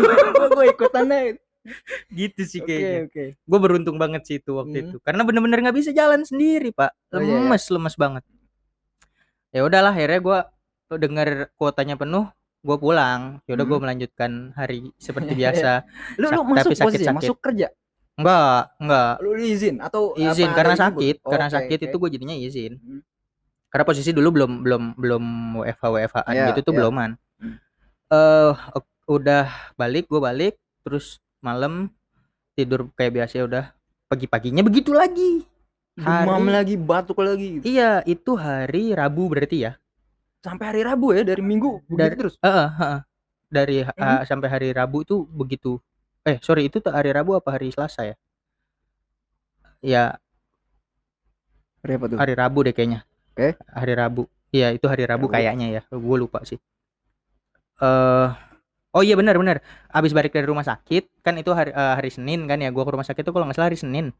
gua 0.54 0.66
ikutan 0.68 1.04
deh. 1.08 1.24
gitu 2.14 2.42
sih 2.46 2.62
kayaknya 2.62 3.10
oke. 3.10 3.24
gue 3.34 3.60
beruntung 3.60 3.98
banget 3.98 4.22
sih 4.22 4.38
itu 4.38 4.54
waktu 4.54 4.78
Hmm. 4.78 4.86
itu 4.86 4.98
karena 5.02 5.26
bener-bener 5.26 5.58
nggak 5.60 5.74
bisa 5.74 5.90
jalan 5.90 6.22
sendiri 6.22 6.70
pak 6.70 6.94
Oh, 7.10 7.18
iya, 7.18 7.26
iya. 7.26 7.34
lemes 7.42 7.66
lemes 7.66 7.96
banget 7.98 8.22
ya 9.56 9.64
udahlah 9.64 9.90
akhirnya 9.90 10.20
gue 10.20 10.40
dengar 10.98 11.28
kuotanya 11.56 11.96
penuh 11.96 12.28
gue 12.60 12.78
pulang 12.78 13.40
ya 13.44 13.54
udah 13.54 13.64
gue 13.64 13.74
Hmm. 13.74 13.84
melanjutkan 13.84 14.32
hari 14.54 14.92
seperti 14.98 15.32
biasa 15.40 15.88
Lu 16.18 16.28
lu 16.28 16.44
masuk 16.44 16.44
tapi 16.46 16.76
posisi 16.76 16.82
sakit-sakit. 17.02 17.16
masuk 17.16 17.38
kerja. 17.40 17.68
enggak 18.16 18.60
enggak 18.78 19.12
Lu 19.18 19.32
izin 19.36 19.76
atau 19.80 20.12
izin 20.14 20.50
apa 20.50 20.56
karena 20.56 20.76
sakit 20.78 21.16
nyebut? 21.16 21.30
karena 21.30 21.46
Oke, 21.46 21.56
sakit 21.56 21.78
oke. 21.78 21.86
itu 21.86 21.96
gue 21.96 22.10
jadinya 22.12 22.36
izin 22.36 22.72
Hmm. 22.78 23.02
karena 23.68 23.86
posisi 23.86 24.12
dulu 24.12 24.30
belum 24.32 24.52
belum 24.62 24.84
belum 24.96 25.24
WFH 25.58 25.84
WFH 25.86 26.18
Iya, 26.28 26.46
gitu 26.50 26.60
tuh 26.62 26.72
iya. 26.72 26.78
beluman 26.78 27.10
Hmm. 27.38 27.56
eh 28.10 28.52
ok- 28.74 28.94
udah 29.08 29.46
balik 29.74 30.06
gue 30.06 30.18
balik 30.18 30.54
terus 30.82 31.18
malam 31.40 31.94
tidur 32.54 32.90
kayak 32.94 33.14
biasa 33.14 33.34
ya 33.36 33.46
udah 33.46 33.66
pagi-paginya 34.06 34.62
begitu 34.62 34.92
lagi 34.92 35.44
Demam 35.96 36.44
Hari- 36.44 36.52
lagi, 36.52 36.76
batuk 36.76 37.18
lagi. 37.18 37.64
iya 37.64 38.04
itu 38.04 38.36
hari 38.36 38.92
Rabu 38.92 39.32
berarti 39.32 39.64
ya 39.64 39.74
Sampai 40.40 40.70
hari 40.70 40.82
Rabu 40.84 41.10
ya 41.10 41.24
dari 41.24 41.40
Minggu 41.40 41.82
begitu 41.88 41.98
Dari- 41.98 42.18
terus. 42.20 42.36
Heeh, 42.38 42.68
heeh. 42.70 43.00
dari 43.48 43.78
Mhm. 43.82 43.96
uh, 43.96 44.22
sampai 44.24 44.50
hari 44.50 44.70
Rabu 44.70 45.02
tuh 45.02 45.24
begitu 45.26 45.80
eh 46.22 46.36
sorry 46.40 46.68
itu 46.68 46.78
tuh 46.78 46.92
hari 46.92 47.10
Rabu 47.10 47.34
apa 47.34 47.50
hari 47.50 47.72
Selasa 47.72 48.04
ya 48.04 48.16
ya 49.80 50.06
Hari 51.80 51.94
apa 51.96 52.06
tuh? 52.10 52.18
hari 52.18 52.34
Rabu 52.34 52.60
deh 52.62 52.74
kayaknya 52.74 53.06
Oke. 53.32 53.56
hari 53.66 53.94
Rabu 53.94 54.28
iya 54.50 54.70
itu 54.70 54.84
hari 54.86 55.06
Rabu 55.06 55.26
Rabu. 55.26 55.34
kayaknya 55.34 55.68
ya 55.72 55.82
gue 55.88 56.18
lupa 56.18 56.44
sih 56.44 56.60
eh 57.78 58.28
oh 58.96 59.04
iya 59.04 59.14
benar 59.14 59.36
benar 59.36 59.60
abis 59.90 60.10
balik 60.10 60.32
dari 60.32 60.44
rumah 60.44 60.64
sakit 60.64 61.20
kan 61.20 61.36
itu 61.36 61.52
hari 61.52 61.70
eh, 61.70 61.94
hari 61.94 62.08
Senin 62.08 62.48
kan 62.48 62.56
ya 62.58 62.72
gua 62.72 62.82
ke 62.82 62.92
rumah 62.92 63.04
sakit 63.04 63.22
tuh 63.22 63.30
kalau 63.30 63.44
nggak 63.44 63.56
salah 63.56 63.68
hari 63.68 63.76
Senin 63.76 64.16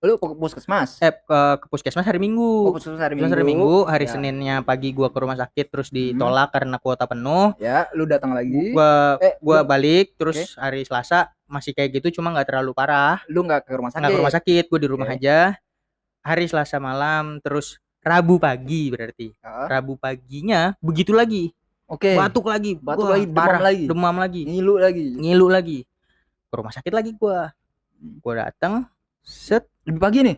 Lu 0.00 0.16
ke 0.16 0.32
puskesmas? 0.32 0.96
eh 0.98 1.12
ke, 1.12 1.38
ke 1.58 1.66
puskesmas 1.66 2.06
hari 2.06 2.16
Oh, 2.16 2.24
Minggu 2.24 2.50
puskesmas 2.72 3.02
hari 3.02 3.14
Minggu. 3.14 3.28
hari 3.28 3.44
Minggu 3.44 3.74
hari 3.84 4.06
Ya. 4.06 4.10
Seninnya 4.10 4.54
pagi 4.62 4.90
gua 4.90 5.10
ke 5.10 5.18
rumah 5.18 5.34
sakit 5.34 5.66
terus 5.68 5.90
ditolak 5.90 6.48
karena 6.50 6.78
kuota 6.78 7.04
penuh 7.04 7.52
Ya, 7.58 7.90
lu 7.92 8.06
datang 8.06 8.32
lagi. 8.32 8.70
gua 8.72 9.18
eh, 9.18 9.34
gua 9.38 9.60
lu, 9.60 9.68
balik 9.68 10.14
terus 10.14 10.54
hari 10.54 10.86
Selasa 10.86 11.34
masih 11.44 11.74
kayak 11.74 11.98
gitu 11.98 12.16
cuma 12.16 12.30
nggak 12.30 12.46
terlalu 12.46 12.70
parah 12.70 13.18
lu 13.26 13.42
nggak 13.42 13.66
ke 13.66 13.74
rumah 13.74 13.90
sakit. 13.90 14.00
nggak 14.00 14.12
ke 14.14 14.20
rumah 14.22 14.32
sakit 14.32 14.64
gue 14.70 14.80
di 14.80 14.88
rumah 14.88 15.08
Oke. 15.10 15.18
aja 15.18 15.38
hari 16.22 16.46
Selasa 16.46 16.78
malam 16.78 17.42
terus 17.42 17.76
Rabu 18.00 18.38
pagi 18.38 18.88
berarti 18.88 19.34
Heeh. 19.34 19.66
Rabu 19.68 19.98
paginya 19.98 20.72
begitu 20.80 21.12
lagi 21.12 21.52
Oke. 21.90 22.14
batuk 22.14 22.46
lagi 22.46 22.78
Batuk 22.78 23.04
Wah, 23.04 23.12
lagi, 23.12 23.24
demam 23.26 23.36
parah 23.36 23.60
lagi. 23.60 23.84
demam 23.84 24.14
lagi 24.14 24.42
Ngilu 24.46 24.74
lagi. 24.76 25.04
ngilu 25.12 25.46
lagi 25.46 25.78
ke 26.46 26.54
rumah 26.54 26.70
sakit 26.70 26.90
lagi 26.90 27.10
gua 27.12 27.50
gua 28.18 28.32
datang 28.44 28.86
set 29.20 29.66
Lebih 29.82 29.98
pagi 29.98 30.18
nih. 30.22 30.36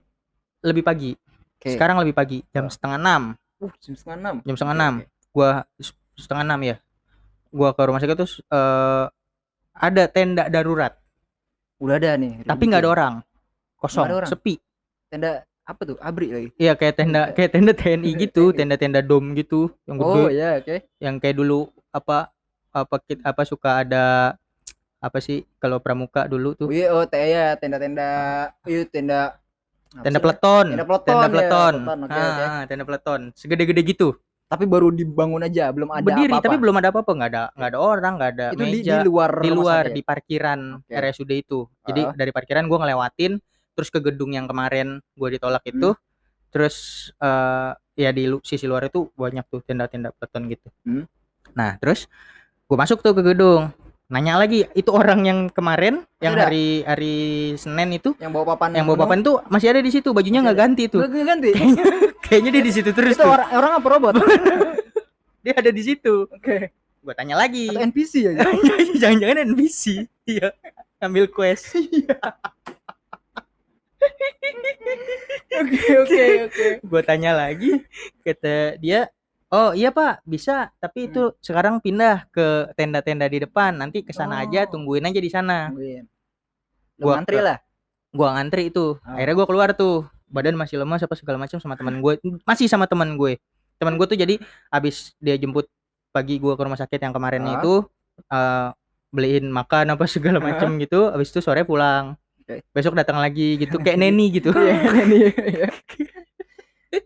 lebih 0.63 0.83
pagi 0.83 1.11
Oke. 1.55 1.71
sekarang 1.71 1.97
lebih 1.99 2.13
pagi 2.13 2.39
jam 2.49 2.65
Oh. 2.65 2.73
setengah 2.73 2.97
enam 2.97 3.23
Uh, 3.59 3.71
jam 3.79 3.95
setengah 3.95 4.19
enam. 4.19 4.35
jam 4.41 4.55
setengah 4.55 4.75
enam 4.75 4.95
oke. 4.97 5.07
gua 5.31 5.49
setengah 6.15 6.43
enam 6.45 6.61
ya 6.65 6.77
gua 7.49 7.69
ke 7.71 7.81
rumah 7.81 8.01
sakit 8.01 8.17
terus 8.17 8.41
eh, 8.43 9.05
ada 9.73 10.05
tenda 10.07 10.45
darurat 10.47 10.97
Udah 11.77 11.97
ada 11.97 12.15
nih. 12.15 12.43
tapi 12.43 12.63
nggak 12.65 12.81
ada 12.81 12.91
orang 12.91 13.15
kosong 13.77 14.03
ada 14.05 14.17
orang. 14.19 14.31
sepi 14.31 14.57
Tenda 15.07 15.45
apa 15.63 15.81
tuh? 15.85 15.97
Abri 16.03 16.29
lagi. 16.29 16.49
iya 16.59 16.75
kayak 16.75 16.95
tenda 16.99 17.31
kayak 17.31 17.51
tenda 17.55 17.73
TNI 17.73 18.11
gitu 18.19 18.51
tenda-tenda 18.51 18.99
dom 18.99 19.31
gitu 19.33 19.71
yang 19.87 19.97
gede 19.97 20.19
Oh 20.19 20.29
ya, 20.29 20.49
oke. 20.59 20.77
yang 20.99 21.15
kayak 21.17 21.37
dulu 21.39 21.71
apa 21.89 22.35
apa 22.69 22.97
kit 23.01 23.23
apa 23.23 23.43
suka 23.45 23.85
ada 23.85 24.35
apa 24.99 25.19
sih 25.19 25.47
kalau 25.59 25.79
pramuka 25.79 26.27
dulu 26.27 26.55
tuh 26.55 26.67
Oh 26.67 26.75
iya, 26.75 26.91
oh 26.91 27.03
ya, 27.07 27.55
tenda-tenda, 27.55 28.11
iya 28.65 28.83
tenda. 28.87 29.39
tenda 29.93 30.19
peleton 30.19 30.67
Tenda 30.73 30.87
peleton, 30.87 31.05
tenda 31.07 31.27
ya, 31.27 31.31
peleton 31.31 31.75
peleton, 31.77 31.99
oke, 32.03 32.15
Ah, 32.15 32.27
oke. 32.27 32.43
ah, 32.43 32.63
tenda 32.67 32.85
peleton 32.85 33.21
segede-gede 33.35 33.83
gitu 33.85 34.09
Tapi 34.47 34.69
baru 34.69 34.93
dibangun 34.93 35.41
aja, 35.43 35.73
belum 35.73 35.89
ada 35.89 36.05
berdiri 36.05 36.29
apa-apa. 36.29 36.45
tapi 36.45 36.57
belum 36.59 36.77
ada 36.77 36.89
apa-apa 36.93 37.11
nggak 37.15 37.31
ada 37.33 37.43
nggak 37.57 37.71
ada 37.73 37.79
orang 37.81 38.13
nggak 38.17 38.31
ada 38.35 38.47
itu 38.53 38.57
di, 38.59 38.65
meja 38.69 38.93
di 38.93 38.99
luar 39.03 39.31
di 39.39 39.51
luar 39.51 39.85
di 39.89 40.03
parkiran 40.03 40.59
Oke. 40.77 40.93
RSUD 40.93 41.31
itu 41.33 41.61
jadi 41.83 42.03
Ah. 42.05 42.13
dari 42.13 42.31
parkiran 42.31 42.65
gua 42.67 42.79
ngelewatin 42.83 43.33
terus 43.73 43.89
ke 43.89 43.99
gedung 44.01 44.33
yang 44.33 44.47
kemarin 44.47 45.01
gua 45.17 45.29
ditolak 45.33 45.63
Hmm. 45.67 45.73
itu 45.73 45.91
terus 46.53 46.77
eh 47.17 47.73
ya 47.97 48.11
di 48.13 48.25
sisi 48.45 48.65
luar 48.65 48.89
itu 48.89 49.09
banyak 49.17 49.45
tuh 49.49 49.61
tenda-tenda 49.65 50.13
peleton 50.17 50.43
gitu. 50.49 50.69
Hmm. 50.85 51.05
nah 51.57 51.77
terus 51.81 52.09
gua 52.69 52.85
masuk 52.85 53.01
tuh 53.05 53.13
ke 53.13 53.23
gedung. 53.35 53.73
Nanya 54.13 54.37
lagi 54.37 54.69
itu 54.77 54.93
orang 54.93 55.25
yang 55.25 55.39
kemarin 55.49 56.05
yang 56.21 56.37
ada? 56.37 56.45
hari 56.53 56.85
hari 56.85 57.17
Senin 57.57 57.97
itu 57.97 58.13
yang 58.21 58.29
bawa 58.29 58.53
papan 58.53 58.77
yang 58.77 58.85
bawa 58.85 59.09
papan 59.09 59.25
tuh 59.25 59.41
masih 59.49 59.73
ada 59.73 59.81
di 59.81 59.89
situ 59.89 60.13
bajunya 60.13 60.45
nggak 60.45 60.59
ganti 60.61 60.85
tuh. 60.93 61.01
Nggak 61.01 61.25
ganti? 61.25 61.51
Kayaknya 62.21 62.51
dia 62.61 62.63
di 62.69 62.73
situ 62.77 62.91
terus 62.93 63.17
itu 63.17 63.25
tuh. 63.25 63.33
orang 63.33 63.49
orang 63.57 63.73
apa 63.81 63.87
robot? 63.89 64.15
Oke 64.21 64.37
dia 65.49 65.53
ada 65.57 65.73
di 65.73 65.81
situ. 65.81 66.29
Gua 67.01 67.17
tanya 67.17 67.41
lagi. 67.41 67.73
Atau 67.73 67.89
NPC 67.89 68.13
ya 68.21 68.33
jangan-jangan 69.01 69.49
NPC 69.49 70.05
iya. 70.29 70.53
Ngambil 71.01 71.33
quest 71.33 71.73
Oke 75.53 75.81
oke 75.97 76.23
oke. 76.49 76.67
gue 76.83 77.01
tanya 77.03 77.33
lagi 77.33 77.85
kata 78.21 78.77
dia 78.77 79.07
oh 79.49 79.71
iya 79.73 79.91
pak 79.91 80.25
bisa 80.25 80.73
tapi 80.77 81.07
itu 81.07 81.37
sekarang 81.39 81.79
pindah 81.79 82.27
ke 82.29 82.73
tenda-tenda 82.73 83.27
di 83.27 83.39
depan 83.39 83.73
nanti 83.73 84.01
ke 84.01 84.11
sana 84.11 84.41
aja 84.41 84.65
Oh. 84.65 84.71
tungguin 84.71 85.05
aja 85.05 85.19
di 85.19 85.29
sana 85.29 85.69
ngantri 86.99 87.37
ke- 87.37 87.45
lah. 87.45 87.59
gua 88.11 88.29
ngantri 88.35 88.63
itu 88.69 88.97
Oh. 88.97 89.13
akhirnya 89.13 89.35
gua 89.35 89.47
keluar 89.47 89.69
tuh 89.73 90.05
badan 90.27 90.57
masih 90.57 90.77
lemas 90.77 91.01
apa 91.01 91.13
segala 91.13 91.37
macam 91.37 91.59
sama 91.59 91.77
teman 91.77 92.01
gue 92.01 92.17
masih 92.43 92.65
sama 92.65 92.89
teman 92.89 93.15
gue 93.15 93.37
teman 93.77 93.95
gue 93.95 94.07
tuh 94.07 94.17
jadi 94.17 94.41
abis 94.69 95.13
dia 95.19 95.37
jemput 95.37 95.69
pagi 96.09 96.37
gua 96.37 96.57
ke 96.57 96.63
rumah 96.63 96.77
sakit 96.77 96.97
yang 96.99 97.13
kemarin 97.13 97.45
Ah. 97.45 97.53
itu 97.55 97.85
eh, 98.27 98.69
beliin 99.09 99.47
makan 99.47 99.93
apa 99.93 100.09
segala 100.09 100.41
macam 100.41 100.73
gitu 100.79 101.07
abis 101.07 101.29
itu 101.29 101.41
sore 101.41 101.63
pulang. 101.63 102.17
Besok 102.71 102.95
datang 102.95 103.17
lagi 103.17 103.57
gitu 103.57 103.79
kayak 103.79 103.99
neni 103.99 104.27
gitu 104.31 104.53
ini. 104.57 105.31
iya. 105.55 105.69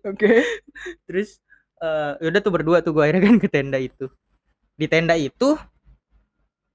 Oke. 0.02 0.42
terus 1.06 1.38
eh 1.78 2.12
yaudah 2.24 2.40
tuh 2.40 2.52
berdua 2.52 2.78
tuh 2.82 2.90
gue 2.90 3.02
akhirnya 3.04 3.22
kan 3.22 3.36
ke 3.38 3.48
tenda 3.52 3.78
itu 3.78 4.08
di 4.74 4.86
tenda 4.88 5.14
itu 5.14 5.54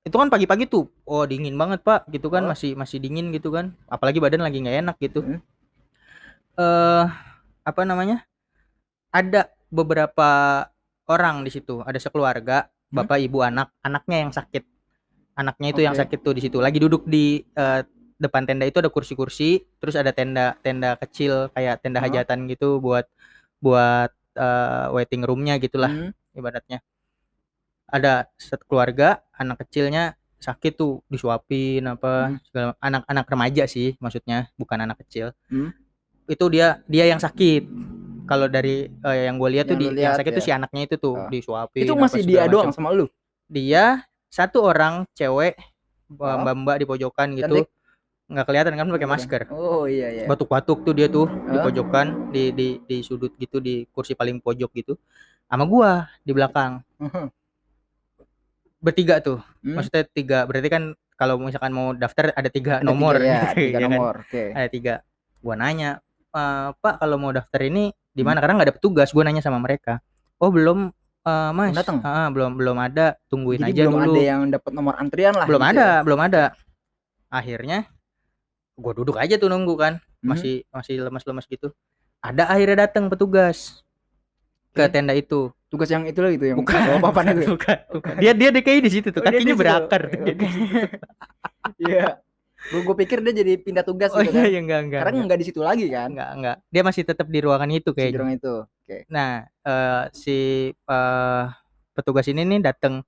itu 0.01 0.15
kan 0.15 0.29
pagi-pagi 0.29 0.65
tuh 0.65 0.89
oh 1.05 1.25
dingin 1.25 1.53
banget 1.53 1.81
pak 1.81 2.09
gitu 2.09 2.29
kan 2.29 2.45
Oh. 2.45 2.49
masih 2.49 2.73
masih 2.73 2.97
dingin 2.97 3.29
gitu 3.29 3.49
kan 3.49 3.73
apalagi 3.85 4.17
badan 4.17 4.41
lagi 4.41 4.57
nggak 4.61 4.77
enak 4.81 4.95
gitu 4.97 5.21
Hmm. 5.21 5.39
eh 6.57 7.05
apa 7.61 7.81
namanya 7.85 8.25
ada 9.11 9.49
beberapa 9.69 10.29
orang 11.05 11.43
di 11.45 11.51
situ 11.51 11.81
ada 11.81 11.97
sekeluarga 11.97 12.69
Hmm. 12.91 13.03
bapak 13.03 13.23
ibu 13.23 13.39
anak 13.39 13.71
anaknya 13.81 14.17
yang 14.27 14.31
sakit 14.33 14.63
anaknya 15.31 15.67
itu 15.71 15.81
yang 15.81 15.95
Oke. 15.95 16.01
sakit 16.03 16.19
tuh 16.21 16.33
di 16.35 16.41
situ 16.43 16.57
lagi 16.59 16.75
duduk 16.77 17.07
di 17.07 17.39
eh, 17.55 17.81
depan 18.21 18.45
tenda 18.45 18.63
itu 18.63 18.77
ada 18.77 18.87
kursi-kursi 18.87 19.65
terus 19.77 19.97
ada 19.97 20.13
tenda 20.13 20.53
tenda 20.61 20.93
kecil 20.95 21.49
kayak 21.51 21.81
tenda 21.81 21.97
Oh. 21.97 22.05
hajatan 22.05 22.45
gitu 22.45 22.77
buat 22.77 23.09
buat 23.57 24.13
eh, 24.31 24.85
waiting 24.93 25.25
roomnya 25.25 25.57
gitulah 25.57 25.89
Hmm. 25.89 26.13
ibaratnya 26.31 26.79
ada 27.91 28.29
satu 28.33 28.63
keluarga 28.65 29.19
anak 29.33 29.65
kecilnya 29.65 30.15
sakit 30.37 30.73
tuh 30.73 31.03
disuapin 31.05 31.83
apa 31.83 32.31
Hmm. 32.31 32.37
segala 32.45 32.69
anak-anak 32.79 33.25
remaja 33.27 33.63
sih 33.65 33.93
maksudnya 33.97 34.49
bukan 34.55 34.79
anak 34.79 35.01
kecil 35.01 35.33
Hmm. 35.47 35.73
itu 36.25 36.45
dia 36.47 36.79
dia 36.85 37.05
yang 37.05 37.19
sakit 37.19 37.67
kalau 38.23 38.47
dari 38.47 38.87
eh, 38.87 39.17
yang 39.27 39.35
gue 39.35 39.49
lihat 39.51 39.65
tuh 39.67 39.75
di 39.75 39.85
lu 39.87 39.97
yang 39.97 40.15
sakit 40.15 40.31
tuh 40.31 40.39
ya. 40.39 40.47
si 40.47 40.51
anaknya 40.53 40.81
itu 40.85 40.95
tuh 40.95 41.15
Oh. 41.15 41.27
disuapin 41.27 41.83
Itu 41.83 41.93
masih 41.93 42.21
dia 42.23 42.45
macam. 42.45 42.53
doang 42.53 42.71
sama 42.71 42.89
lu. 42.89 43.05
dia 43.45 44.05
satu 44.29 44.63
orang 44.63 45.03
cewek 45.11 45.59
Oh. 46.11 46.27
mbak 46.37 46.55
mbak 46.57 46.75
di 46.77 46.85
pojokan 46.85 47.27
gitu 47.35 47.55
Cantik. 47.59 47.67
Nggak 48.31 48.45
kelihatan 48.45 48.73
kan 48.73 48.87
pakai 48.89 49.09
masker 49.09 49.41
Oh 49.51 49.83
iya 49.85 50.07
iya. 50.09 50.25
batuk-batuk 50.25 50.81
tuh 50.81 50.93
dia 50.93 51.05
tuh 51.05 51.27
di 51.27 51.57
pojokan 51.57 52.07
di 52.31 52.43
di 52.49 52.67
di 52.81 52.97
sudut 53.01 53.35
gitu 53.35 53.59
di 53.59 53.83
kursi 53.87 54.13
paling 54.13 54.39
pojok 54.39 54.71
gitu 54.73 54.93
sama 55.45 55.63
gua 55.65 55.91
di 56.21 56.31
belakang 56.31 56.79
Mhm. 56.97 57.27
bertiga 58.79 59.19
tuh 59.19 59.37
Hmm. 59.59 59.77
maksudnya 59.77 60.03
tiga 60.07 60.39
berarti 60.43 60.67
kan 60.67 60.83
kalau 61.13 61.37
misalkan 61.37 61.69
mau 61.69 61.93
daftar 61.93 62.33
ada 62.33 62.49
tiga 62.49 62.79
Ada 62.79 62.87
nomor 62.87 63.13
tiga, 63.13 63.27
ya, 63.27 63.41
tiga 63.53 63.77
ya 63.77 63.79
kan? 63.79 63.91
nomor. 63.93 64.15
Oke. 64.23 64.43
ada 64.51 64.67
tiga 64.67 64.93
gua 65.37 65.55
nanya 65.55 65.89
"Eh, 66.31 66.67
pak 66.73 66.95
kalau 66.97 67.17
mau 67.17 67.29
daftar 67.29 67.61
ini 67.61 67.91
di 68.09 68.21
Hmm. 68.21 68.27
mana 68.27 68.39
karena 68.39 68.53
nggak 68.57 68.67
ada 68.67 68.75
petugas 68.75 69.11
gua 69.11 69.23
nanya 69.23 69.39
sama 69.39 69.59
mereka 69.59 69.99
oh 70.37 70.49
belum 70.49 70.89
eh, 71.21 71.51
mas 71.51 71.69
Belum 71.69 71.77
datang? 71.77 71.97
Ah, 72.01 72.27
belum 72.27 72.51
belum 72.55 72.77
ada 72.79 73.19
tungguin 73.27 73.59
Jadi 73.59 73.71
aja 73.71 73.81
belum 73.83 73.95
dulu 73.99 74.13
ada 74.13 74.21
yang 74.23 74.41
dapat 74.49 74.71
nomor 74.71 74.93
antrian 74.95 75.35
lah. 75.35 75.45
belum 75.45 75.61
gitu 75.61 75.71
ada 75.71 75.85
ya. 75.85 76.01
belum 76.01 76.19
ada 76.21 76.43
akhirnya 77.29 77.79
gua 78.75 78.93
duduk 78.93 79.15
aja 79.15 79.35
tuh 79.35 79.47
nunggu 79.47 79.75
kan 79.75 79.93
Hmm. 80.21 80.37
masih 80.37 80.61
masih 80.69 81.01
lemas-lemas 81.01 81.49
gitu 81.49 81.73
ada 82.21 82.45
akhirnya 82.45 82.85
datang 82.85 83.09
petugas 83.09 83.81
ke 84.69 84.85
Oke. 84.85 84.93
tenda 84.93 85.17
itu 85.17 85.49
Tugas 85.65 85.87
yang 85.87 86.03
itu 86.03 86.19
lah 86.19 86.29
gitu 86.29 86.45
yang 86.45 86.59
bukan 86.59 86.77
bawa 86.77 86.99
papan 87.09 87.31
itu. 87.33 87.47
bukan, 87.55 87.77
bukan. 87.89 88.13
dia 88.19 88.35
dia 88.35 88.51
kayak 88.53 88.83
di 88.83 88.91
situ 88.91 89.07
tuh 89.09 89.17
Oh, 89.17 89.25
kakinya 89.25 89.55
berakar. 89.55 90.01
Iya. 91.79 92.19
Gue 92.61 92.81
gue 92.85 92.95
pikir 92.99 93.17
dia 93.23 93.33
jadi 93.33 93.57
pindah 93.57 93.81
tugas 93.81 94.13
oh 94.13 94.21
gitu 94.21 94.29
iya 94.29 94.43
kan. 94.45 94.51
iya 94.53 94.59
enggak 94.61 94.79
enggak 94.85 94.99
Karena 95.01 95.11
enggak 95.11 95.25
nggak 95.25 95.39
di 95.39 95.47
situ 95.47 95.59
lagi 95.63 95.85
kan. 95.89 96.07
enggak 96.13 96.29
enggak 96.35 96.55
dia 96.69 96.81
masih 96.85 97.01
tetap 97.01 97.25
di 97.25 97.39
ruangan 97.41 97.69
itu 97.71 97.89
Si 97.89 97.95
kayaknya 97.97 98.13
Jurong 98.13 98.31
itu. 98.35 98.53
Oke. 98.61 98.97
nah 99.09 99.31
eh, 99.63 100.03
si 100.13 100.37
eh, 100.69 101.43
petugas 101.91 102.25
ini 102.27 102.41
nih 102.45 102.59
datang 102.61 103.01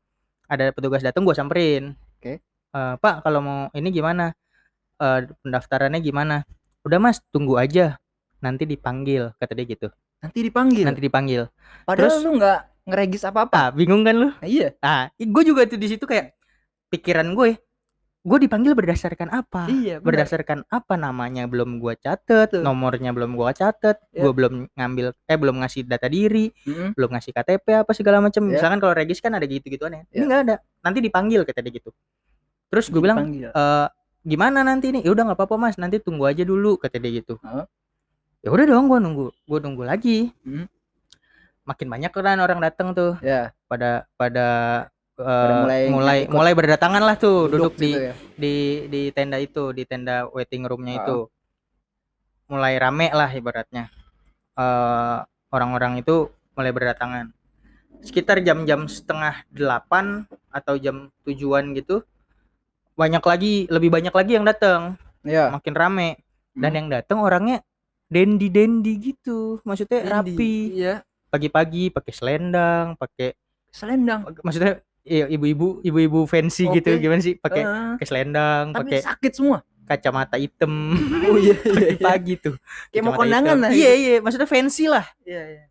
ada 0.47 0.73
petugas 0.73 1.05
datang 1.05 1.21
gua 1.21 1.37
samperin 1.37 1.93
Oke. 2.17 2.41
Eh, 2.73 2.93
pak 2.97 3.15
kalau 3.21 3.39
mau 3.39 3.59
ini 3.71 3.91
gimana 3.91 4.33
Eh, 5.03 5.19
pendaftarannya 5.37 5.99
gimana 5.99 6.47
udah 6.81 6.95
mas 6.97 7.19
tunggu 7.27 7.55
aja 7.55 7.99
nanti 8.39 8.63
dipanggil 8.63 9.35
kata 9.35 9.51
dia 9.51 9.67
gitu 9.67 9.87
Nanti 10.17 10.39
dipanggil. 10.39 10.87
nanti 10.87 11.01
dipanggil 11.01 11.51
Padahal 11.83 12.07
Terus- 12.09 12.23
lu 12.23 12.39
nggak 12.39 12.59
ngeregis 12.83 13.23
apa-apa. 13.23 13.51
ah 13.53 13.67
bingung 13.69 13.99
kan 14.01 14.15
lu 14.15 14.29
Nah, 14.31 14.43
iya. 14.45 14.71
ah 14.79 15.11
gue 15.13 15.43
juga 15.43 15.63
tuh 15.63 15.75
di 15.75 15.87
situ 15.89 16.03
kayak 16.03 16.31
pikiran 16.89 17.31
gue 17.31 17.59
gue 18.23 18.37
dipanggil 18.39 18.71
berdasarkan 18.71 19.27
apa 19.33 19.67
Iya. 19.67 19.99
berdasarkan 19.99 20.63
apa 20.65 20.95
namanya 20.95 21.43
belum 21.43 21.75
gua 21.75 21.91
catet 21.93 22.47
Betul. 22.49 22.63
nomornya 22.63 23.11
belum 23.11 23.35
gua 23.35 23.51
catet 23.51 23.99
Ya. 24.09 24.23
gua 24.23 24.31
belum 24.31 24.71
ngambil 24.71 25.11
eh 25.21 25.35
belum 25.35 25.59
ngasih 25.59 25.83
data 25.83 26.07
diri 26.07 26.47
Mm-mm. 26.61 26.95
belum 26.95 27.11
ngasih 27.11 27.31
KTP 27.33 27.67
apa 27.77 27.91
segala 27.91 28.23
macam 28.23 28.39
Ya. 28.45 28.55
misalkan 28.55 28.79
kalau 28.79 28.95
regis 28.95 29.19
kan 29.19 29.31
ada 29.31 29.43
gitu 29.43 29.67
gituan 29.67 29.91
ya 29.93 30.01
ini 30.09 30.15
Ya. 30.15 30.23
nggak 30.23 30.41
ada 30.41 30.55
nanti 30.79 30.99
dipanggil 30.99 31.43
kata 31.43 31.59
dia 31.59 31.71
gitu 31.73 31.91
terus 32.69 32.87
gue 32.87 32.97
bilang 32.97 33.19
Dipanggil. 33.21 33.51
"Eh, 34.23 34.29
gimana 34.29 34.63
nanti 34.63 34.89
nih 34.89 35.03
ya 35.03 35.11
udah 35.11 35.23
nggak 35.27 35.37
apa-apa 35.37 35.55
mas 35.59 35.75
nanti 35.75 35.99
tunggu 35.99 36.23
aja 36.23 36.41
dulu 36.41 36.79
kata 36.79 36.95
dia 36.95 37.19
gitu 37.19 37.35
Heeh. 37.43 37.65
ya 38.39 38.49
udah 38.49 38.65
dong 38.65 38.87
gua 38.87 38.99
nunggu 38.99 39.35
gua 39.43 39.59
nunggu 39.59 39.83
lagi 39.83 40.31
Hmm. 40.41 40.65
makin 41.63 41.87
banyak 41.87 42.11
kan 42.11 42.39
orang 42.39 42.59
datang 42.59 42.91
tuh 42.91 43.15
ya. 43.19 43.51
pada 43.67 44.07
pada, 44.15 44.47
Pada 45.15 45.53
mulai 45.61 45.81
mulai 45.87 46.19
ikut. 46.25 46.33
mulai 46.33 46.53
berdatangan 46.53 46.99
lah 46.99 47.15
tuh 47.15 47.47
duduk, 47.47 47.75
di 47.75 47.91
situ 47.93 47.99
ya. 48.01 48.13
di 48.33 48.55
di 48.89 49.01
tenda 49.11 49.37
itu 49.37 49.69
di 49.69 49.83
tenda 49.83 50.25
waiting 50.27 50.63
roomnya 50.65 50.97
Ah. 50.97 51.01
itu 51.03 51.17
mulai 52.47 52.75
rame 52.77 53.11
lah 53.11 53.29
ibaratnya 53.29 53.91
Eh, 54.53 55.17
orang-orang 55.49 55.97
itu 55.97 56.29
mulai 56.53 56.69
berdatangan 56.69 57.33
sekitar 58.05 58.37
jam-jam 58.39 58.85
setengah 58.85 59.41
delapan 59.49 60.29
atau 60.49 60.77
jam 60.77 61.09
tujuan 61.25 61.73
gitu 61.73 62.05
banyak 62.93 63.21
lagi 63.21 63.53
lebih 63.67 63.89
banyak 63.89 64.11
lagi 64.11 64.31
yang 64.33 64.43
datang 64.43 64.95
Ya. 65.21 65.49
makin 65.49 65.73
rame 65.73 66.09
dan 66.53 66.69
Hmm. 66.69 66.77
yang 66.77 66.87
datang 66.91 67.17
orangnya 67.19 67.63
dendi 68.05 68.47
dendi 68.47 68.93
gitu 68.99 69.57
maksudnya 69.61 69.99
Indi. 69.99 70.11
rapi 70.11 70.53
Iya. 70.75 70.95
pagi-pagi 71.27 71.89
pakai 71.89 72.11
selendang 72.11 72.87
pakai 72.93 73.33
Selendang. 73.69 74.29
maksudnya 74.39 74.77
iya, 75.01 75.25
ibu-ibu 75.27 75.81
ibu-ibu 75.81 76.23
fancy 76.23 76.69
gitu 76.69 76.91
Oke. 76.91 76.99
gimana 76.99 77.19
sih 77.19 77.33
pakai 77.35 77.61
Ah, 77.61 77.95
pakai 77.95 78.05
selendang 78.05 78.65
pakai 78.71 78.99
sakit 79.01 79.31
semua. 79.33 79.59
kacamata 79.83 80.37
hitam 80.37 80.93
Oh 81.25 81.35
iya 81.35 81.57
iya. 81.57 81.89
iya. 81.89 81.97
pagi 81.99 82.37
tuh 82.37 82.55
Kayak 82.87 83.03
mau 83.03 83.13
kondangan 83.17 83.57
hitam. 83.57 83.63
lah. 83.63 83.71
iya 83.71 83.91
gitu. 83.91 84.03
iya 84.05 84.15
maksudnya 84.19 84.45
fancy 84.45 84.85
lah 84.85 85.05
Iya 85.23 85.41
iya. 85.49 85.63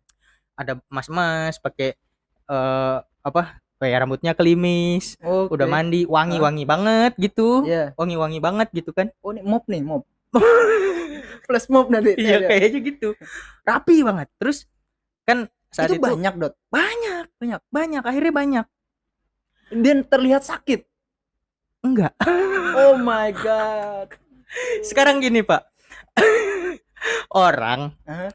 ada 0.53 0.71
mas-mas 0.87 1.55
pakai 1.57 1.95
eh 2.43 2.97
apa 3.23 3.62
kayak 3.83 3.99
rambutnya 4.01 4.31
kelimis 4.31 5.19
Oke. 5.19 5.51
udah 5.51 5.67
mandi 5.67 6.03
wangi-wangi 6.05 6.63
banget 6.63 7.11
gitu 7.17 7.61
Iya. 7.61 7.91
wangi-wangi 7.93 8.39
banget 8.39 8.71
gitu 8.71 8.89
kan 8.89 9.11
Oh 9.19 9.29
ini 9.29 9.43
mop 9.43 9.67
nih 9.67 9.83
mop. 9.83 10.07
Plus 11.43 11.67
mop 11.67 11.87
nanti. 11.87 12.15
iya 12.15 12.39
kayaknya 12.41 12.79
gitu 12.81 13.09
rapi 13.61 13.99
banget 14.01 14.31
terus 14.35 14.63
kan 15.21 15.45
saat 15.67 15.89
itu, 15.89 15.97
itu, 15.97 16.01
banyak 16.01 16.33
dot. 16.37 16.53
banyak 16.67 17.27
banyak 17.35 17.61
banyak 17.67 18.01
akhirnya 18.01 18.33
banyak 18.33 18.65
Dan 19.69 20.03
terlihat 20.03 20.41
sakit. 20.41 20.85
enggak 21.81 22.15
Oh 22.73 22.95
my 22.95 23.29
god. 23.33 24.15
sekarang 24.87 25.19
gini 25.19 25.41
pak 25.41 25.67
orang 27.33 27.91
Hah? 28.03 28.29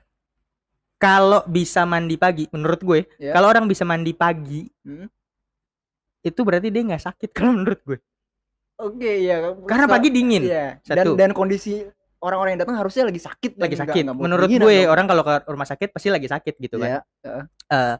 kalau 0.96 1.46
bisa 1.46 1.82
mandi 1.84 2.14
pagi 2.14 2.50
menurut 2.50 2.80
gue 2.80 3.00
Ya. 3.18 3.32
kalau 3.32 3.48
orang 3.48 3.64
bisa 3.64 3.82
mandi 3.82 4.12
pagi 4.12 4.66
Hmm. 4.82 5.06
Itu 6.28 6.40
berarti 6.40 6.68
dia 6.68 6.82
nggak 6.84 7.02
sakit 7.02 7.30
kalau 7.30 7.52
menurut 7.58 7.80
gue 7.82 7.98
Oke 8.78 9.10
ya. 9.20 9.42
karena 9.64 9.84
So- 9.84 9.92
pagi 9.92 10.08
dingin 10.08 10.42
Iya. 10.44 10.78
Satu. 10.80 11.18
Dan 11.18 11.18
dan 11.18 11.30
kondisi 11.32 11.82
orang-orang 12.18 12.54
yang 12.54 12.62
datang 12.62 12.76
harusnya 12.76 13.04
lagi 13.04 13.18
sakit 13.18 13.52
lagi 13.56 13.74
sakit 13.74 14.02
nggak 14.02 14.12
mau 14.12 14.22
menurut 14.22 14.46
gue 14.46 14.58
dong. 14.58 14.88
orang 14.88 15.06
kalau 15.06 15.22
ke 15.22 15.34
rumah 15.46 15.64
sakit 15.64 15.88
pasti 15.88 16.08
lagi 16.08 16.26
sakit 16.26 16.54
gitu 16.56 16.76
kan 16.76 17.02
Iya. 17.20 17.46
Eh, 17.68 17.96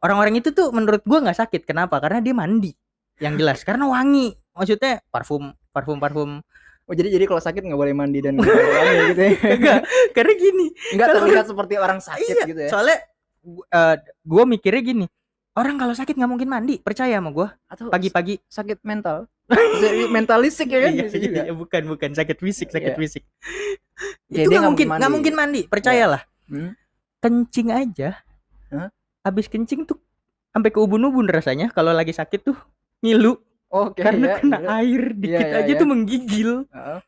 orang-orang 0.00 0.36
itu 0.36 0.48
tuh 0.50 0.68
menurut 0.70 1.00
gue 1.00 1.18
nggak 1.18 1.38
sakit 1.38 1.62
kenapa 1.62 1.96
karena 1.98 2.20
dia 2.20 2.32
mandi 2.32 2.72
yang 3.16 3.34
jelas 3.34 3.60
karena 3.68 3.84
wangi 3.84 4.32
maksudnya 4.50 5.04
parfum 5.06 5.52
parfum 5.68 5.98
parfum 5.98 6.40
Oh 6.84 6.92
jadi 6.92 7.08
jadi 7.10 7.24
kalau 7.24 7.40
sakit 7.40 7.64
nggak 7.64 7.76
boleh 7.78 7.92
mandi 7.92 8.20
dan 8.20 8.36
gitu 8.36 8.52
ya. 9.16 9.32
enggak 9.56 9.80
karena 10.12 10.32
gini 10.34 10.66
Nggak 10.90 11.06
Kalau- 11.06 11.16
terlihat 11.22 11.46
seperti 11.46 11.74
orang 11.76 11.96
sakit 11.98 12.28
iya 12.30 12.44
gitu 12.44 12.60
ya. 12.60 12.68
soalnya 12.68 12.96
gue 14.22 14.44
mikirnya 14.46 14.82
gini 14.82 15.06
orang 15.54 15.76
kalau 15.78 15.94
sakit 15.94 16.14
nggak 16.18 16.30
mungkin 16.30 16.48
mandi 16.50 16.82
percaya 16.82 17.18
sama 17.18 17.30
gue 17.30 17.48
atau 17.70 17.90
pagi-pagi. 17.90 18.42
sakit 18.50 18.82
mental. 18.82 19.30
Jadi 19.82 20.08
mentalistik 20.08 20.72
ya 20.72 20.88
kan 20.88 20.92
Iya, 20.96 21.06
juga. 21.12 21.42
iya, 21.44 21.52
bukan 21.52 21.82
bukan. 21.84 22.10
Sakit 22.16 22.38
fisik 22.40 22.68
sakit 22.72 22.96
Iya. 22.96 22.98
fisik. 22.98 23.22
Ya, 24.32 24.48
itu 24.48 24.50
nggak 24.50 24.64
mungkin 24.66 24.86
nggak 24.90 25.12
mungkin 25.12 25.34
mandi 25.38 25.60
percayalah. 25.70 26.22
Hmm? 26.50 26.74
kencing 27.24 27.72
aja. 27.72 28.20
Hah? 28.68 28.92
habis 29.24 29.48
kencing 29.48 29.88
tuh 29.88 29.96
sampai 30.52 30.68
ke 30.68 30.76
ubun-ubun 30.76 31.24
rasanya. 31.24 31.72
Kalau 31.72 31.96
lagi 31.96 32.12
sakit 32.12 32.44
tuh 32.44 32.56
ngilu. 33.00 33.40
Oke 33.72 34.04
karena 34.04 34.26
ya, 34.28 34.36
kena 34.38 34.58
iya. 34.60 34.68
air 34.84 35.02
dikit 35.16 35.48
iya, 35.48 35.58
aja 35.64 35.72
iya. 35.72 35.80
tuh 35.80 35.88
menggigil. 35.88 36.50
Heeh. 36.68 37.00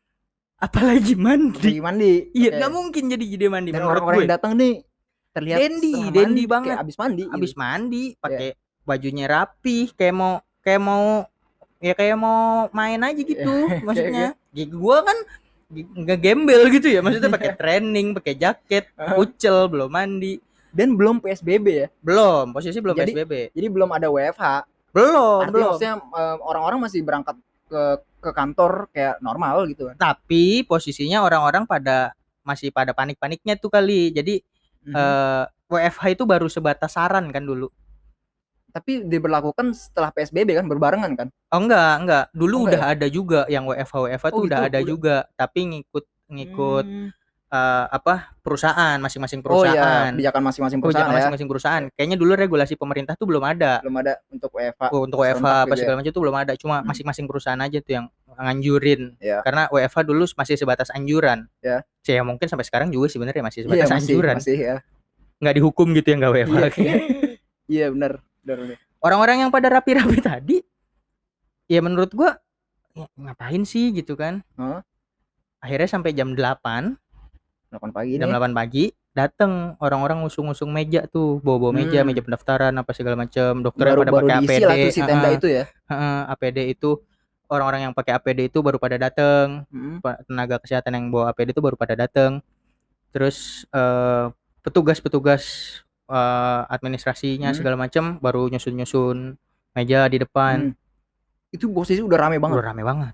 apalagi 0.57 1.13
mandi. 1.13 1.77
Mandi. 1.77 2.33
Iya 2.33 2.57
nggak 2.57 2.71
mungkin 2.73 3.03
jadi 3.13 3.25
jadi 3.29 3.45
mandi 3.45 3.69
dan 3.69 3.85
orang-orang 3.85 4.25
yang 4.25 4.33
datang 4.41 4.57
nih 4.57 4.81
terlihat 5.37 5.59
dandy 5.61 5.93
mandi, 6.09 6.43
banget. 6.49 6.67
kayak 6.73 6.79
abis 6.81 6.95
mandi 6.97 7.23
habis 7.29 7.51
gitu. 7.53 7.59
mandi 7.61 8.03
pakai 8.17 8.49
bajunya 8.81 9.25
rapi 9.29 9.77
kayak 9.93 10.15
mau 10.15 10.33
kayak 10.65 10.81
mau 10.81 11.05
ya 11.77 11.93
kayak 11.93 12.17
mau 12.17 12.65
main 12.73 12.99
aja 13.05 13.21
gitu 13.21 13.53
maksudnya. 13.87 14.33
Ya, 14.51 14.65
gua 14.65 15.05
kan 15.05 15.17
nggak 15.69 16.19
gembel 16.23 16.71
gitu 16.71 16.87
ya 16.87 17.03
maksudnya 17.03 17.27
pakai 17.27 17.51
training 17.53 18.15
pakai 18.15 18.33
jaket 18.33 18.89
kucel 19.13 19.69
belum 19.69 19.91
mandi. 19.91 20.41
Dan 20.67 20.93
belum 20.93 21.23
PSBB 21.23 21.67
ya? 21.73 21.87
Belum 22.03 22.51
posisi 22.51 22.77
belum 22.77 22.93
Jadi- 22.93 23.13
PSBB 23.15 23.33
jadi 23.55 23.67
belum 23.71 23.89
ada 23.93 24.07
WFH 24.11 24.43
belum 24.93 25.37
artinya 25.43 25.51
belum. 25.53 25.67
maksudnya 25.73 25.95
eh, 25.99 26.35
orang-orang 26.41 26.79
masih 26.81 26.99
berangkat 27.05 27.35
ke 27.67 27.83
ke 28.17 28.29
kantor 28.33 28.89
kayak 28.91 29.21
normal 29.21 29.67
gitu 29.69 29.87
kan? 29.91 29.95
Tapi 29.95 30.65
posisinya 30.65 31.21
orang-orang 31.21 31.69
pada 31.69 32.11
masih 32.41 32.71
pada 32.71 32.95
panik-paniknya 32.95 33.59
tuh 33.59 33.67
kali. 33.67 34.09
Jadi 34.09 34.39
Eh, 34.95 35.43
WFH 35.67 36.03
itu 36.15 36.23
baru 36.23 36.47
sebatas 36.47 36.95
saran 36.95 37.27
kan 37.27 37.43
dulu. 37.43 37.67
Tapi 38.71 39.03
diberlakukan 39.03 39.73
setelah 39.73 40.13
PSBB 40.13 40.53
kan 40.53 40.67
berbarengan 40.69 41.11
kan? 41.17 41.27
Oh 41.49 41.59
enggak 41.59 41.93
enggak. 42.03 42.25
Dulu 42.31 42.55
Oh, 42.55 42.61
enggak 42.67 42.77
udah 42.77 42.93
ada 42.93 43.07
juga 43.09 43.39
yang 43.49 43.65
WFH 43.65 43.95
WFH 43.97 44.25
tuh 44.29 44.37
Oh, 44.37 44.45
udah 44.45 44.59
gitu, 44.63 44.69
ada 44.69 44.79
udah. 44.79 44.87
juga. 44.87 45.15
Tapi 45.33 45.59
ngikut 45.73 46.05
ngikut 46.27 46.85
Hmm. 46.85 47.09
Eh, 47.47 47.85
apa 47.87 48.35
perusahaan 48.39 48.97
masing-masing 48.97 49.39
oh 49.39 49.63
iya 49.63 49.71
perusahaan. 49.71 50.11
kebijakan 50.13 50.41
masing-masing 50.43 50.77
kebijakan 50.77 50.83
perusahaan 50.83 51.07
ya. 51.07 51.17
masing-masing 51.17 51.47
perusahaan. 51.47 51.83
Kayaknya 51.93 52.17
dulu 52.17 52.31
regulasi 52.33 52.73
pemerintah 52.75 53.13
tuh 53.13 53.23
belum 53.23 53.43
ada. 53.43 53.79
Belum 53.79 53.97
ada 53.97 54.13
untuk 54.27 54.51
WFH 54.51 54.83
Oh, 54.91 55.01
untuk 55.03 55.17
WFH 55.19 55.45
apa 55.45 55.63
gitu 55.63 55.71
ya. 55.71 55.77
segala 55.79 55.95
macam 55.97 56.11
tuh 56.11 56.21
belum 56.21 56.37
ada. 56.37 56.53
Cuma 56.55 56.75
Hmm. 56.77 56.87
masing-masing 56.87 57.25
perusahaan 57.25 57.59
aja 57.59 57.79
tuh 57.79 57.93
yang 57.93 58.05
nganjurin. 58.29 59.01
Ya. 59.17 59.41
karena 59.41 59.65
WFH 59.67 59.97
dulu 60.03 60.23
masih 60.29 60.55
sebatas 60.55 60.91
anjuran. 60.91 61.47
Ya. 61.59 61.81
saya 61.99 62.23
mungkin 62.23 62.47
sampai 62.47 62.63
sekarang 62.63 62.87
juga 62.87 63.09
sebenarnya 63.09 63.41
masih 63.41 63.59
Iya, 63.61 63.67
sebatas 63.67 63.89
masih, 63.89 64.03
anjuran. 64.07 64.35
masih 64.37 64.57
ya. 64.57 64.75
Nggak 65.37 65.55
dihukum 65.55 65.87
gitu 65.91 66.07
yang 66.07 66.19
nggak 66.21 66.33
WFH 66.33 66.55
Iya. 66.77 66.95
iya 67.75 67.85
benar 67.89 68.11
benar 68.41 68.79
orang-orang 68.97 69.43
yang 69.43 69.51
pada 69.51 69.67
rapi-rapi 69.69 70.19
tadi 70.19 70.57
ya 71.65 71.79
menurut 71.79 72.09
gua 72.09 72.39
ya, 72.93 73.05
ngapain 73.13 73.61
sih 73.63 73.91
gitu 73.91 74.15
kan? 74.15 74.39
Hah? 74.55 74.79
akhirnya 75.57 75.89
sampai 75.89 76.13
jam 76.13 76.31
8 76.31 76.95
8 77.69 77.91
pagi 77.91 78.15
jam 78.15 78.27
nih. 78.27 78.33
8 78.33 78.51
pagi 78.53 78.85
dateng. 79.11 79.51
Orang-orang 79.77 80.21
ngusung-ngusung 80.21 80.69
meja 80.69 81.03
tuh 81.05 81.41
bawa-bawa 81.41 81.73
meja 81.75 81.99
Hmm. 81.99 82.07
meja 82.07 82.21
pendaftaran 82.21 82.71
apa 82.71 82.91
segala 82.91 83.17
macam 83.17 83.59
dokter 83.59 83.85
baru 83.85 84.01
pada 84.01 84.11
pakai 84.13 84.35
APD 84.37 84.61
lah 84.61 84.75
tuh 84.77 84.91
si 84.91 85.01
tenda 85.01 85.27
heeh, 85.27 85.35
itu 85.35 85.47
ya. 85.49 85.63
Heeh, 85.87 86.19
APD 86.29 86.57
itu 86.69 86.89
orang-orang 87.47 87.81
yang 87.81 87.93
pakai 87.93 88.13
APD 88.13 88.39
itu 88.45 88.59
baru 88.59 88.77
pada 88.77 88.95
dateng. 88.95 89.63
Mm. 89.67 89.99
pa- 89.99 90.19
tenaga 90.21 90.55
kesehatan 90.57 90.91
yang 90.91 91.05
bawa 91.09 91.31
APD 91.31 91.51
itu 91.51 91.59
baru 91.59 91.75
pada 91.75 91.95
dateng. 91.95 92.39
Terus 93.09 93.37
eh, 93.69 94.25
petugas-petugas 94.61 95.43
eh, 96.07 96.61
administrasinya 96.69 97.49
Hmm. 97.49 97.57
segala 97.57 97.75
macam 97.75 98.15
baru 98.17 98.47
nyusun-nyusun 98.47 99.35
meja 99.73 100.07
di 100.07 100.17
depan. 100.17 100.71
Hmm. 100.71 100.85
itu 101.47 101.63
posisi 101.67 101.99
udah 101.99 102.19
rame 102.21 102.37
banget. 102.37 102.59
Udah 102.59 102.67
rame 102.67 102.83
banget. 102.83 103.13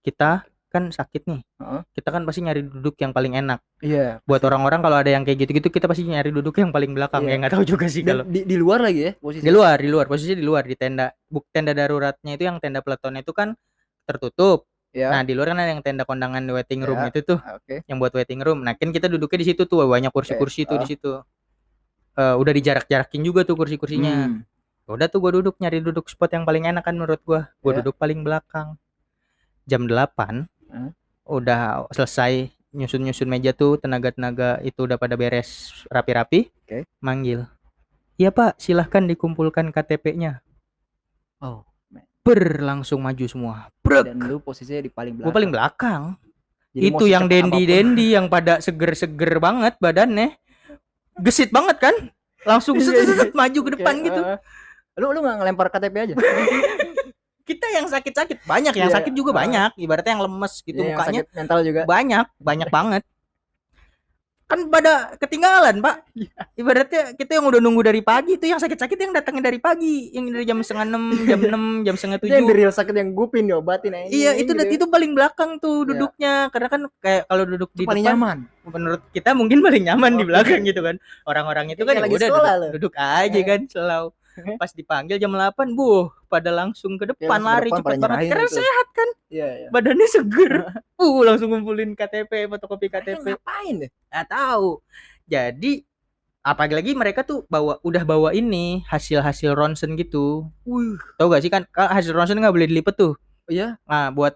Kita 0.00 0.44
kan 0.74 0.90
sakit 0.90 1.22
nih. 1.30 1.40
Heeh. 1.62 1.80
kita 1.94 2.10
kan 2.10 2.26
pasti 2.26 2.42
nyari 2.42 2.66
duduk 2.66 2.98
yang 2.98 3.14
paling 3.14 3.38
enak. 3.38 3.62
Iya 3.78 4.18
buat 4.26 4.42
orang-orang 4.42 4.82
kalau 4.82 4.96
ada 4.98 5.10
yang 5.14 5.22
kayak 5.22 5.46
gitu-gitu 5.46 5.70
kita 5.70 5.86
pasti 5.86 6.02
nyari 6.02 6.34
duduk 6.34 6.58
yang 6.58 6.74
paling 6.74 6.90
belakang. 6.90 7.22
Iya. 7.22 7.30
ya 7.30 7.36
nggak 7.46 7.52
tahu 7.54 7.64
juga 7.64 7.86
sih 7.86 8.02
kalau 8.02 8.26
di, 8.26 8.42
di 8.42 8.56
luar 8.58 8.82
lagi 8.82 9.00
ya 9.06 9.12
posisi? 9.22 9.46
Di 9.46 9.52
luar 9.54 9.78
di 9.78 9.86
luar. 9.86 10.06
Posisi 10.10 10.34
di 10.34 10.42
luar 10.42 10.66
di 10.66 10.74
tenda. 10.74 11.14
Buk 11.30 11.46
tenda 11.54 11.70
daruratnya 11.70 12.34
itu 12.34 12.42
yang 12.42 12.58
tenda 12.58 12.82
peletonnya 12.82 13.22
itu 13.22 13.30
kan 13.30 13.54
tertutup. 14.02 14.66
Ya 14.94 15.10
nah 15.10 15.22
di 15.22 15.34
luar 15.34 15.54
kan 15.54 15.58
ada 15.62 15.70
yang 15.74 15.82
tenda 15.82 16.02
kondangan 16.06 16.42
di 16.42 16.54
waiting 16.54 16.82
room 16.86 16.98
Ya. 17.02 17.10
itu 17.10 17.20
tuh 17.26 17.38
oke. 17.38 17.82
yang 17.86 17.98
buat 18.02 18.10
waiting 18.14 18.42
room. 18.42 18.66
Nah 18.66 18.74
kan 18.74 18.90
kita 18.90 19.06
duduknya 19.06 19.38
di 19.42 19.46
situ 19.54 19.62
tuh 19.66 19.86
banyak 19.86 20.10
kursi-kursi 20.10 20.66
tuh 20.66 20.78
di 20.82 20.86
ah. 20.86 20.90
situ. 20.90 21.12
Eh, 22.14 22.34
udah 22.38 22.52
dijarak-jarakin 22.54 23.20
juga 23.26 23.42
tuh 23.46 23.58
kursi-kursinya. 23.58 24.14
Hmm. 24.30 24.42
udah 24.84 25.08
tuh 25.08 25.16
gua 25.16 25.32
duduk 25.32 25.56
nyari 25.64 25.80
duduk 25.80 26.12
spot 26.12 26.28
yang 26.36 26.44
paling 26.44 26.68
enak 26.68 26.84
kan 26.84 26.92
menurut 26.92 27.16
gua. 27.24 27.48
Gua 27.64 27.72
Ya. 27.72 27.80
duduk 27.80 27.96
paling 27.96 28.20
belakang. 28.20 28.76
Jam 29.64 29.88
8 29.88 30.44
Hah? 30.44 30.53
Udah 31.24 31.88
selesai 31.90 32.50
nyusun-nyusun 32.74 33.30
meja 33.30 33.54
tuh 33.54 33.78
tenaga-tenaga 33.78 34.58
itu 34.60 34.84
udah 34.84 34.98
pada 34.98 35.14
beres 35.14 35.70
rapi-rapi 35.88 36.50
Oke. 36.66 36.84
manggil. 36.98 37.46
Iya 38.14 38.30
pak 38.30 38.58
silahkan 38.58 39.02
dikumpulkan 39.06 39.70
KTP-nya 39.70 40.42
oh 41.38 41.62
ber 42.24 42.60
langsung 42.64 43.04
maju 43.04 43.24
semua. 43.28 43.68
Brek. 43.84 44.08
Dan 44.08 44.16
lu 44.24 44.40
posisinya 44.40 44.80
di 44.80 44.88
paling 44.88 45.20
belakang 45.20 45.28
gua 45.28 45.36
paling 45.36 45.52
belakang. 45.52 46.02
Jadi 46.74 46.84
itu 46.90 47.04
yang 47.06 47.24
secepat 47.28 47.38
dendi 47.38 47.52
apa 47.52 47.60
pun. 47.60 47.70
dendi 47.70 48.06
yang 48.10 48.26
pada 48.26 48.54
seger-seger 48.58 49.32
banget 49.38 49.74
badannya. 49.78 50.28
Gesit 51.20 51.54
banget 51.54 51.76
kan? 51.78 51.94
Langsung 52.42 52.74
Iya, 52.76 52.90
set, 52.90 52.94
set, 52.96 53.06
iya. 53.06 53.16
set, 53.28 53.32
maju 53.32 53.60
ke 53.62 53.70
depan 53.78 53.94
gitu. 54.02 54.20
eh, 54.20 54.38
lu 54.98 55.10
lu 55.10 55.20
nggak 55.22 55.36
ngelempar 55.38 55.66
KTP 55.70 55.94
aja 55.96 56.14
kita 57.44 57.66
yang 57.70 57.86
sakit-sakit 57.86 58.38
banyak 58.44 58.72
yang 58.74 58.88
Iya, 58.88 58.96
sakit 58.98 59.12
juga 59.12 59.30
ah. 59.32 59.44
banyak 59.44 59.70
ibaratnya 59.76 60.12
yang 60.16 60.24
lemes 60.24 60.54
gitu 60.60 60.80
Iya, 60.80 60.84
yang 60.84 60.96
mukanya 60.96 61.20
sakit 61.22 61.36
mental 61.36 61.58
juga 61.60 61.80
banyak 61.84 62.26
banyak 62.40 62.68
banget 62.80 63.02
kan 64.44 64.60
pada 64.68 64.92
ketinggalan 65.16 65.80
pak 65.80 66.04
Iya. 66.12 66.36
ibaratnya 66.54 67.02
kita 67.16 67.40
yang 67.40 67.48
udah 67.48 67.60
nunggu 67.64 67.80
dari 67.80 68.04
pagi 68.04 68.36
itu 68.36 68.44
yang 68.44 68.60
sakit-sakit 68.60 68.92
yang 68.92 69.12
datangnya 69.16 69.48
dari 69.48 69.56
pagi 69.56 70.12
yang 70.12 70.28
dari 70.28 70.44
jam 70.44 70.60
setengah 70.60 70.84
enam 70.84 71.04
jam 71.24 71.40
enam 71.40 71.62
jam 71.80 71.94
setengah 71.96 72.20
yang 72.20 72.44
tujuh 72.44 72.48
the 72.52 72.54
real 72.54 72.68
sakit 72.68 72.92
yang 72.92 73.16
gupin 73.16 73.48
diobatin 73.48 73.96
aja 73.96 74.12
iya 74.12 74.36
itu 74.36 74.52
gitu. 74.52 74.68
itu 74.68 74.84
paling 74.86 75.16
belakang 75.16 75.56
tuh 75.58 75.82
Iya. 75.82 75.88
duduknya 75.96 76.32
karena 76.52 76.68
kan 76.68 76.80
kayak 77.00 77.22
kalau 77.24 77.44
duduk 77.48 77.70
Itu 77.72 77.78
di 77.80 77.84
paling 77.88 78.04
depan 78.04 78.14
nyaman 78.20 78.38
menurut 78.68 79.02
kita 79.16 79.30
mungkin 79.32 79.58
paling 79.64 79.82
nyaman 79.88 80.12
di 80.12 80.22
Oke. 80.22 80.28
belakang 80.28 80.60
gitu 80.68 80.80
kan 80.84 80.96
orang-orang 81.24 81.66
itu 81.72 81.82
kan 81.82 81.92
ya 81.96 82.00
udah 82.04 82.10
duduk, 82.12 82.30
loh. 82.36 82.70
duduk 82.76 82.92
aja 83.00 83.38
Eh. 83.40 83.44
kan 83.48 83.60
selalu 83.64 84.08
pas 84.58 84.70
dipanggil 84.74 85.16
jam 85.16 85.30
8 85.30 85.54
buh 85.78 86.10
pada 86.26 86.50
langsung 86.50 86.98
ke 86.98 87.06
depan 87.14 87.38
langsung 87.38 87.46
ke 87.46 87.50
lari 87.54 87.70
depan, 87.70 87.82
pada 87.82 87.96
banget. 87.98 88.30
Karena 88.30 88.46
itu. 88.46 88.56
sehat 88.58 88.88
kan? 88.90 89.08
Iya 89.30 89.48
iya. 89.54 89.68
Badannya 89.70 90.08
seger. 90.10 90.52
Uh 90.94 91.20
langsung 91.22 91.50
ngumpulin 91.54 91.94
KTP 91.94 92.50
fotokopi 92.50 92.86
KTP 92.90 93.22
ngapain 93.22 93.74
deh? 93.86 93.90
Nggak 94.10 94.26
tahu. 94.30 94.82
Jadi 95.30 95.72
apalagi 96.44 96.92
mereka 96.92 97.24
tuh 97.24 97.46
bawa 97.48 97.80
udah 97.80 98.02
bawa 98.02 98.30
ini 98.34 98.82
hasil 98.90 99.22
hasil 99.22 99.54
ronsen 99.54 99.94
gitu. 99.94 100.50
Wih 100.66 100.98
tau 101.16 101.30
gak 101.30 101.42
sih 101.46 101.50
kan? 101.52 101.66
Hasil 101.74 102.14
ronsen 102.14 102.38
nggak 102.38 102.54
boleh 102.54 102.68
dilipet 102.70 102.94
tuh. 102.98 103.14
Iya? 103.46 103.78
Nah 103.86 104.10
buat 104.10 104.34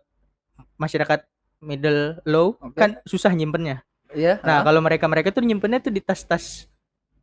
masyarakat 0.79 1.27
middle 1.59 2.23
low 2.23 2.55
Oke. 2.63 2.79
kan 2.79 2.91
susah 3.03 3.35
nyimpennya. 3.35 3.83
Iya 4.15 4.41
nah 4.41 4.65
kalau 4.65 4.81
mereka 4.81 5.05
mereka 5.05 5.35
tuh 5.35 5.45
nyimpennya 5.45 5.85
tuh 5.85 5.93
di 5.93 6.01
tas-tas 6.01 6.65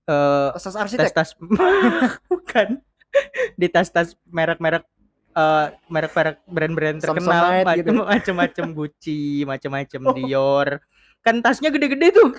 eh 0.05 0.49
tas 0.53 0.75
arsitek 0.75 1.05
tas-tas 1.07 1.29
bukan 2.29 2.77
di 3.53 3.67
tas-tas 3.67 4.13
merek-merek 4.25 4.83
eh 5.31 5.67
merek-merek 5.87 6.37
brand-brand 6.45 6.97
terkenal 6.97 7.65
gitu. 7.73 7.91
macam-macam 7.97 8.65
Gucci, 8.71 9.21
macam-macam 9.43 10.01
Oh. 10.03 10.13
Dior. 10.13 10.67
Kan 11.19 11.41
tasnya 11.41 11.69
gede-gede 11.69 12.11
tuh. 12.11 12.29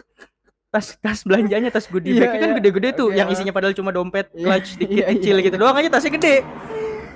Tas 0.66 0.94
tas 0.96 1.20
belanjanya 1.22 1.68
tas 1.68 1.86
goodie 1.86 2.12
Iya, 2.12 2.22
bag 2.22 2.30
kan 2.34 2.48
iya. 2.48 2.56
gede-gede 2.56 2.88
tuh 2.94 3.08
Oke, 3.08 3.16
yang 3.16 3.26
ah. 3.26 3.32
isinya 3.32 3.50
padahal 3.50 3.72
cuma 3.72 3.90
dompet, 3.90 4.30
Iya, 4.30 4.44
clutch 4.46 4.70
dikit 4.76 4.96
iya, 4.96 5.06
kecil 5.10 5.36
iya. 5.36 5.44
gitu 5.44 5.56
doang 5.56 5.74
aja 5.74 5.88
tasnya 5.88 6.12
gede. 6.14 6.34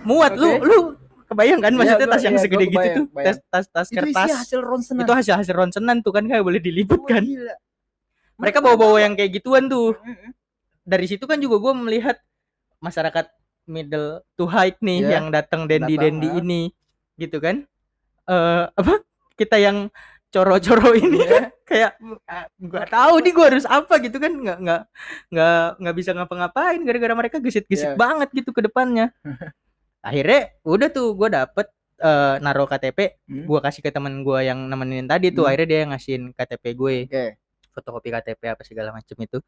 Muat 0.03 0.33
lu 0.35 0.51
Oke. 0.51 0.65
lu 0.65 0.79
kebayang 1.27 1.61
kan 1.61 1.71
Iya, 1.71 1.79
maksudnya 1.79 1.99
gua- 2.03 2.13
tas 2.13 2.23
yang 2.23 2.35
iya, 2.35 2.43
segede 2.43 2.65
gitu 2.67 2.77
tuh. 2.91 3.05
kebayang. 3.07 3.27
Tas 3.27 3.39
tas 3.47 3.67
tas 3.69 3.89
itu 3.89 3.97
kertas. 4.01 4.25
isi 4.25 4.33
hasil 4.35 4.61
ronsenan 4.61 5.03
Itu 5.03 5.13
hasil 5.13 5.35
hasil 5.37 5.55
ronsenan 5.55 5.97
tuh 6.01 6.11
kan 6.11 6.23
nggak 6.23 6.41
boleh 6.41 6.59
dilipet 6.59 6.99
Wah, 6.99 7.09
kan. 7.09 7.23
gila. 7.23 7.55
Mereka 8.37 8.59
bawa-bawa 8.59 8.97
yang 8.99 9.13
kayak 9.15 9.31
gituan 9.35 9.65
tuh. 9.67 9.93
Dari 10.91 11.07
situ 11.07 11.25
kan 11.25 11.39
juga 11.39 11.63
gue 11.63 11.73
melihat 11.79 12.17
masyarakat 12.83 13.31
middle 13.67 14.27
to 14.35 14.45
high 14.45 14.75
nih 14.79 14.99
Iya. 15.01 15.11
yang 15.15 15.27
datang 15.31 15.71
dendi 15.71 15.95
Datang, 15.95 16.03
dendi 16.19 16.29
ah. 16.29 16.39
ini 16.43 16.63
gitu 17.15 17.39
kan 17.39 17.63
eh 18.27 18.65
apa 18.67 19.05
kita 19.37 19.61
yang 19.61 19.87
coro-coro 20.29 20.91
ini 20.99 21.21
Iya. 21.21 21.29
kan 21.31 21.45
kayak 21.63 21.93
ah, 22.27 22.47
nggak 22.59 22.87
tahu 22.91 23.15
nih 23.23 23.31
gue 23.31 23.47
harus 23.47 23.67
apa 23.69 23.95
gitu 24.01 24.19
kan 24.19 24.33
nggak 24.33 24.59
nggak 24.59 24.83
nggak 25.31 25.65
nggak 25.79 25.95
bisa 25.95 26.11
ngapa-ngapain 26.13 26.81
gara-gara 26.83 27.15
mereka 27.15 27.37
gesit-gesit 27.39 27.95
Iya. 27.95 27.99
banget 28.01 28.29
gitu 28.35 28.51
ke 28.51 28.65
depannya 28.65 29.15
akhirnya 30.03 30.51
udah 30.65 30.89
tuh 30.91 31.15
gue 31.15 31.29
dapet 31.31 31.67
eh, 32.01 32.35
naruh 32.41 32.67
KTP 32.67 33.21
Hmm. 33.29 33.45
gue 33.47 33.59
kasih 33.61 33.83
ke 33.85 33.93
temen 33.93 34.25
gue 34.25 34.39
yang 34.41 34.59
nemenin 34.67 35.05
tadi 35.05 35.31
tuh 35.31 35.45
Hmm. 35.45 35.51
akhirnya 35.53 35.69
dia 35.69 35.81
ngasihin 35.87 36.23
KTP 36.33 36.65
gue 36.75 36.95
oke 37.07 37.25
fotokopi 37.71 38.09
KTP 38.11 38.43
apa 38.51 38.63
segala 38.65 38.91
macem 38.91 39.15
itu 39.15 39.39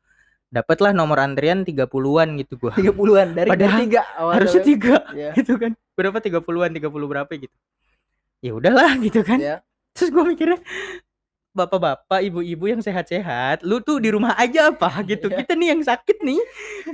dapatlah 0.52 0.92
nomor 0.92 1.16
antrian 1.18 1.64
30-an 1.64 2.28
gitu 2.36 2.60
gua 2.60 2.76
30-an 2.76 3.28
dari 3.32 3.48
Padahal 3.48 3.72
dari 3.72 3.82
tiga 3.88 4.00
awal 4.14 4.32
harusnya 4.36 4.62
tiga 4.62 4.96
Iya. 5.10 5.30
gitu 5.32 5.56
kan 5.56 5.72
berapa 5.96 6.18
30-an 6.20 6.70
30 6.76 6.92
berapa 7.08 7.32
gitu 7.32 7.56
ya 8.38 8.52
udahlah 8.52 8.92
gitu 9.00 9.24
kan 9.24 9.40
Iya. 9.40 9.56
terus 9.96 10.12
gua 10.12 10.28
mikirnya 10.28 10.60
bapak-bapak 11.52 12.20
ibu-ibu 12.22 12.64
yang 12.64 12.80
sehat-sehat 12.80 13.60
lu 13.60 13.76
tuh 13.78 13.96
di 13.96 14.08
rumah 14.08 14.32
aja 14.36 14.68
apa 14.68 14.88
gitu 15.04 15.28
Iya. 15.28 15.36
kita 15.40 15.52
nih 15.52 15.68
yang 15.72 15.82
sakit 15.82 16.20
nih 16.20 16.40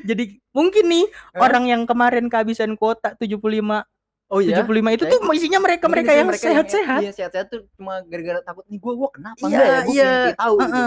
jadi 0.02 0.24
mungkin 0.50 0.84
nih 0.86 1.06
Hah? 1.34 1.46
orang 1.46 1.64
yang 1.66 1.82
kemarin 1.82 2.26
kehabisan 2.26 2.74
kuota 2.74 3.14
75 3.14 3.86
Oh 4.28 4.44
iya. 4.44 4.60
75 4.60 4.92
itu 4.92 5.04
Saya- 5.08 5.12
tuh 5.16 5.32
isinya 5.32 5.56
mereka-mereka 5.58 6.12
yang 6.12 6.28
mereka 6.28 6.44
sehat-sehat 6.44 7.00
Iya, 7.00 7.12
sehat-sehat 7.16 7.46
tuh 7.48 7.64
cuma 7.74 8.04
gara-gara 8.04 8.44
takut 8.44 8.60
nih 8.68 8.76
gua 8.76 8.92
gua 8.94 9.08
kenapa 9.08 9.40
Iya, 9.40 9.46
enggak 9.48 9.64
ya? 9.64 9.78
Gua 9.80 9.88
iya. 9.88 10.04
pengen 10.04 10.20
kayak 10.20 10.38
tahu 10.38 10.54
gitu. 10.58 10.82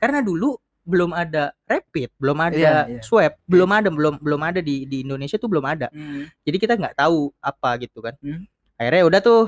Karena 0.00 0.18
dulu 0.20 0.50
belum 0.82 1.12
ada 1.12 1.52
rapid 1.64 2.08
belum 2.16 2.38
ada 2.40 2.56
Iya, 2.56 2.74
iya. 2.88 3.02
swab 3.04 3.36
belum 3.44 3.70
ada 3.70 3.88
belum 3.88 4.14
belum 4.18 4.40
ada 4.40 4.60
di 4.60 4.88
di 4.88 5.04
Indonesia 5.04 5.36
tuh 5.36 5.46
belum 5.46 5.62
ada 5.62 5.92
Hmm. 5.92 6.24
jadi 6.42 6.56
kita 6.56 6.74
nggak 6.74 6.96
tahu 6.96 7.30
apa 7.38 7.70
gitu 7.78 8.00
kan 8.00 8.16
Hmm. 8.18 8.48
akhirnya 8.74 9.04
udah 9.04 9.20
tuh 9.20 9.42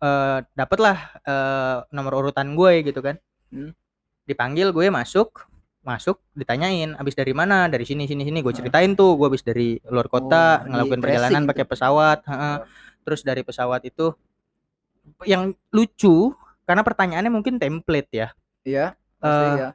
eh 0.00 0.38
dapatlah 0.52 0.98
eh, 1.22 1.76
nomor 1.90 2.12
urutan 2.18 2.52
gue 2.52 2.82
gitu 2.82 3.00
kan 3.00 3.16
Hmm. 3.48 3.70
dipanggil 4.24 4.72
gue 4.72 4.88
masuk 4.88 5.46
masuk 5.84 6.16
ditanyain 6.32 6.96
abis 6.96 7.12
dari 7.12 7.36
mana 7.36 7.68
dari 7.68 7.84
sini 7.84 8.08
sini 8.08 8.24
sini 8.24 8.40
gue 8.40 8.50
Hmm. 8.50 8.60
ceritain 8.64 8.92
tuh 8.92 9.14
gue 9.14 9.28
abis 9.28 9.44
dari 9.44 9.76
luar 9.84 10.08
kota 10.08 10.64
Oh, 10.64 10.72
ngelakuin 10.72 11.00
perjalanan 11.00 11.44
tracing 11.44 11.50
pakai 11.52 11.64
pesawat 11.68 12.18
heeh. 12.24 12.56
terus 13.04 13.20
dari 13.20 13.44
pesawat 13.44 13.84
itu 13.84 14.16
yang 15.28 15.52
lucu 15.68 16.32
karena 16.64 16.80
pertanyaannya 16.80 17.28
mungkin 17.28 17.60
template 17.60 18.08
ya 18.10 18.28
Iya. 18.64 18.96
ya. 19.20 19.68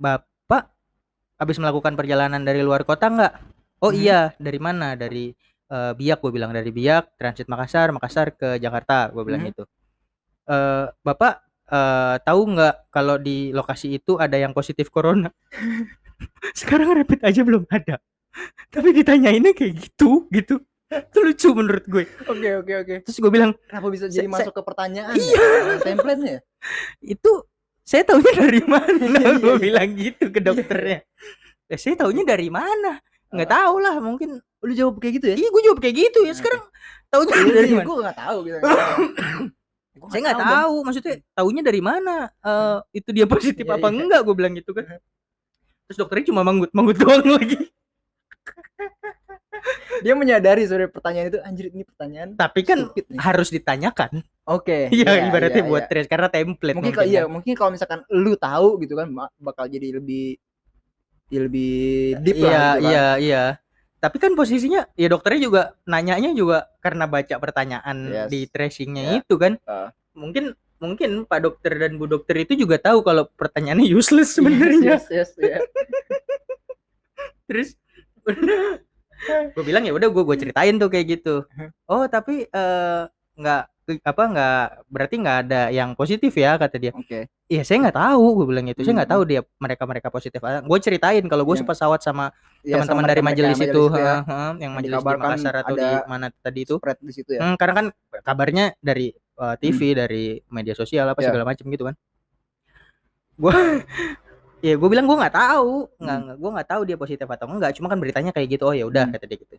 Bapak 0.00 0.72
habis 1.36 1.56
melakukan 1.56 1.92
perjalanan 1.92 2.40
dari 2.40 2.60
luar 2.60 2.82
kota 2.82 3.06
nggak 3.06 3.32
oh 3.78 3.88
Hmm. 3.88 4.00
iya 4.00 4.32
dari 4.36 4.56
mana 4.56 4.92
dari 4.94 5.28
eh, 5.66 5.92
Biak 5.92 6.18
gue 6.18 6.32
bilang 6.32 6.50
dari 6.50 6.68
Biak 6.68 7.14
transit 7.14 7.46
Makassar 7.46 7.92
Makassar 7.92 8.32
ke 8.32 8.56
Jakarta 8.56 9.08
gue 9.08 9.22
bilang 9.22 9.44
Hmm. 9.44 9.50
gitu 9.50 9.64
eh 10.46 10.86
bapak 10.98 11.34
eh, 11.66 12.16
tahu 12.18 12.40
nggak 12.50 12.88
kalau 12.88 13.16
di 13.16 13.52
lokasi 13.52 13.94
itu 13.94 14.16
ada 14.16 14.34
yang 14.34 14.50
positif 14.50 14.88
corona 14.88 15.28
sekarang 16.60 16.92
rapid 16.94 17.20
aja 17.22 17.40
belum 17.40 17.64
ada 17.68 18.00
tapi 18.68 18.92
ditanyainnya 18.92 19.52
kayak 19.52 19.74
gitu 19.78 20.26
gitu 20.30 20.60
itu 20.90 21.18
lucu 21.20 21.48
menurut 21.52 21.84
gue 21.86 22.04
Oke, 22.26 22.50
oke, 22.56 22.72
oke. 22.76 22.94
terus 23.06 23.16
gue 23.16 23.30
bilang 23.30 23.54
Kenapa 23.62 23.88
bisa 23.88 24.06
Sa- 24.06 24.12
jadi 24.12 24.26
masuk 24.26 24.50
ke 24.50 24.62
pertanyaan? 24.64 25.14
Iya. 25.14 25.38
ya? 25.38 25.74
Template-nya 25.80 26.30
ya? 26.32 26.40
itu 27.00 27.32
saya 27.90 28.02
taunya 28.04 28.30
dari 28.32 28.62
mana 28.70 29.02
Iya, 29.02 29.30
gue 29.36 29.50
iya. 29.50 29.58
bilang 29.58 29.90
gitu 29.92 30.24
ke 30.30 30.38
dokternya 30.38 31.02
Eh, 31.66 31.74
saya 31.74 31.94
taunya 31.96 32.22
dari 32.22 32.46
mana 32.48 33.02
nggak 33.28 33.46
Ah. 33.46 33.54
tahu 33.58 33.74
lah 33.78 33.98
mungkin 33.98 34.38
Lu 34.60 34.70
jawab 34.70 34.98
kayak 34.98 35.14
gitu 35.16 35.26
ya? 35.26 35.36
iya 35.36 35.48
gue 35.48 35.62
jawab 35.64 35.78
kayak 35.78 35.96
gitu 35.98 36.18
ya 36.22 36.32
sekarang 36.32 36.62
taunya 37.08 37.32
Iya, 37.32 37.50
dari 37.50 37.66
iya, 37.66 37.74
mana 37.74 37.86
gua 37.86 37.96
nggak 38.00 38.18
tahu 38.18 38.38
gitu. 38.44 38.58
Gua 39.90 40.08
saya 40.08 40.20
nggak 40.22 40.38
Bang. 40.38 40.50
tahu 40.54 40.74
maksudnya 40.80 41.14
taunya 41.30 41.62
dari 41.62 41.80
mana 41.80 42.16
eh, 42.30 42.78
itu 42.94 43.10
dia 43.10 43.26
positif 43.26 43.64
Iya, 43.64 43.74
apa 43.74 43.86
iya. 43.86 43.96
enggak 43.96 44.20
gue 44.22 44.34
bilang 44.34 44.52
gitu 44.54 44.70
kan 44.70 44.86
terus 45.84 45.98
dokternya 45.98 46.30
cuma 46.30 46.40
manggut 46.40 46.70
manggut 46.70 46.94
doang 46.96 47.26
lagi 47.26 47.58
Dia 50.00 50.14
menyadari 50.16 50.64
sore 50.64 50.88
pertanyaan 50.88 51.28
itu 51.28 51.38
anjir 51.44 51.68
ini 51.68 51.84
pertanyaan 51.84 52.32
tapi 52.34 52.64
kan 52.64 52.88
harus 53.20 53.52
ditanyakan 53.52 54.24
Oke. 54.48 54.88
iya 54.96 55.28
ibaratnya 55.28 55.60
iya, 55.62 55.68
buat 55.68 55.84
iya. 55.84 55.90
trace 55.92 56.08
karena 56.08 56.28
template 56.32 56.76
mungkin 56.80 56.94
kalau 56.96 57.06
iya 57.08 57.22
kan. 57.24 57.30
mungkin 57.30 57.52
kalau 57.52 57.70
misalkan 57.76 58.00
lu 58.08 58.32
tahu 58.34 58.80
gitu 58.80 58.96
kan 58.96 59.08
bakal 59.36 59.68
jadi 59.68 60.00
lebih 60.00 60.40
ya 61.30 61.40
lebih 61.46 61.74
deep 62.24 62.36
iya 62.40 62.48
lah 62.48 62.56
gitu 62.56 62.80
kan. 62.80 62.90
iya 62.90 63.06
iya 63.20 63.42
tapi 64.00 64.16
kan 64.16 64.32
posisinya 64.32 64.88
ya 64.96 65.08
dokternya 65.12 65.40
juga 65.44 65.62
nanyanya 65.84 66.32
juga 66.32 66.72
karena 66.80 67.04
baca 67.04 67.36
pertanyaan 67.36 67.96
Yes. 68.08 68.28
di 68.32 68.40
tracingnya 68.48 69.02
Ya. 69.04 69.12
itu 69.20 69.34
kan 69.36 69.60
Ah. 69.68 69.92
mungkin 70.16 70.56
mungkin 70.80 71.28
pak 71.28 71.44
dokter 71.44 71.76
dan 71.76 72.00
bu 72.00 72.08
dokter 72.08 72.40
itu 72.40 72.56
juga 72.56 72.80
tahu 72.80 73.04
kalau 73.04 73.28
pertanyaannya 73.36 73.84
useless 74.00 74.32
sebenarnya 74.32 74.96
yes, 74.96 75.06
yes, 75.12 75.30
yes, 75.36 75.44
iya. 75.44 75.58
terus 77.44 77.76
gue 79.52 79.64
bilang 79.64 79.84
ya 79.84 79.92
udah 79.92 80.08
gue 80.08 80.22
gue 80.24 80.36
ceritain 80.38 80.74
tuh 80.76 80.88
kayak 80.88 81.06
gitu. 81.18 81.44
Oh 81.84 82.04
tapi 82.06 82.46
eh, 82.46 83.02
nggak 83.36 83.62
apa 84.06 84.22
nggak 84.22 84.58
berarti 84.86 85.14
nggak 85.18 85.38
ada 85.48 85.62
yang 85.74 85.98
positif 85.98 86.30
ya 86.32 86.54
kata 86.54 86.76
dia. 86.78 86.92
Oke. 86.94 87.26
Iya 87.50 87.66
saya 87.66 87.82
nggak 87.82 87.98
tahu 87.98 88.24
gue 88.38 88.46
bilang 88.46 88.64
gitu. 88.70 88.86
Saya 88.86 89.02
nggak 89.02 89.10
Hmm. 89.10 89.16
tahu 89.18 89.22
dia 89.26 89.40
mereka 89.58 89.82
mereka 89.82 90.08
positif 90.08 90.38
gue 90.38 90.78
ceritain 90.78 91.24
kalau 91.26 91.42
gue 91.42 91.58
Yang- 91.58 91.66
sepesawat 91.66 92.00
sama 92.00 92.30
Iya, 92.62 92.84
teman-teman 92.84 93.04
dari 93.08 93.22
majelis, 93.24 93.56
itu, 93.56 93.82
ya. 93.88 93.96
heeh, 93.96 94.20
heeh, 94.28 94.52
yang 94.60 94.72
majelis 94.76 95.00
di 95.00 95.06
Makassar 95.16 95.54
atau 95.64 95.74
di 95.74 95.88
mana 96.06 96.26
tadi 96.30 96.60
itu. 96.62 96.76
di 97.00 97.12
situ 97.16 97.30
ya. 97.34 97.40
Hmm, 97.42 97.56
karena 97.56 97.74
kan 97.74 97.86
kabarnya 98.20 98.76
dari 98.78 99.10
uh, 99.40 99.56
TV 99.56 99.96
dari 99.96 100.38
media 100.52 100.76
sosial 100.76 101.08
apa 101.08 101.24
Ya. 101.24 101.32
segala 101.32 101.48
macam 101.48 101.64
gitu 101.66 101.88
kan. 101.88 101.96
Gue 103.34 103.56
ya 104.60 104.74
gue 104.76 104.88
bilang 104.88 105.04
gue 105.04 105.16
nggak 105.16 105.34
tahu 105.34 105.88
nggak 105.96 106.18
Hmm. 106.20 106.36
gue 106.36 106.50
nggak 106.52 106.68
tahu 106.68 106.82
dia 106.84 106.96
positif 106.96 107.24
atau 107.24 107.46
enggak 107.46 107.72
cuma 107.74 107.88
kan 107.88 107.96
beritanya 107.96 108.30
kayak 108.30 108.48
gitu 108.50 108.64
oh 108.64 108.74
ya 108.74 108.84
udah 108.84 109.08
Hmm. 109.08 109.14
kata 109.14 109.24
dia 109.24 109.38
gitu 109.38 109.54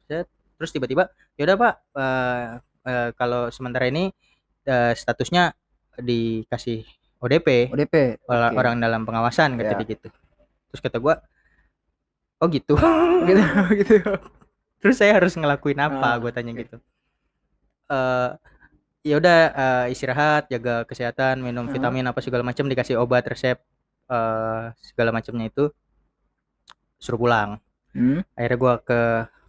terus 0.55 0.69
tiba-tiba 0.69 1.03
ya 1.35 1.43
udah 1.43 1.55
pak 1.57 1.73
eh, 1.97 2.45
eh, 2.85 3.09
kalau 3.15 3.49
sementara 3.49 3.85
ini 3.85 4.13
eh, 4.63 4.93
statusnya 4.93 5.57
dikasih 5.97 6.85
ODP 7.17 7.69
ODP 7.69 8.21
orang, 8.25 8.51
oke. 8.51 8.57
orang 8.57 8.75
dalam 8.77 9.01
pengawasan 9.03 9.49
kata 9.55 9.73
Ya. 9.73 9.77
dia 9.77 9.87
gitu 9.91 10.07
terus 10.69 10.81
kata 10.81 10.97
gue 10.97 11.15
oh 12.37 12.47
gitu 12.47 12.73
gitu 13.29 13.41
gitu 13.81 13.95
terus 14.77 14.97
saya 14.97 15.13
harus 15.13 15.33
ngelakuin 15.33 15.77
apa 15.77 16.07
Ah, 16.07 16.17
gue 16.17 16.29
tanya 16.29 16.53
oke. 16.53 16.61
gitu 16.61 16.77
eh 17.89 18.29
ya 19.01 19.15
udah 19.17 19.39
eh, 19.51 19.85
istirahat 19.89 20.45
jaga 20.47 20.85
kesehatan 20.85 21.41
minum 21.41 21.65
Hmm. 21.65 21.73
vitamin 21.73 22.05
apa 22.05 22.21
segala 22.21 22.41
macam 22.41 22.65
dikasih 22.65 22.97
obat 22.97 23.25
resep 23.25 23.57
eh 24.07 24.63
segala 24.81 25.09
macamnya 25.11 25.45
itu 25.45 25.69
suruh 26.97 27.17
pulang 27.17 27.57
hmm. 27.91 28.23
akhirnya 28.33 28.57
gua 28.57 28.73
ke 28.77 28.99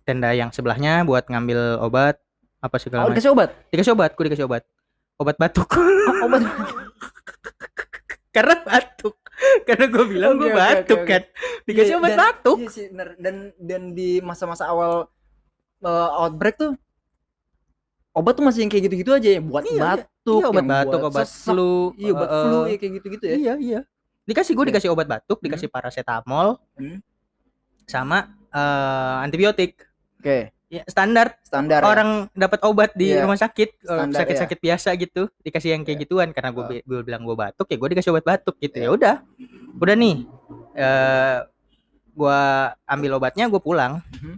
tenda 0.03 0.33
yang 0.33 0.51
sebelahnya 0.51 1.03
buat 1.03 1.25
ngambil 1.27 1.79
obat 1.79 2.19
apa 2.59 2.77
segala 2.77 3.05
oh 3.05 3.07
macam 3.07 3.15
dikasih 3.15 3.31
obat 3.31 3.51
dikasih 3.71 3.93
obat 3.93 4.11
gue 4.13 4.25
dikasih 4.27 4.47
obat 4.47 4.63
obat 5.17 5.37
batuk 5.37 5.69
Oh, 6.13 6.27
obat 6.27 6.43
karena 8.35 8.55
batuk 8.63 9.17
karena 9.63 9.85
gue 9.87 10.05
bilang 10.07 10.33
gue 10.37 10.47
oke, 10.47 10.55
oke, 10.55 10.61
batuk 10.61 10.99
oke. 10.99 11.09
kan 11.09 11.23
dikasih 11.65 11.93
Iya, 11.93 11.99
obat 11.99 12.11
dan- 12.11 12.21
batuk 12.23 12.59
iya 12.59 12.69
sih, 12.71 12.85
bener. 12.91 13.09
dan 13.19 13.35
dan 13.59 13.83
di 13.93 14.11
masa-masa 14.21 14.67
awal 14.67 15.11
eh, 15.81 16.09
outbreak 16.19 16.57
tuh 16.57 16.73
obat 18.13 18.33
tuh 18.35 18.45
masih 18.45 18.63
yang 18.63 18.71
kayak 18.71 18.85
gitu-gitu 18.87 19.11
aja 19.11 19.29
ya 19.31 19.41
buat 19.41 19.65
Iya, 19.65 19.73
iya. 19.73 19.83
batuk 19.83 20.39
iya 20.39 20.47
obat 20.49 20.65
batuk 20.65 21.01
buat 21.01 21.09
obat 21.11 21.27
sesak. 21.27 21.45
flu 21.49 21.75
iya 21.97 22.11
obat 22.13 22.29
eh, 22.29 22.41
flu 22.41 22.59
ya 22.63 22.77
kayak 22.77 22.93
gitu-gitu 22.99 23.25
ya 23.25 23.35
Iya 23.37 23.55
iya. 23.59 23.81
Dikasih 24.23 24.53
gue 24.53 24.65
dikasih 24.71 24.89
obat 24.89 25.07
batuk, 25.07 25.39
dikasih 25.39 25.67
paracetamol, 25.67 26.59
Hmm. 26.75 27.03
sama 27.85 28.31
eh, 28.49 29.17
antibiotik. 29.21 29.81
oke 30.21 30.53
Ya, 30.69 30.81
standar 30.89 31.37
standar 31.43 31.81
ya. 31.81 31.89
orang 31.89 32.11
dapat 32.33 32.61
obat 32.65 32.91
di 32.93 33.13
Iya. 33.13 33.29
rumah 33.29 33.37
sakit 33.37 33.77
eh, 33.77 33.85
Standar, 33.85 34.25
sakit-sakit 34.25 34.59
biasa 34.59 34.89
gitu 34.97 35.29
dikasih 35.43 35.73
yang 35.73 35.83
kayak 35.83 35.99
Iya. 35.99 36.05
gituan 36.05 36.29
karena 36.33 36.49
gue 36.49 36.65
Oh. 36.65 36.69
gue 36.81 37.01
bilang 37.03 37.23
gue 37.23 37.33
batuk 37.35 37.67
ya 37.67 37.77
gue 37.77 37.89
dikasih 37.93 38.09
obat 38.09 38.25
batuk 38.27 38.57
gitu 38.57 38.77
Iya. 38.77 38.85
ya 38.87 38.91
udah 38.91 39.15
udah 39.77 39.95
nih 39.95 40.17
eh 40.75 41.39
gue 42.09 42.39
ambil 42.87 43.11
obatnya 43.15 43.45
gue 43.49 43.61
pulang 43.61 44.01
Mhm. 44.13 44.37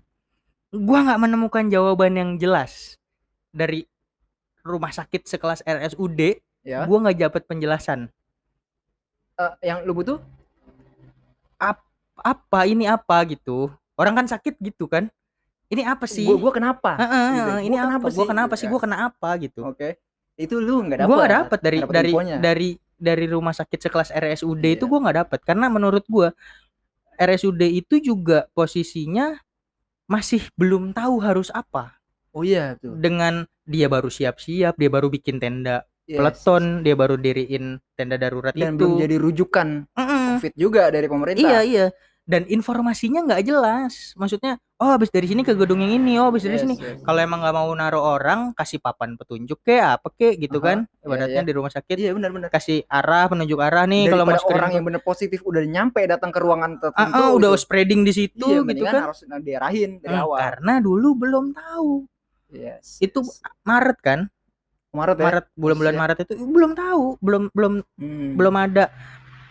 gue 0.74 0.98
nggak 1.00 1.20
menemukan 1.20 1.64
jawaban 1.68 2.12
yang 2.14 2.30
jelas 2.34 2.98
dari 3.50 3.86
rumah 4.62 4.90
sakit 4.90 5.26
sekelas 5.28 5.62
RSUD 5.62 6.42
ya 6.62 6.82
gue 6.82 6.98
nggak 6.98 7.18
dapat 7.20 7.42
penjelasan 7.46 8.10
Eh, 9.34 9.52
yang 9.66 9.82
lu 9.82 9.92
butuh? 9.98 10.18
Apa? 12.14 12.58
Ini 12.70 12.86
apa? 12.86 13.26
Gitu. 13.26 13.66
Orang 13.98 14.14
kan 14.14 14.26
sakit 14.30 14.58
gitu 14.62 14.86
kan? 14.86 15.10
Ini 15.66 15.82
apa 15.82 16.06
sih? 16.06 16.22
Gua, 16.22 16.38
gua 16.38 16.52
kenapa? 16.54 16.94
Heeh, 16.94 17.26
Gitu. 17.34 17.50
heeh, 17.50 17.58
ini 17.66 17.76
Gua 17.76 17.90
apa? 17.98 18.06
Gua 18.14 18.26
kenapa 18.30 18.54
Gitu 18.54 18.60
sih? 18.62 18.66
Ya. 18.68 18.70
gua 18.70 18.80
kena 18.80 18.96
apa 19.10 19.30
gitu. 19.42 19.60
Oke. 19.66 19.98
Itu 20.38 20.58
lu 20.62 20.86
nggak 20.86 21.02
dapet 21.02 21.08
gua 21.10 21.16
nggak 21.18 21.34
dapet 21.34 21.58
dari 21.62 21.78
dapet 21.82 21.94
dari 21.94 22.10
infonya. 22.10 22.36
dari 22.38 22.70
dari 22.94 23.26
rumah 23.26 23.54
sakit 23.54 23.78
sekelas 23.90 24.10
RSUD 24.14 24.64
itu 24.78 24.86
Iya. 24.86 24.90
gua 24.90 24.98
nggak 25.02 25.18
dapet. 25.26 25.40
Karena 25.42 25.66
menurut 25.66 26.04
gua 26.06 26.30
RSUD 27.18 27.62
itu 27.66 27.98
juga 27.98 28.46
posisinya 28.54 29.34
masih 30.06 30.46
belum 30.54 30.94
tahu 30.94 31.18
harus 31.18 31.50
apa. 31.50 31.98
Oh 32.34 32.42
iya 32.46 32.74
tuh 32.78 32.94
dengan 32.94 33.46
dia 33.66 33.86
baru 33.90 34.10
siap-siap 34.10 34.74
dia 34.78 34.90
baru 34.90 35.06
bikin 35.10 35.38
tenda 35.42 35.82
Yes. 36.04 36.20
peleton 36.20 36.84
dia 36.84 36.92
baru 36.92 37.16
diriin 37.16 37.80
tenda 37.96 38.20
darurat 38.20 38.52
dan 38.52 38.76
itu 38.76 38.84
belum 38.84 39.00
jadi 39.00 39.16
rujukan 39.16 39.68
Mm-mm. 39.88 40.24
covid 40.36 40.52
juga 40.52 40.92
dari 40.92 41.08
pemerintah 41.08 41.40
iya 41.40 41.60
iya 41.64 41.86
dan 42.24 42.44
informasinya 42.44 43.24
nggak 43.24 43.40
jelas 43.40 44.12
maksudnya 44.12 44.56
oh 44.76 44.92
habis 44.92 45.08
dari 45.08 45.24
sini 45.24 45.40
ke 45.40 45.52
gedung 45.52 45.80
yang 45.80 45.96
ini 45.96 46.16
oh 46.16 46.28
habis 46.28 46.44
dari 46.44 46.56
Yes, 46.56 46.64
sini 46.64 46.74
yes. 46.76 47.00
kalau 47.00 47.20
emang 47.20 47.40
nggak 47.40 47.52
mau 47.52 47.68
naruh 47.72 48.04
orang 48.16 48.52
kasih 48.52 48.80
papan 48.80 49.16
petunjuk 49.16 49.60
kayak 49.60 49.96
apa 49.96 50.08
kek 50.10 50.40
gitu 50.40 50.60
Aha, 50.60 50.64
kan 50.64 50.78
iya, 50.84 51.04
ibaratnya 51.04 51.40
iya. 51.40 51.48
di 51.48 51.52
rumah 51.52 51.68
sakit 51.68 51.96
Iya 51.96 52.10
benar-benar. 52.12 52.48
kasih 52.48 52.84
arah 52.84 53.24
penunjuk 53.24 53.60
arah 53.60 53.84
nih 53.84 54.04
kalau 54.08 54.24
mau 54.24 54.40
orang 54.52 54.72
yang 54.72 54.84
bener 54.84 55.00
positif 55.00 55.40
udah 55.40 55.64
nyampe 55.64 56.00
datang 56.04 56.28
ke 56.28 56.36
ruangan 56.36 56.80
tertentu. 56.80 57.16
ah, 57.16 57.32
udah 57.32 57.52
gitu. 57.56 57.60
spreading 57.60 58.04
di 58.04 58.12
situ 58.12 58.44
Iya, 58.44 58.60
gitu 58.66 58.84
kan 58.84 59.08
harus 59.08 59.20
diarahin 59.40 60.00
dari 60.00 60.16
Hmm, 60.16 60.24
awal. 60.24 60.36
karena 60.40 60.74
dulu 60.80 61.08
belum 61.16 61.44
tahu 61.52 62.04
Yes, 62.52 63.00
itu 63.00 63.20
yes. 63.20 63.40
Maret 63.64 63.98
kan 64.00 64.20
Maret 64.94 65.16
ya. 65.16 65.24
Maret 65.26 65.44
bulan-bulan 65.54 65.92
Iya. 65.92 66.00
Maret 66.00 66.18
itu 66.22 66.32
belum 66.38 66.72
tahu 66.72 67.04
belum 67.18 67.42
belum 67.50 67.72
Hmm. 67.98 68.32
belum 68.34 68.54
ada 68.56 68.84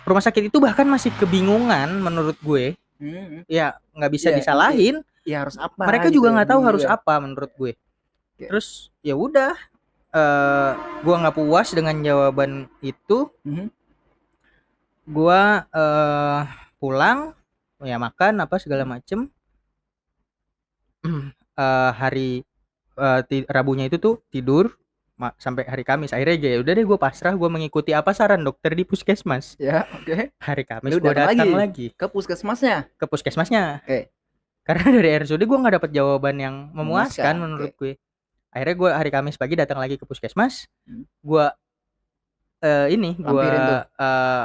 rumah 0.03 0.19
sakit 0.19 0.47
itu 0.47 0.57
bahkan 0.57 0.83
masih 0.85 1.11
kebingungan 1.13 1.99
menurut 1.99 2.39
gue 2.39 2.79
Hmm. 2.95 3.43
ya 3.45 3.75
nggak 3.91 4.11
bisa 4.11 4.31
Iya, 4.31 4.37
disalahin 4.39 4.95
Ya 5.23 5.43
harus 5.43 5.55
apa? 5.55 5.83
mereka 5.83 6.07
gitu 6.07 6.17
juga 6.17 6.27
ya, 6.29 6.33
nggak 6.33 6.47
tahu 6.47 6.57
bingung 6.57 6.69
harus 6.71 6.85
apa 6.85 7.13
menurut 7.17 7.51
gue 7.53 7.71
Oke. 8.33 8.45
terus 8.47 8.67
ya 8.99 9.13
udah 9.13 9.51
eh 10.13 10.71
gua 11.01 11.15
nggak 11.19 11.35
puas 11.35 11.67
dengan 11.69 11.97
jawaban 11.99 12.51
itu 12.79 13.33
Mhm. 13.41 13.67
gua 15.05 15.41
eh 15.67 16.41
pulang 16.77 17.33
ya 17.81 17.97
makan 17.97 18.39
apa 18.39 18.55
segala 18.57 18.85
macem 18.85 19.27
Eh, 21.53 21.91
hari 21.93 22.41
ti- 23.23 23.45
Rabunya 23.45 23.85
itu 23.85 23.97
tuh 23.97 24.21
tidur 24.27 24.73
sampai 25.34 25.63
hari 25.63 25.82
Kamis 25.82 26.09
akhirnya 26.09 26.36
ya 26.36 26.59
udah 26.59 26.74
deh 26.74 26.84
gue 26.84 26.97
pasrah 26.97 27.32
gue 27.32 27.47
mengikuti 27.47 27.91
apa 27.91 28.11
saran 28.11 28.39
dokter 28.39 28.71
di 28.71 28.82
puskesmas 28.82 29.55
Ya, 29.55 29.88
oke. 29.88 30.36
hari 30.38 30.63
Kamis 30.63 30.91
gue 30.91 31.03
datang 31.05 31.38
lagi? 31.38 31.51
lagi 31.53 31.88
Ke 31.93 32.05
puskesmasnya. 32.05 32.89
ke 32.91 33.05
puskesmasnya 33.05 33.80
Oke. 33.80 34.11
karena 34.61 34.86
dari 34.91 35.09
RSUD 35.17 35.41
gue 35.41 35.57
nggak 35.57 35.76
dapet 35.78 35.91
jawaban 35.91 36.36
yang 36.36 36.55
memuaskan 36.71 37.36
menurut 37.38 37.69
oke. 37.69 37.78
gue 37.78 37.91
akhirnya 38.49 38.76
gue 38.76 38.89
hari 38.91 39.09
Kamis 39.09 39.36
pagi 39.36 39.53
datang 39.53 39.78
lagi 39.78 39.95
ke 39.95 40.03
puskesmas 40.03 40.67
Hmm. 40.84 41.07
gue 41.21 41.45
eh 42.59 42.88
ini 42.89 43.11
gue 43.13 43.28
Lampirin 43.28 43.59
tuh. 43.61 43.82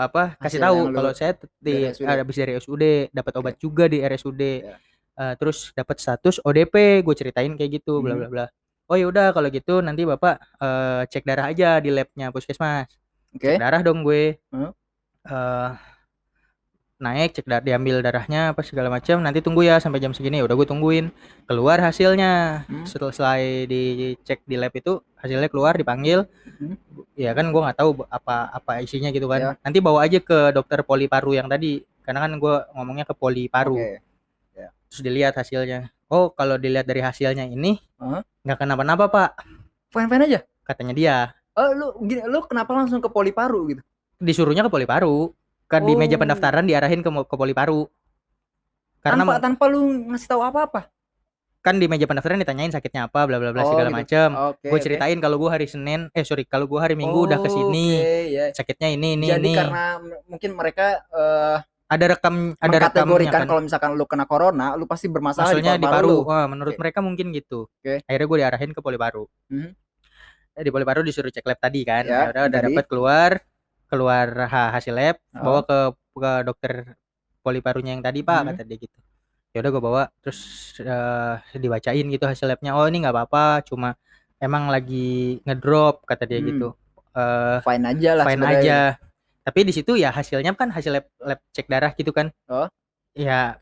apa 0.00 0.22
kasih 0.38 0.58
tahu 0.60 0.90
kalau 0.90 1.10
saya 1.12 1.32
di 1.56 1.86
habis 1.86 2.34
dari 2.34 2.52
RSUD 2.52 2.84
dapat 3.08 3.32
obat 3.36 3.54
juga 3.56 3.86
di 3.86 3.98
RSUD 3.98 4.42
Ya. 4.60 4.74
Eh, 5.18 5.34
terus 5.34 5.70
dapat 5.72 5.98
status 5.98 6.38
ODP 6.40 6.74
gue 7.00 7.10
ceritain 7.12 7.50
kayak 7.52 7.82
gitu 7.82 7.98
bla 7.98 8.14
Hmm. 8.14 8.22
bla 8.22 8.28
bla 8.28 8.46
oh 8.88 8.96
ya 8.96 9.06
udah 9.06 9.30
kalau 9.30 9.48
gitu 9.48 9.78
nanti 9.78 10.02
bapak 10.02 10.34
eh, 10.58 11.02
cek 11.06 11.22
darah 11.22 11.46
aja 11.46 11.78
di 11.78 11.88
labnya 11.88 12.28
puskesmas 12.28 12.88
Oke. 13.30 13.56
darah 13.56 13.80
dong 13.80 14.00
gue 14.00 14.40
Hmm. 14.48 14.72
Eh, 15.24 15.70
naik 16.98 17.30
cek 17.32 17.46
dar 17.46 17.62
diambil 17.62 18.00
darahnya 18.00 18.50
apa 18.50 18.58
segala 18.60 18.90
macam 18.90 19.20
nanti 19.20 19.38
tunggu 19.38 19.62
ya 19.62 19.78
sampai 19.78 20.02
jam 20.02 20.10
segini 20.10 20.42
udah 20.42 20.50
gue 20.52 20.66
tungguin 20.66 21.14
keluar 21.44 21.78
hasilnya 21.78 22.64
Hmm. 22.66 22.82
setelah 22.82 23.14
selesai 23.14 23.42
dicek 23.66 24.42
di 24.42 24.56
lab 24.56 24.72
itu 24.72 24.98
hasilnya 25.14 25.46
keluar 25.46 25.76
dipanggil 25.76 26.26
Hmm. 26.58 26.74
ya 27.14 27.30
kan 27.32 27.46
gue 27.48 27.60
nggak 27.60 27.76
tahu 27.76 28.02
apa 28.04 28.50
apa 28.50 28.72
isinya 28.80 29.12
gitu 29.12 29.30
kan 29.30 29.38
Ya. 29.38 29.50
nanti 29.62 29.78
bawa 29.78 30.02
aja 30.02 30.18
ke 30.18 30.50
dokter 30.50 30.82
poli 30.82 31.06
paru 31.06 31.30
yang 31.32 31.46
tadi 31.46 31.86
karena 32.02 32.24
kan 32.24 32.32
gue 32.34 32.54
ngomongnya 32.72 33.04
ke 33.04 33.14
poli 33.14 33.46
paru 33.46 33.78
Oke. 33.78 34.02
Terus 34.88 35.00
dilihat 35.00 35.32
hasilnya 35.32 35.88
oh 36.08 36.28
kalau 36.30 36.56
dilihat 36.56 36.84
dari 36.84 37.00
hasilnya 37.00 37.44
ini 37.44 37.78
nggak 38.42 38.58
kenapa-napa 38.58 39.04
pak 39.06 39.30
Fine-fine 39.88 40.24
aja. 40.26 40.40
katanya 40.62 40.92
dia 40.92 41.16
Oh, 41.52 41.74
lu 41.74 41.86
gini, 42.06 42.22
lu 42.22 42.38
kenapa 42.42 42.70
langsung 42.70 42.98
ke 42.98 43.08
poli 43.08 43.30
paru 43.30 43.66
gitu? 43.68 43.82
disuruhnya 44.16 44.62
ke 44.62 44.70
poli 44.70 44.84
paru 44.84 45.34
kan 45.64 45.82
di 45.82 45.92
meja 45.92 46.14
Oh. 46.14 46.20
pendaftaran 46.20 46.62
diarahin 46.62 47.00
ke 47.00 47.10
ke 47.10 47.34
poli 47.34 47.50
paru 47.50 47.86
karena 48.98 49.22
tanpa 49.22 49.34
tanpa 49.38 49.64
lu 49.66 49.80
ngasih 50.06 50.28
tahu 50.28 50.42
apa-apa. 50.42 50.90
kan 51.58 51.74
di 51.74 51.84
meja 51.84 52.06
pendaftaran 52.06 52.38
ditanyain 52.38 52.70
sakitnya 52.70 53.06
apa 53.06 53.26
bla 53.26 53.36
bla 53.36 53.50
bla 53.50 53.62
Oh, 53.62 53.68
segala 53.68 53.90
gitu. 53.90 53.98
macam 53.98 54.28
Oke. 54.54 54.64
gue 54.64 54.78
ceritain 54.80 55.18
kalau 55.18 55.36
gue 55.36 55.50
hari 55.50 55.66
Senin 55.66 56.06
eh 56.10 56.22
sorry 56.22 56.42
kalau 56.42 56.64
gue 56.64 56.78
hari 56.78 56.94
Minggu 56.94 57.26
udah 57.26 57.36
ke 57.36 57.50
sini 57.50 57.98
Oke, 57.98 58.14
ya. 58.30 58.44
sakitnya 58.54 58.88
ini 58.90 59.08
ini 59.14 59.26
Jadi 59.28 59.42
ini 59.44 59.52
karena 59.52 59.84
mungkin 60.24 60.50
mereka 60.54 60.86
eh, 61.04 61.56
ada 61.88 62.04
rekam 62.06 62.52
ada 62.54 62.68
mengkategorikan 62.68 63.32
kan 63.34 63.48
kalau 63.48 63.62
misalkan 63.64 63.90
lu 63.96 64.04
kena 64.04 64.24
corona, 64.24 64.76
lu 64.76 64.84
pasti 64.84 65.08
bermasalah 65.08 65.48
maksudnya 65.48 65.74
di 65.74 65.82
di 65.82 65.88
paru. 65.88 66.20
Wah, 66.22 66.44
menurut 66.44 66.76
Oke. 66.76 66.80
mereka 66.80 67.00
mungkin 67.00 67.32
gitu 67.32 67.64
Oke. 67.80 68.04
akhirnya 68.04 68.26
gue 68.28 68.38
diarahin 68.38 68.70
ke 68.72 68.80
poli 68.80 68.96
paru 68.96 69.24
Mhm. 69.48 69.70
Eh, 70.52 70.62
di 70.62 70.70
poli 70.70 70.82
paru 70.82 71.00
disuruh 71.00 71.30
cek 71.30 71.46
lab 71.46 71.56
tadi 71.56 71.80
kan 71.82 72.02
Ya, 72.02 72.28
ya 72.28 72.30
udah 72.30 72.42
udah 72.46 72.60
dapat 72.66 72.84
keluar 72.86 73.30
keluar 73.86 74.26
ha- 74.46 74.70
hasil 74.70 74.92
lab 74.92 75.16
Oh. 75.32 75.42
bawa 75.42 75.60
ke 75.62 75.78
ke 76.12 76.32
dokter 76.42 76.72
poli 77.40 77.62
parunya 77.62 77.94
yang 77.94 78.02
tadi 78.02 78.20
pak 78.20 78.40
Mhm. 78.42 78.48
kata 78.52 78.62
dia 78.62 78.78
gitu 78.78 78.98
ya 79.48 79.58
udah 79.62 79.70
gue 79.70 79.82
bawa 79.82 80.02
terus 80.20 80.40
eh, 80.76 81.34
dibacain 81.54 82.04
gitu 82.04 82.24
hasil 82.24 82.44
labnya 82.46 82.74
oh 82.74 82.84
ini 82.84 83.00
nggak 83.00 83.14
apa-apa 83.14 83.64
cuma 83.64 83.96
emang 84.36 84.68
lagi 84.68 85.40
ngedrop 85.42 86.04
kata 86.04 86.26
dia 86.26 86.36
Hmm. 86.38 86.48
gitu 86.48 86.68
eh 87.14 87.58
Fine 87.64 87.84
aja 87.88 88.10
lah 88.12 88.24
fine 88.28 88.34
sebenarnya. 88.36 88.60
aja 88.60 88.78
tapi 89.48 89.64
di 89.64 89.72
situ 89.72 89.96
ya 89.96 90.12
hasilnya 90.12 90.52
kan 90.52 90.68
hasil 90.68 90.92
lab, 90.92 91.06
lab 91.18 91.40
cek 91.50 91.64
darah 91.66 91.96
gitu 91.96 92.12
kan 92.12 92.28
Oh. 92.44 92.68
ya 93.16 93.56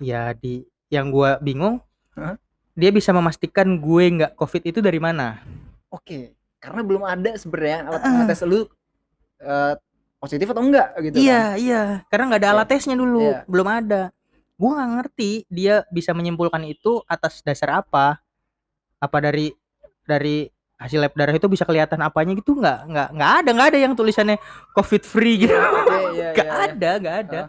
ya 0.00 0.32
di 0.32 0.64
yang 0.88 1.12
gua 1.12 1.36
bingung 1.38 1.84
Hah? 2.16 2.40
dia 2.72 2.88
bisa 2.88 3.12
memastikan 3.12 3.76
gue 3.76 4.04
nggak 4.16 4.32
covid 4.32 4.64
itu 4.64 4.80
dari 4.80 4.96
mana 4.96 5.44
Oke, 5.86 6.32
karena 6.56 6.80
belum 6.80 7.04
ada 7.04 7.36
sebenarnya 7.36 7.84
alat 7.84 8.00
Ah. 8.00 8.24
tes 8.24 8.40
lu 8.42 8.64
eh, 9.36 9.74
positif 10.16 10.48
atau 10.48 10.64
enggak 10.64 10.88
gitu 11.04 11.20
iya 11.20 11.52
kan. 11.52 11.60
iya 11.60 11.82
karena 12.08 12.24
nggak 12.32 12.40
ada 12.40 12.50
alat 12.56 12.66
tesnya 12.66 12.96
dulu 12.96 13.20
Iya. 13.20 13.44
belum 13.44 13.68
ada 13.68 14.02
gua 14.56 14.70
nggak 14.74 14.90
ngerti 14.96 15.30
dia 15.52 15.84
bisa 15.92 16.16
menyimpulkan 16.16 16.64
itu 16.64 17.04
atas 17.04 17.44
dasar 17.44 17.84
apa 17.84 18.16
apa 18.96 19.18
dari 19.20 19.52
dari 20.08 20.48
hasil 20.76 21.00
lab 21.00 21.12
darah 21.16 21.32
itu 21.32 21.48
bisa 21.48 21.64
kelihatan 21.64 21.96
apanya 22.04 22.36
gitu 22.36 22.52
nggak 22.52 22.78
nggak 22.84 23.08
nggak 23.16 23.30
ada 23.40 23.50
nggak 23.56 23.68
ada 23.72 23.78
yang 23.80 23.92
tulisannya 23.96 24.36
covid 24.76 25.02
free 25.02 25.48
gitu. 25.48 25.56
Oke, 25.56 25.96
iya, 26.20 26.28
nggak 26.36 26.44
iya, 26.46 26.52
iya. 26.52 26.66
ada 26.68 26.90
nggak 27.00 27.16
ada. 27.26 27.40
Ah. 27.40 27.48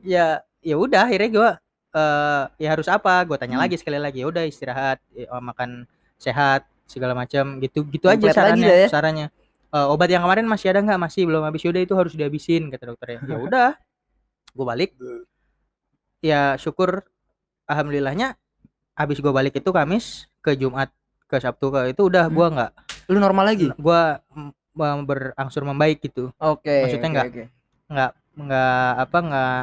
ya 0.00 0.26
ya 0.62 0.76
udah 0.78 1.00
akhirnya 1.10 1.30
gue 1.34 1.50
eh 1.90 2.42
ya 2.62 2.68
harus 2.70 2.86
apa? 2.86 3.26
Gue 3.26 3.34
tanya 3.36 3.58
Hmm. 3.58 3.64
lagi 3.66 3.74
sekali 3.74 3.98
lagi 3.98 4.22
ya 4.22 4.26
udah 4.30 4.44
istirahat 4.46 5.02
ya, 5.10 5.26
makan 5.42 5.84
sehat 6.14 6.62
segala 6.86 7.14
macam 7.18 7.58
gitu 7.58 7.82
gitu 7.90 8.06
aja 8.06 8.30
sarannya 8.30 8.86
ya. 8.86 8.88
sarannya. 8.90 9.26
Eh, 9.70 9.86
obat 9.86 10.10
yang 10.10 10.22
kemarin 10.22 10.46
masih 10.46 10.70
ada 10.74 10.82
nggak? 10.82 10.98
Masih 10.98 11.22
belum 11.26 11.42
habis. 11.46 11.62
Yaudah 11.62 11.82
itu 11.82 11.94
harus 11.98 12.14
dihabisin 12.14 12.70
kata 12.70 12.90
dokternya. 12.94 13.18
Ya 13.26 13.36
udah 13.46 13.68
gue 14.54 14.66
balik. 14.66 14.90
Ya 16.22 16.54
syukur 16.54 17.02
alhamdulillahnya 17.66 18.38
habis 18.94 19.18
gue 19.18 19.32
balik 19.32 19.56
itu 19.56 19.70
Kamis 19.72 20.28
ke 20.44 20.52
Jumat 20.54 20.92
ke 21.30 21.38
Sabtu 21.38 21.70
ke 21.70 21.80
itu 21.88 22.02
udah 22.02 22.26
Hmm. 22.26 22.34
gua 22.34 22.46
nggak 22.50 22.70
Lu 23.06 23.18
normal 23.18 23.44
lagi? 23.46 23.70
gua 23.78 24.18
berangsur 25.00 25.62
membaik 25.62 26.02
gitu 26.02 26.34
Oke. 26.36 26.86
Maksudnya 26.86 27.00
oke, 27.00 27.14
nggak 27.14 27.26
oke. 27.26 27.44
nggak 27.88 28.10
nggak 28.40 28.88
apa 28.98 29.18
nggak 29.20 29.58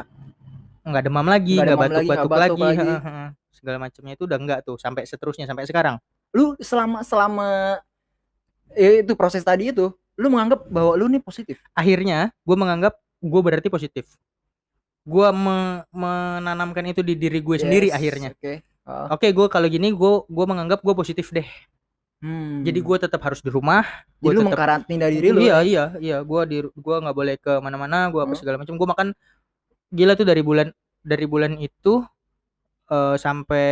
nggak 0.88 1.02
demam 1.04 1.26
lagi 1.26 1.54
Nggak 1.54 1.66
nggak 1.66 1.78
lagi, 1.78 2.08
batuk-batuk 2.08 2.28
nggak 2.28 2.40
lagi, 2.40 2.60
batuk 2.60 2.60
lagi. 2.64 2.90
heeh. 3.04 3.28
segala 3.50 3.76
macamnya 3.80 4.14
itu 4.14 4.22
udah 4.22 4.38
enggak 4.38 4.58
tuh 4.62 4.76
sampai 4.76 5.02
seterusnya 5.02 5.44
sampai 5.44 5.66
sekarang 5.66 5.96
Lu 6.30 6.54
selama 6.56 7.02
selama 7.02 7.48
eh, 8.70 9.00
itu 9.00 9.12
proses 9.12 9.40
tadi 9.40 9.72
itu, 9.72 9.88
lu 10.14 10.28
menganggap 10.28 10.68
bahwa 10.68 10.92
lu 10.94 11.08
nih 11.08 11.18
positif. 11.18 11.58
akhirnya 11.72 12.30
gue 12.38 12.54
menganggap 12.54 12.94
gue 13.18 13.40
berarti 13.42 13.66
positif 13.66 14.12
gue 15.02 15.28
me- 15.32 15.82
menanamkan 15.90 16.84
itu 16.86 17.00
di 17.00 17.16
diri 17.16 17.40
gue 17.40 17.56
sendiri 17.56 17.88
Yes, 17.88 17.96
akhirnya 17.96 18.30
Oke. 18.30 18.60
Oh. 18.88 19.12
oke 19.12 19.28
gue 19.28 19.46
kalau 19.46 19.68
gini 19.68 19.92
gue 19.92 20.12
gue 20.24 20.44
menganggap 20.46 20.80
gue 20.80 20.94
positif 20.94 21.28
deh 21.28 21.44
Hmm. 22.18 22.66
jadi 22.66 22.80
gue 22.80 22.96
tetap 22.98 23.22
harus 23.22 23.38
di 23.38 23.46
rumah 23.46 23.86
Jadi 24.18 24.18
gue 24.18 24.30
lu 24.32 24.40
tetap 24.40 24.48
mengkarantina 24.50 25.06
diri 25.06 25.28
lu. 25.28 25.38
iya 25.38 25.62
iya 25.62 25.84
iya 25.98 26.16
gue 26.18 26.40
di 26.44 26.56
gue 26.66 26.96
nggak 26.98 27.14
boleh 27.14 27.36
ke 27.36 27.52
mana-mana 27.58 28.08
gue 28.08 28.18
apa 28.18 28.32
Hmm. 28.32 28.40
segala 28.40 28.56
macam 28.56 28.74
gue 28.74 28.88
makan 28.88 29.08
gila 29.88 30.12
tuh 30.12 30.24
dari 30.24 30.40
bulan 30.40 30.66
dari 30.98 31.24
bulan 31.24 31.54
itu 31.56 32.02
eh, 32.88 33.14
sampai 33.14 33.68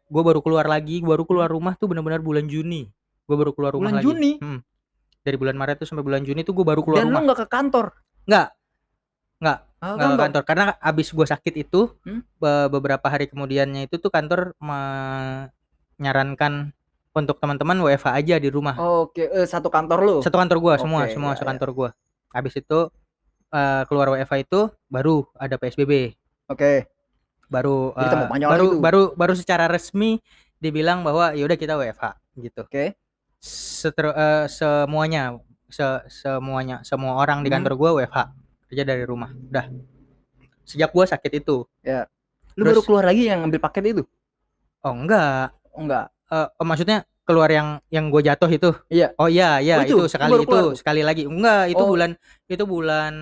gue 0.00 0.22
baru 0.24 0.40
keluar 0.40 0.66
lagi 0.66 0.98
gua 0.98 1.14
baru 1.14 1.24
keluar 1.24 1.46
rumah 1.46 1.76
tuh 1.76 1.86
benar-benar 1.86 2.18
bulan 2.18 2.48
Juni 2.48 2.88
gue 3.24 3.36
baru 3.36 3.52
keluar 3.52 3.72
rumah 3.72 3.92
Bulan 3.92 4.00
lagi 4.00 4.06
Juni? 4.10 4.32
Hmm. 4.40 4.60
dari 5.20 5.36
bulan 5.36 5.54
Maret 5.54 5.76
tuh 5.78 5.86
sampai 5.86 6.02
bulan 6.02 6.20
Juni 6.20 6.42
tuh 6.42 6.52
gue 6.52 6.64
baru 6.64 6.80
keluar 6.80 6.98
Dan 6.98 7.06
lu 7.06 7.10
rumah 7.14 7.22
nggak 7.24 7.38
ke 7.38 7.46
kantor. 7.46 7.86
nggak 8.24 8.48
nggak 9.38 9.58
Ke 9.86 9.98
kantor. 9.98 10.18
kantor 10.18 10.42
karena 10.44 10.64
abis 10.78 11.08
gue 11.10 11.26
sakit 11.26 11.54
itu 11.58 11.80
Hmm? 12.02 12.24
be- 12.34 12.68
beberapa 12.70 13.04
hari 13.04 13.26
kemudiannya 13.26 13.84
itu 13.84 13.96
tuh 13.96 14.08
kantor 14.08 14.56
menyarankan 15.94 16.72
untuk 17.12 17.38
teman-teman 17.38 17.78
WFH 17.78 18.08
aja 18.12 18.36
di 18.36 18.48
rumah 18.48 18.74
Oke, 18.76 19.22
eh, 19.24 19.44
satu 19.44 19.68
kantor 19.68 19.98
lu. 20.00 20.16
satu 20.20 20.34
kantor 20.34 20.58
gua 20.58 20.74
semua 20.76 21.04
Oke, 21.04 21.12
semua 21.12 21.32
ya, 21.32 21.38
sekantor 21.38 21.70
gua 21.70 21.90
habis 22.30 22.54
itu 22.54 22.78
eh, 23.48 23.82
keluar 23.84 24.10
WFH 24.10 24.34
itu 24.42 24.60
baru 24.88 25.28
ada 25.34 25.54
PSBB 25.54 26.10
Oke. 26.46 26.90
baru 27.46 27.92
Jadi 27.92 28.02
eh, 28.02 28.10
tambah 28.10 28.28
panjang 28.28 28.50
baru 28.50 28.66
tuh. 28.66 28.80
baru 28.80 29.02
baru 29.14 29.34
secara 29.34 29.64
resmi 29.66 30.18
dibilang 30.56 31.00
bahwa 31.00 31.30
yaudah 31.32 31.54
kita 31.54 31.76
WFH 31.76 32.04
gitu 32.36 32.62
Oke. 32.62 32.98
Seter- 33.38 34.10
eh, 34.10 34.46
semuanya 34.48 35.38
se- 35.68 36.04
semuanya 36.08 36.82
semua 36.82 37.14
orang 37.16 37.40
di 37.40 37.48
Hmm. 37.48 37.60
kantor 37.60 37.74
gua 37.76 37.90
WFH 37.96 38.18
kerja 38.74 38.82
dari 38.84 39.06
rumah 39.06 39.30
udah 39.30 39.70
sejak 40.60 40.90
gua 40.90 41.06
sakit 41.06 41.30
itu 41.38 41.62
Ya. 41.80 42.10
Lu 42.52 42.62
Terus- 42.62 42.74
baru 42.74 42.80
keluar 42.82 43.04
lagi 43.06 43.22
yang 43.24 43.42
ngambil 43.42 43.60
paket 43.60 43.84
itu? 43.88 44.02
Oh 44.80 44.90
enggak. 44.90 45.54
Oh 45.70 45.80
enggak. 45.80 46.10
Eh, 46.28 46.46
oh, 46.52 46.62
maksudnya 46.62 47.02
keluar 47.22 47.48
yang 47.48 47.80
yang 47.88 48.06
gue 48.08 48.20
jatuh 48.20 48.46
itu? 48.46 48.70
Iya. 48.86 49.10
Oh 49.16 49.26
iya 49.26 49.58
iya 49.58 49.78
Oh, 49.78 49.82
itu? 49.82 49.96
itu, 49.96 50.06
sekali 50.08 50.30
itu 50.36 50.46
keluar 50.46 50.74
sekali 50.74 51.00
lagi. 51.00 51.24
Enggak 51.24 51.66
itu 51.68 51.78
Oh. 51.78 51.88
bulan 51.88 52.10
itu 52.46 52.64
bulan 52.64 53.14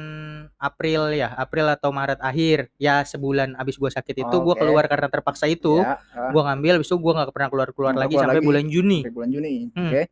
April 0.55 1.13
ya 1.13 1.33
April 1.35 1.65
atau 1.67 1.89
Maret 1.91 2.19
akhir 2.19 2.69
ya 2.77 3.01
sebulan 3.03 3.55
abis 3.55 3.77
gue 3.77 3.89
sakit 3.89 4.17
itu 4.19 4.37
gue 4.39 4.53
Oke. 4.53 4.59
keluar 4.59 4.85
karena 4.85 5.07
terpaksa 5.07 5.47
itu 5.47 5.79
Ya, 5.79 5.97
ah, 6.13 6.29
gue 6.29 6.43
ngambil 6.43 6.73
abis 6.77 6.89
itu 6.89 6.99
gue 6.99 7.13
nggak 7.15 7.31
pernah 7.31 7.49
keluar 7.49 7.69
keluar 7.71 7.93
Nggak 7.93 8.03
lagi 8.03 8.13
keluar 8.13 8.25
sampai 8.27 8.37
lagi. 8.37 8.49
bulan 8.49 8.65
Juni 8.67 8.99
sampai 9.01 9.15
bulan 9.15 9.31
Juni. 9.31 9.53
Hmm. 9.71 9.87
Oke. 9.87 10.03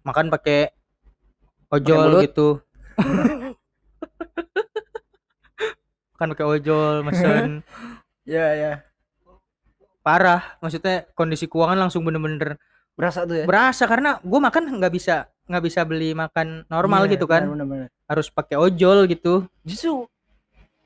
makan 0.00 0.26
pakai 0.30 0.60
ojol 1.68 2.10
gitu 2.24 2.48
makan 6.14 6.28
pakai 6.36 6.46
ojol 6.46 6.94
mesen 7.02 7.64
Ya 8.28 8.52
ya. 8.52 8.72
parah 10.00 10.56
maksudnya 10.60 11.08
kondisi 11.12 11.44
keuangan 11.44 11.76
langsung 11.78 12.04
bener-bener 12.04 12.56
Berasa 12.94 13.24
tuh 13.24 13.42
ya. 13.42 13.44
berasa 13.48 13.88
karena 13.88 14.20
gue 14.20 14.40
makan 14.40 14.76
nggak 14.76 14.92
bisa 14.92 15.24
nggak 15.48 15.64
bisa 15.64 15.80
beli 15.82 16.12
makan 16.12 16.68
normal 16.68 17.08
Iya, 17.08 17.16
gitu 17.16 17.24
kan 17.24 17.48
benar, 17.48 17.66
benar. 17.66 17.88
harus 18.06 18.28
pakai 18.28 18.54
ojol 18.54 19.08
gitu 19.08 19.48
Justru 19.64 20.04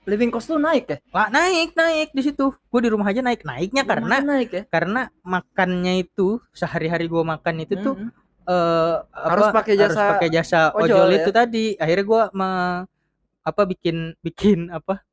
living 0.04 0.30
cost 0.30 0.46
tuh 0.46 0.60
naik 0.60 0.84
ya. 0.86 0.98
lah 1.10 1.26
naik 1.28 1.74
naik 1.74 2.08
di 2.12 2.22
situ 2.22 2.52
gue 2.54 2.80
di 2.80 2.90
rumah 2.92 3.08
aja 3.08 3.18
naik 3.18 3.42
naiknya 3.42 3.82
karena 3.82 4.06
Lumayan 4.20 4.26
naik 4.30 4.50
ya. 4.52 4.62
karena 4.70 5.00
makannya 5.20 5.94
itu 6.00 6.38
sehari-hari 6.52 7.08
gue 7.08 7.22
makan 7.24 7.54
itu 7.60 7.74
tuh 7.76 7.94
Mm-mm. 7.98 8.12
eh 8.44 8.96
Harus 9.10 9.48
apa, 9.48 9.56
pakai 9.58 9.74
harus 9.74 9.90
jasa 9.90 10.04
pakai 10.14 10.28
jasa 10.30 10.60
ojol 10.70 10.86
ojol, 10.86 11.08
ya? 11.08 11.16
itu 11.18 11.30
tadi 11.32 11.64
akhirnya 11.74 12.04
gue 12.04 12.22
apa 13.44 13.62
bikin 13.64 13.96
bikin 14.20 14.66
apa 14.74 15.04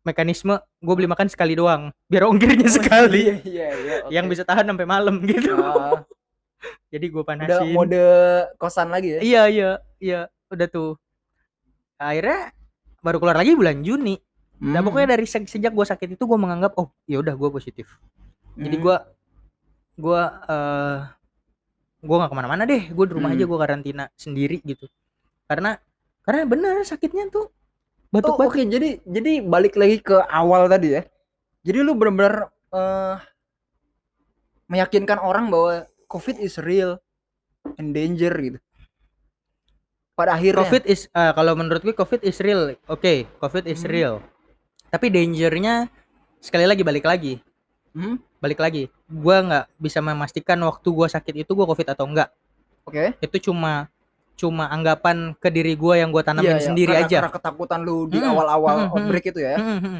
mekanisme 0.00 0.54
gue 0.78 0.94
beli 0.94 1.04
makan 1.04 1.28
sekali 1.28 1.52
doang 1.52 1.92
biar 2.06 2.24
ongkirnya 2.24 2.64
Oh, 2.64 2.72
sekali 2.72 3.20
Iya 3.20 3.36
iya 3.44 3.68
iya. 3.76 3.96
oke. 4.06 4.10
yang 4.10 4.26
bisa 4.26 4.42
tahan 4.42 4.64
sampai 4.64 4.86
malam 4.86 5.20
gitu 5.28 5.52
Ah, 5.52 6.00
jadi 6.88 7.06
gue 7.06 7.18
udah 7.18 7.28
panasin 7.28 7.68
mode 7.70 8.00
kosan 8.56 8.88
lagi 8.88 9.16
ya. 9.16 9.20
iya 9.20 9.42
iya 9.46 9.70
iya 9.98 10.20
udah 10.48 10.66
tuh 10.66 10.90
akhirnya 11.94 12.48
baru 12.98 13.16
keluar 13.18 13.36
lagi 13.36 13.52
bulan 13.52 13.80
Juni 13.80 14.16
nah 14.58 14.80
Hmm. 14.80 14.86
pokoknya 14.86 15.08
dari 15.10 15.24
se- 15.24 15.44
sejak 15.46 15.68
gue 15.70 15.86
sakit 15.86 16.08
itu 16.10 16.22
gue 16.22 16.38
menganggap 16.38 16.76
oh 16.76 16.92
ya 17.04 17.16
udah 17.16 17.32
gue 17.32 17.48
positif 17.50 17.96
jadi 18.54 18.76
Hmm. 18.76 18.82
gue 18.82 18.96
gue 19.98 20.20
eh 20.46 20.98
gue 22.00 22.16
nggak 22.16 22.28
ke 22.28 22.36
mana-mana 22.36 22.62
deh 22.64 22.82
gue 22.86 23.04
di 23.04 23.12
rumah 23.12 23.28
Hmm. 23.28 23.36
aja 23.36 23.44
gue 23.46 23.58
karantina 23.58 24.04
sendiri 24.14 24.60
gitu 24.62 24.88
karena 25.44 25.76
karena 26.30 26.46
bener 26.46 26.86
sakitnya 26.86 27.26
tuh 27.26 27.50
Oh, 28.10 28.18
batuk-batuk 28.18 28.54
oke 28.54 28.62
jadi 28.70 29.02
jadi 29.02 29.32
balik 29.42 29.74
lagi 29.74 29.98
ke 29.98 30.14
awal 30.26 30.66
tadi 30.66 30.98
ya. 30.98 31.02
Jadi 31.62 31.78
lu 31.78 31.94
benar-benar 31.94 32.50
eh, 32.70 33.16
meyakinkan 34.66 35.18
orang 35.18 35.50
bahwa 35.50 35.86
COVID 36.06 36.38
is 36.38 36.58
real 36.58 36.98
and 37.78 37.94
danger 37.94 38.34
gitu. 38.34 38.58
Pada 40.18 40.34
akhirnya. 40.34 40.60
covid 40.60 40.84
is 40.84 41.06
eh, 41.06 41.32
kalau 41.32 41.54
menurut 41.54 41.80
gue 41.80 41.94
covid 41.94 42.20
is 42.20 42.36
real 42.42 42.74
oke 42.84 43.14
covid 43.40 43.64
is 43.64 43.80
Hmm. 43.82 43.90
real 43.90 44.14
tapi 44.90 45.08
dangernya 45.08 45.88
sekali 46.38 46.66
lagi 46.66 46.82
balik 46.84 47.06
lagi 47.06 47.38
Hmm, 47.90 48.18
balik 48.38 48.58
lagi 48.58 48.86
gue 49.06 49.36
nggak 49.38 49.66
bisa 49.78 49.98
memastikan 49.98 50.60
waktu 50.62 50.88
gue 50.90 51.06
sakit 51.08 51.34
itu 51.42 51.50
gue 51.54 51.66
covid 51.66 51.88
atau 51.90 52.04
enggak 52.04 52.28
Oke. 52.84 53.16
itu 53.18 53.50
cuma 53.50 53.88
cuma 54.40 54.72
anggapan 54.72 55.36
ke 55.36 55.52
diri 55.52 55.76
gue 55.76 55.94
yang 56.00 56.08
gue 56.08 56.24
tanamin 56.24 56.56
Iya, 56.56 56.64
iya, 56.64 56.66
sendiri 56.72 56.92
karena, 56.96 57.04
aja 57.04 57.16
Karena 57.20 57.32
ketakutan 57.36 57.80
lu 57.84 58.08
di 58.08 58.16
Hmm, 58.16 58.32
awal-awal 58.32 58.72
hmm, 58.72 58.84
hmm, 58.88 58.94
outbreak 58.96 59.24
itu 59.28 59.40
ya. 59.44 59.54
Hmm, 59.60 59.78
hmm. 59.84 59.98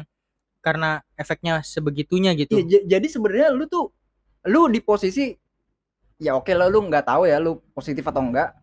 karena 0.65 0.89
efeknya 1.13 1.61
sebegitunya 1.61 2.33
gitu 2.33 2.57
j- 2.65 2.85
jadi 2.89 3.07
sebenarnya 3.09 3.53
lu 3.53 3.69
tuh 3.69 3.93
lu 4.49 4.65
di 4.73 4.81
posisi 4.81 5.37
ya 6.17 6.33
oke 6.37 6.49
lah 6.53 6.65
lu 6.69 6.85
nggak 6.89 7.05
tahu 7.05 7.29
ya 7.29 7.37
lu 7.37 7.61
positif 7.73 8.01
atau 8.05 8.21
enggak. 8.21 8.53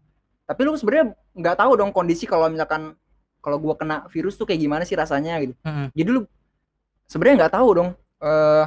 Tapi 0.46 0.60
lu 0.66 0.74
sebenarnya 0.78 1.14
nggak 1.34 1.56
tahu 1.58 1.72
dong 1.74 1.90
kondisi 1.94 2.26
kalau 2.26 2.46
misalkan 2.50 2.94
kalau 3.42 3.58
gua 3.62 3.74
kena 3.78 4.06
virus 4.10 4.34
tuh 4.38 4.46
kayak 4.46 4.62
gimana 4.62 4.82
sih 4.86 4.94
rasanya 4.98 5.38
gitu. 5.42 5.54
Mm-mm. 5.62 5.90
Jadi 5.94 6.10
lu 6.10 6.22
sebenarnya 7.06 7.46
nggak 7.46 7.54
tahu 7.58 7.68
dong 7.78 7.90
eh 8.22 8.66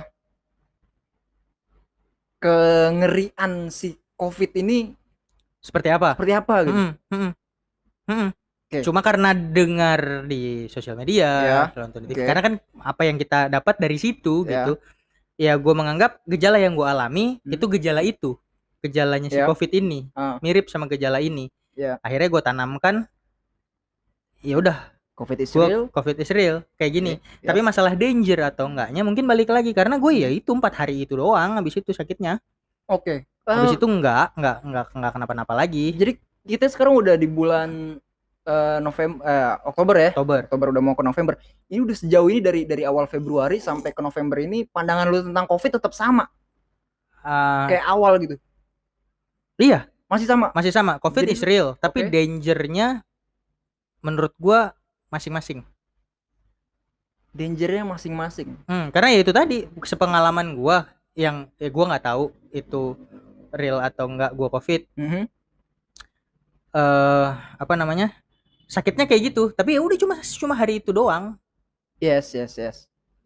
kengerian 2.42 3.70
si 3.70 3.96
COVID 4.18 4.52
ini 4.60 4.92
seperti 5.62 5.88
apa 5.88 6.18
seperti 6.18 6.34
apa 6.34 6.56
gitu. 6.66 6.74
Mm-mm, 6.74 6.92
mm-mm, 7.08 7.32
mm-mm. 8.10 8.30
Oke. 8.72 8.80
cuma 8.82 9.00
karena 9.00 9.30
dengar 9.32 10.00
di 10.26 10.66
sosial 10.68 10.96
media 10.96 11.30
Ya, 11.44 11.62
nonton 11.76 12.04
di 12.04 12.12
TV, 12.12 12.18
oke. 12.18 12.28
karena 12.28 12.42
kan 12.42 12.54
apa 12.82 13.02
yang 13.04 13.16
kita 13.16 13.46
dapat 13.48 13.76
dari 13.78 13.96
situ 13.96 14.44
Ya. 14.44 14.64
gitu 14.64 14.74
ya 15.36 15.54
gue 15.56 15.74
menganggap 15.74 16.22
gejala 16.26 16.58
yang 16.58 16.74
gue 16.74 16.84
alami 16.84 17.38
Hmm. 17.40 17.52
itu 17.52 17.66
gejala 17.70 18.02
itu 18.02 18.36
gejalanya 18.80 19.28
si 19.28 19.38
Ya. 19.38 19.46
covid 19.46 19.70
ini 19.72 20.10
Ah. 20.12 20.40
mirip 20.40 20.66
sama 20.66 20.88
gejala 20.88 21.20
ini 21.20 21.52
Ya. 21.74 22.02
akhirnya 22.02 22.28
gue 22.28 22.42
tanamkan 22.42 22.96
ya 24.42 24.58
udah 24.58 24.78
COVID 25.12 25.38
is 25.38 25.52
gue 25.52 25.62
real. 25.62 25.84
covid 25.90 26.18
is 26.18 26.32
real 26.32 26.58
kayak 26.76 26.92
gini 26.92 27.14
Ya. 27.40 27.52
tapi 27.52 27.62
masalah 27.62 27.94
danger 27.94 28.42
atau 28.44 28.66
enggaknya 28.66 29.02
mungkin 29.02 29.24
balik 29.24 29.50
lagi 29.50 29.70
karena 29.70 29.98
gue 29.98 30.14
ya 30.16 30.30
itu 30.30 30.50
empat 30.50 30.74
hari 30.76 31.04
itu 31.04 31.14
doang 31.14 31.60
habis 31.60 31.76
itu 31.76 31.92
sakitnya 31.92 32.42
Oke. 32.88 33.24
Habis 33.44 33.74
Eh, 33.74 33.78
itu 33.78 33.86
enggak 33.86 34.34
enggak 34.36 34.58
enggak 34.62 34.86
enggak 34.94 35.12
kenapa-napa 35.18 35.54
lagi 35.54 35.92
jadi 35.94 36.14
kita 36.44 36.66
sekarang 36.68 36.98
udah 36.98 37.16
di 37.16 37.26
bulan 37.26 37.98
November 38.82 39.22
Oktober 39.64 39.96
ya. 39.96 40.10
Oktober 40.12 40.38
Oktober 40.50 40.68
udah 40.74 40.82
mau 40.82 40.96
ke 40.98 41.06
November. 41.06 41.38
Ini 41.70 41.78
udah 41.86 41.94
sejauh 41.94 42.26
ini 42.28 42.42
dari 42.42 42.62
dari 42.66 42.82
awal 42.82 43.06
Februari 43.06 43.62
sampai 43.62 43.94
ke 43.94 44.02
November 44.02 44.42
ini 44.42 44.66
pandangan 44.66 45.06
lu 45.08 45.22
tentang 45.22 45.46
COVID 45.46 45.78
tetap 45.78 45.94
sama 45.94 46.26
Ah, 47.22 47.70
kayak 47.70 47.86
awal 47.86 48.18
gitu. 48.18 48.34
iya 49.56 49.86
Masih 50.10 50.26
sama. 50.26 50.50
masih 50.52 50.74
sama 50.74 50.98
covid 50.98 51.22
Jadi 51.22 51.38
is 51.38 51.46
real 51.46 51.78
tapi 51.78 52.02
oke. 52.04 52.10
dangernya 52.10 53.06
menurut 54.02 54.34
gua 54.42 54.74
masing-masing 55.08 55.62
Dangernya 57.32 57.88
masing-masing. 57.88 58.60
Hmm, 58.68 58.92
karena 58.92 59.16
ya 59.16 59.20
itu 59.24 59.32
tadi 59.32 59.58
sepengalaman 59.88 60.52
gua 60.52 60.90
yang 61.16 61.48
ya 61.56 61.70
gua 61.72 61.94
nggak 61.94 62.04
tahu 62.04 62.34
itu 62.52 62.98
real 63.52 63.78
atau 63.80 64.08
enggak 64.08 64.32
gua 64.34 64.50
covid 64.50 64.88
Mhm. 64.96 65.24
eh 66.72 67.28
apa 67.60 67.74
namanya 67.76 68.16
sakitnya 68.66 69.04
kayak 69.04 69.32
gitu 69.32 69.52
tapi 69.52 69.76
ya 69.76 69.84
udah 69.84 69.98
cuma 70.00 70.16
cuma 70.24 70.54
hari 70.56 70.80
itu 70.80 70.92
doang 70.92 71.36
Yes, 72.02 72.34
yes, 72.34 72.58
yes. 72.58 72.78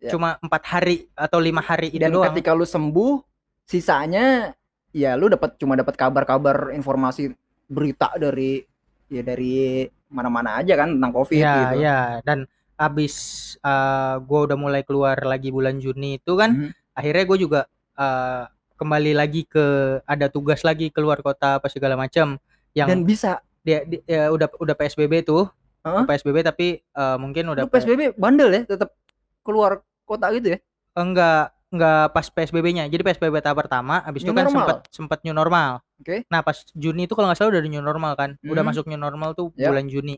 Ya. 0.01 0.11
cuma 0.11 0.35
empat 0.37 0.63
hari 0.67 1.07
atau 1.15 1.39
lima 1.39 1.61
hari 1.61 1.87
itu 1.89 2.01
Dan 2.03 2.11
doang 2.11 2.27
ketika 2.29 2.51
lu 2.51 2.67
sembuh, 2.67 3.23
sisanya 3.63 4.51
ya 4.91 5.15
lu 5.15 5.31
dapat 5.31 5.55
cuma 5.55 5.73
dapat 5.73 5.95
kabar-kabar 5.95 6.69
informasi 6.71 7.31
berita 7.65 8.11
dari 8.15 8.59
ya 9.07 9.23
dari 9.23 9.85
mana-mana 10.07 10.59
aja 10.59 10.75
kan 10.75 10.91
tentang 10.91 11.13
COVID 11.13 11.37
ya 11.37 11.55
gitu. 11.71 11.75
ya 11.81 11.99
dan 12.21 12.43
abis 12.75 13.15
eh, 13.57 14.15
gua 14.21 14.39
udah 14.43 14.57
mulai 14.59 14.83
keluar 14.83 15.15
lagi 15.21 15.49
bulan 15.49 15.79
Juni 15.79 16.19
itu 16.19 16.35
kan 16.35 16.51
Mhm. 16.51 16.69
akhirnya 16.91 17.23
gue 17.23 17.37
juga 17.39 17.61
eh, 17.95 18.43
kembali 18.75 19.11
lagi 19.11 19.43
ke 19.43 19.65
ada 20.03 20.27
tugas 20.27 20.61
lagi 20.61 20.87
keluar 20.89 21.19
kota 21.19 21.57
apa 21.57 21.67
segala 21.67 21.95
macam 21.95 22.35
yang 22.71 22.87
Dan 22.87 23.03
bisa 23.03 23.39
dia, 23.61 23.81
di- 23.81 24.03
ya, 24.03 24.29
udah 24.29 24.51
udah 24.53 24.75
PSBB 24.75 25.23
tuh 25.23 25.47
Hah? 25.81 26.03
PSBB 26.03 26.41
tapi 26.41 26.67
eh, 26.79 27.17
mungkin 27.17 27.45
udah 27.47 27.63
lu 27.63 27.69
PSBB 27.69 28.15
bandel 28.15 28.51
ya 28.51 28.61
tetap 28.67 28.93
keluar 29.41 29.79
kota 30.03 30.29
gitu 30.31 30.53
ya. 30.53 30.59
enggak 30.93 31.53
enggak 31.69 32.05
pas 32.09 32.25
PSBB-nya. 32.25 32.87
Jadi 32.87 33.01
PSBB 33.01 33.35
tahap 33.37 33.59
pertama 33.59 33.99
habis 33.99 34.21
itu 34.21 34.31
kan 34.31 34.47
sempat 34.47 34.77
sempat 34.87 35.19
new 35.21 35.33
normal. 35.33 35.83
Oke. 35.97 36.23
Nah, 36.25 36.39
pas 36.39 36.55
Juni 36.71 37.03
itu 37.03 37.13
kalau 37.13 37.27
nggak 37.27 37.37
salah 37.37 37.51
udah 37.51 37.59
ada 37.59 37.67
new 37.67 37.83
normal 37.83 38.13
kan. 38.15 38.39
Udah 38.41 38.61
Hmm. 38.61 38.69
masuk 38.69 38.85
new 38.85 38.95
normal 38.95 39.33
tuh 39.33 39.51
Ya. 39.53 39.69
bulan 39.69 39.85
Juni. 39.85 40.15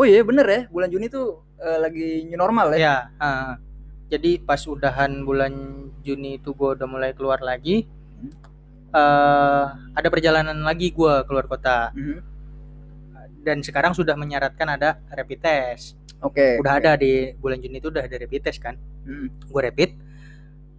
Oh 0.00 0.08
iya 0.08 0.24
bener 0.24 0.46
ya, 0.48 0.60
bulan 0.66 0.88
Juni 0.88 1.06
tuh 1.06 1.44
eh, 1.60 1.76
lagi 1.76 2.24
new 2.24 2.40
normal 2.40 2.72
ya. 2.72 2.78
Ya, 2.80 2.96
eh, 3.20 3.52
jadi 4.08 4.40
pas 4.40 4.64
udahan 4.64 5.12
bulan 5.20 5.52
Juni 6.00 6.40
itu 6.40 6.50
gue 6.50 6.68
udah 6.72 6.88
mulai 6.88 7.12
keluar 7.12 7.40
lagi. 7.40 7.84
eh 8.90 9.64
ada 9.94 10.08
perjalanan 10.10 10.56
lagi 10.60 10.90
gua 10.90 11.22
keluar 11.22 11.46
kota 11.46 11.94
Mhm. 11.94 12.18
dan 13.40 13.62
sekarang 13.62 13.94
sudah 13.94 14.18
menyaratkan 14.18 14.66
ada 14.66 14.98
rapid 15.06 15.38
test. 15.38 15.94
Oke. 16.18 16.58
Udah 16.58 16.76
ada 16.76 16.96
di 16.96 17.30
bulan 17.36 17.56
Juni 17.56 17.78
itu 17.78 17.86
udah 17.86 18.02
ada 18.02 18.16
rapid 18.16 18.40
test 18.42 18.58
kan. 18.58 18.74
Hmm, 19.06 19.30
Gue 19.46 19.62
rapid 19.62 19.94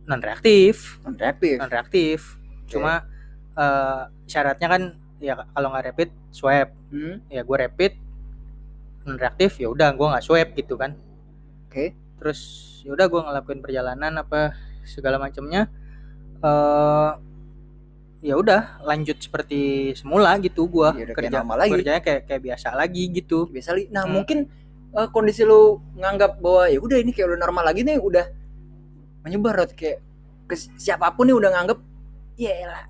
non 0.04 0.20
reaktif. 0.20 1.00
non 1.02 1.16
reaktif. 1.16 1.56
non 1.56 1.70
reaktif 1.70 2.20
cuma 2.68 3.08
eh, 3.54 4.02
syaratnya 4.26 4.68
kan 4.68 4.82
ya 5.18 5.48
kalau 5.48 5.70
nggak 5.70 5.86
rapid 5.88 6.10
swab 6.32 6.68
Hmm, 6.92 7.24
ya 7.28 7.42
gue 7.42 7.58
rapid 7.62 7.92
reaktif 9.06 9.58
ya 9.58 9.68
udah 9.68 9.90
gue 9.92 10.08
nggak 10.08 10.24
swab 10.24 10.50
gitu 10.52 10.76
kan 10.76 10.94
Oke. 11.66 11.94
terus 12.18 12.40
ya 12.82 12.92
udah 12.92 13.06
gue 13.06 13.22
ngelakuin 13.22 13.60
perjalanan 13.60 14.14
apa 14.18 14.54
segala 14.84 15.18
macamnya 15.18 15.70
eh 16.40 17.12
ya 18.22 18.38
udah 18.38 18.82
lanjut 18.84 19.18
seperti 19.18 19.94
semula 19.94 20.38
gitu 20.38 20.70
gua 20.70 20.94
Iya, 20.94 21.10
kayak 21.10 21.18
kerja 21.18 21.38
normal 21.42 21.58
lagi. 21.58 21.72
kerjanya 21.74 22.02
kayak 22.02 22.22
kayak 22.30 22.42
biasa 22.44 22.68
lagi 22.72 23.04
gitu 23.10 23.50
biasa 23.50 23.74
li 23.74 23.90
nah 23.90 24.06
Hmm. 24.06 24.14
mungkin 24.14 24.46
eh, 24.92 25.08
kondisi 25.10 25.42
lu 25.42 25.82
nganggap 25.96 26.38
bahwa 26.38 26.70
ya 26.70 26.78
udah 26.78 26.98
ini 26.98 27.10
kayak 27.10 27.34
udah 27.34 27.40
normal 27.42 27.66
lagi 27.66 27.82
nih 27.82 27.98
udah 27.98 28.26
menyebar 29.22 29.66
kayak 29.74 30.06
ke 30.46 30.54
siapa 30.78 31.10
pun 31.12 31.26
nih 31.26 31.36
udah 31.36 31.50
nganggap 31.50 31.80
ya 32.38 32.54
elah 32.60 32.84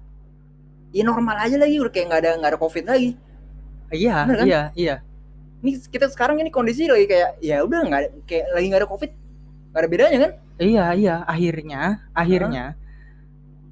ya 0.91 1.03
normal 1.03 1.35
aja 1.37 1.55
lagi 1.55 1.79
udah 1.79 1.91
kayak 1.91 2.05
nggak 2.11 2.21
ada 2.23 2.31
nggak 2.35 2.51
ada 2.51 2.59
covid 2.59 2.83
lagi 2.83 3.09
iya 3.89 4.15
kan? 4.25 4.43
iya 4.43 4.61
iya 4.75 4.95
ini 5.61 5.77
kita 5.77 6.09
sekarang 6.09 6.37
ini 6.37 6.49
kondisi 6.49 6.89
lagi 6.89 7.05
kayak 7.05 7.37
ya 7.39 7.61
udah 7.61 7.79
nggak 7.85 8.01
kayak 8.25 8.45
lagi 8.51 8.65
nggak 8.67 8.81
ada 8.81 8.89
covid. 8.89 9.11
Nggak 9.71 9.81
ada 9.81 9.89
bedanya 9.89 10.17
kan? 10.19 10.31
Iya 10.57 10.85
iya. 10.93 11.15
Akhirnya 11.23 11.81
akhirnya 12.11 12.65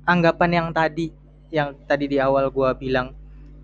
anggapan 0.05 0.49
yang 0.53 0.67
tadi 0.69 1.13
yang 1.49 1.73
tadi 1.85 2.05
di 2.05 2.17
awal 2.17 2.49
gua 2.49 2.73
bilang 2.73 3.13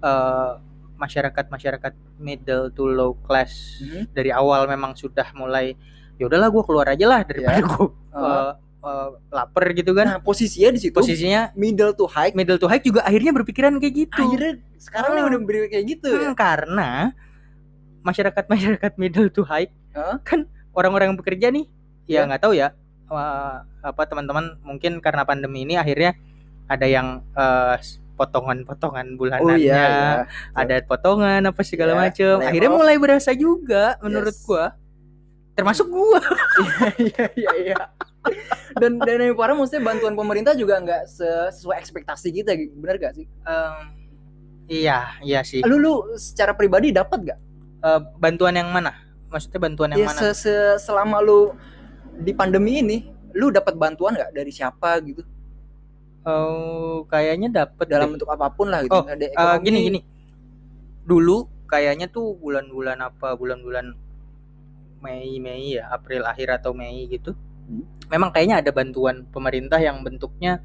eh, 0.02 0.52
masyarakat 0.96 1.46
masyarakat 1.50 1.94
middle 2.18 2.72
to 2.72 2.88
low 2.88 3.14
class 3.22 3.82
Mhm. 3.82 4.02
dari 4.12 4.32
awal 4.32 4.66
memang 4.66 4.96
sudah 4.96 5.28
mulai 5.34 5.76
ya 6.16 6.26
udahlah 6.26 6.48
gua 6.48 6.64
keluar 6.64 6.88
aja 6.90 7.06
lah 7.06 7.22
daripada 7.22 7.62
gua 7.62 7.90
Uh, 8.16 8.24
eh, 8.24 8.52
eh, 8.88 9.10
lapar 9.28 9.66
gitu 9.76 9.92
kan. 9.92 10.08
Nah 10.08 10.20
posisinya 10.24 10.72
di 10.72 10.80
situ 10.80 10.96
posisinya 10.96 11.52
middle 11.52 11.92
to 11.92 12.08
high. 12.08 12.32
middle 12.32 12.56
to 12.56 12.64
high 12.64 12.80
juga 12.80 13.04
akhirnya 13.04 13.36
berpikiran 13.36 13.76
kayak 13.76 14.08
gitu. 14.08 14.24
Akhirnya 14.24 14.54
sekarang 14.80 15.20
nih 15.20 15.22
Ah. 15.22 15.28
udah 15.28 15.40
beri 15.44 15.60
kayak 15.68 15.86
gitu 15.92 16.08
ya? 16.16 16.32
Hmm, 16.32 16.36
karena 16.38 17.12
masyarakat 18.06 18.46
masyarakat 18.46 18.92
middle 18.96 19.28
to 19.28 19.42
high. 19.42 19.66
Hah? 19.92 20.22
kan 20.22 20.46
orang-orang 20.72 21.12
yang 21.12 21.18
bekerja 21.18 21.48
nih 21.50 21.66
Ya. 22.06 22.22
ya 22.22 22.30
nggak 22.30 22.42
tahu 22.42 22.54
ya 22.54 22.70
eh, 23.08 23.56
apa 23.82 24.02
teman-teman 24.06 24.62
mungkin 24.62 25.02
karena 25.02 25.24
pandemi 25.24 25.64
ini 25.64 25.74
akhirnya 25.74 26.14
ada 26.68 26.86
yang 26.86 27.26
eh, 27.34 27.76
potongan-potongan 28.16 29.18
bulanannya. 29.18 29.50
Oh 29.50 29.58
iya 29.58 29.82
iya. 29.82 30.14
Ada 30.54 30.84
potongan 30.84 31.42
apa 31.44 31.62
segala 31.62 31.92
Ya, 31.92 32.00
macem. 32.00 32.36
layoff. 32.36 32.48
akhirnya 32.48 32.72
mulai 32.72 32.96
berasa 32.96 33.32
juga 33.32 33.98
menurut 34.00 34.32
Yes. 34.32 34.46
gua. 34.46 34.66
Termasuk 35.54 35.88
gua. 35.88 36.20
Iya 37.02 37.26
iya 37.36 37.52
iya 37.66 37.82
dan 38.76 38.98
dan 38.98 39.22
yang 39.22 39.38
parah 39.38 39.54
maksudnya 39.54 39.86
bantuan 39.86 40.14
pemerintah 40.14 40.52
juga 40.52 40.82
nggak 40.82 41.06
se- 41.06 41.50
sesuai 41.54 41.78
ekspektasi 41.78 42.34
kita 42.34 42.52
bener 42.74 42.98
gak 42.98 43.14
sih? 43.14 43.30
Em, 43.46 43.76
iya 44.66 45.14
iya 45.22 45.40
sih. 45.42 45.62
Lu 45.62 45.78
lu 45.78 45.94
secara 46.18 46.52
pribadi 46.52 46.90
dapat 46.90 47.22
gak 47.24 47.40
Eh, 47.86 48.02
bantuan 48.18 48.58
yang 48.58 48.74
mana? 48.74 48.98
Maksudnya 49.30 49.60
bantuan 49.62 49.94
yang 49.94 50.02
ya 50.02 50.08
mana? 50.10 50.18
se- 50.18 50.38
se- 50.50 50.78
selama 50.82 51.22
lu 51.22 51.54
di 52.18 52.34
pandemi 52.34 52.82
ini 52.82 52.98
lu 53.38 53.54
dapat 53.54 53.78
bantuan 53.78 54.18
nggak? 54.18 54.34
Dari 54.34 54.50
siapa 54.50 54.98
gitu? 55.06 55.22
Oh, 56.26 57.06
kayaknya 57.06 57.54
dapet 57.54 57.86
dalam 57.86 58.10
deh. 58.10 58.12
bentuk 58.18 58.30
apa 58.34 58.50
pun 58.50 58.74
lah 58.74 58.82
gitu. 58.82 58.98
Oh, 58.98 59.06
Ada 59.06 59.30
ekonomi. 59.30 59.62
gini 59.62 59.80
gini. 59.86 60.00
Dulu 61.06 61.46
kayaknya 61.70 62.10
tuh 62.10 62.34
bulan-bulan 62.42 62.98
apa 63.06 63.38
bulan-bulan 63.38 63.94
Mei 65.06 65.38
Mei 65.38 65.78
ya 65.78 65.86
April 65.94 66.26
akhir 66.26 66.62
atau 66.62 66.74
Mei 66.74 67.06
gitu. 67.06 67.38
Hmm. 67.66 67.82
memang 68.14 68.30
kayaknya 68.30 68.62
ada 68.62 68.70
bantuan 68.70 69.26
pemerintah 69.34 69.82
yang 69.82 70.06
bentuknya 70.06 70.62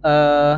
eh 0.00 0.56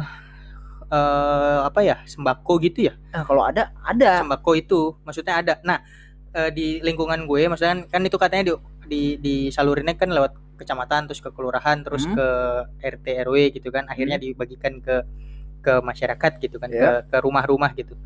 eh 0.86 1.58
apa 1.62 1.80
ya 1.82 1.96
sembako 2.04 2.62
gitu 2.62 2.86
ya? 2.86 2.94
Nah, 3.10 3.22
kalau 3.22 3.42
ada 3.42 3.74
ada. 3.82 4.22
Sembako 4.22 4.50
itu 4.54 4.80
maksudnya 5.02 5.42
ada. 5.42 5.54
Nah 5.62 5.82
eh, 6.30 6.50
di 6.50 6.78
lingkungan 6.78 7.26
gue 7.26 7.48
maksudnya 7.48 7.86
kan 7.86 8.00
itu 8.00 8.14
katanya 8.14 8.44
di, 8.46 8.52
di 8.86 9.02
disalurinnya 9.18 9.94
kan 9.94 10.08
lewat 10.08 10.32
kecamatan 10.56 11.04
terus 11.04 11.20
ke 11.20 11.28
kelurahan 11.30 11.82
terus 11.82 12.06
Hmm. 12.06 12.14
ke 12.14 12.26
RT 12.86 13.06
RW 13.26 13.36
gitu 13.52 13.68
kan. 13.68 13.84
Akhirnya 13.86 14.16
dibagikan 14.16 14.78
ke 14.78 15.02
ke 15.60 15.82
masyarakat 15.82 16.32
gitu 16.38 16.56
kan 16.56 16.70
Ya. 16.70 17.02
ke 17.02 17.10
ke 17.10 17.16
rumah-rumah 17.18 17.74
gitu. 17.74 17.98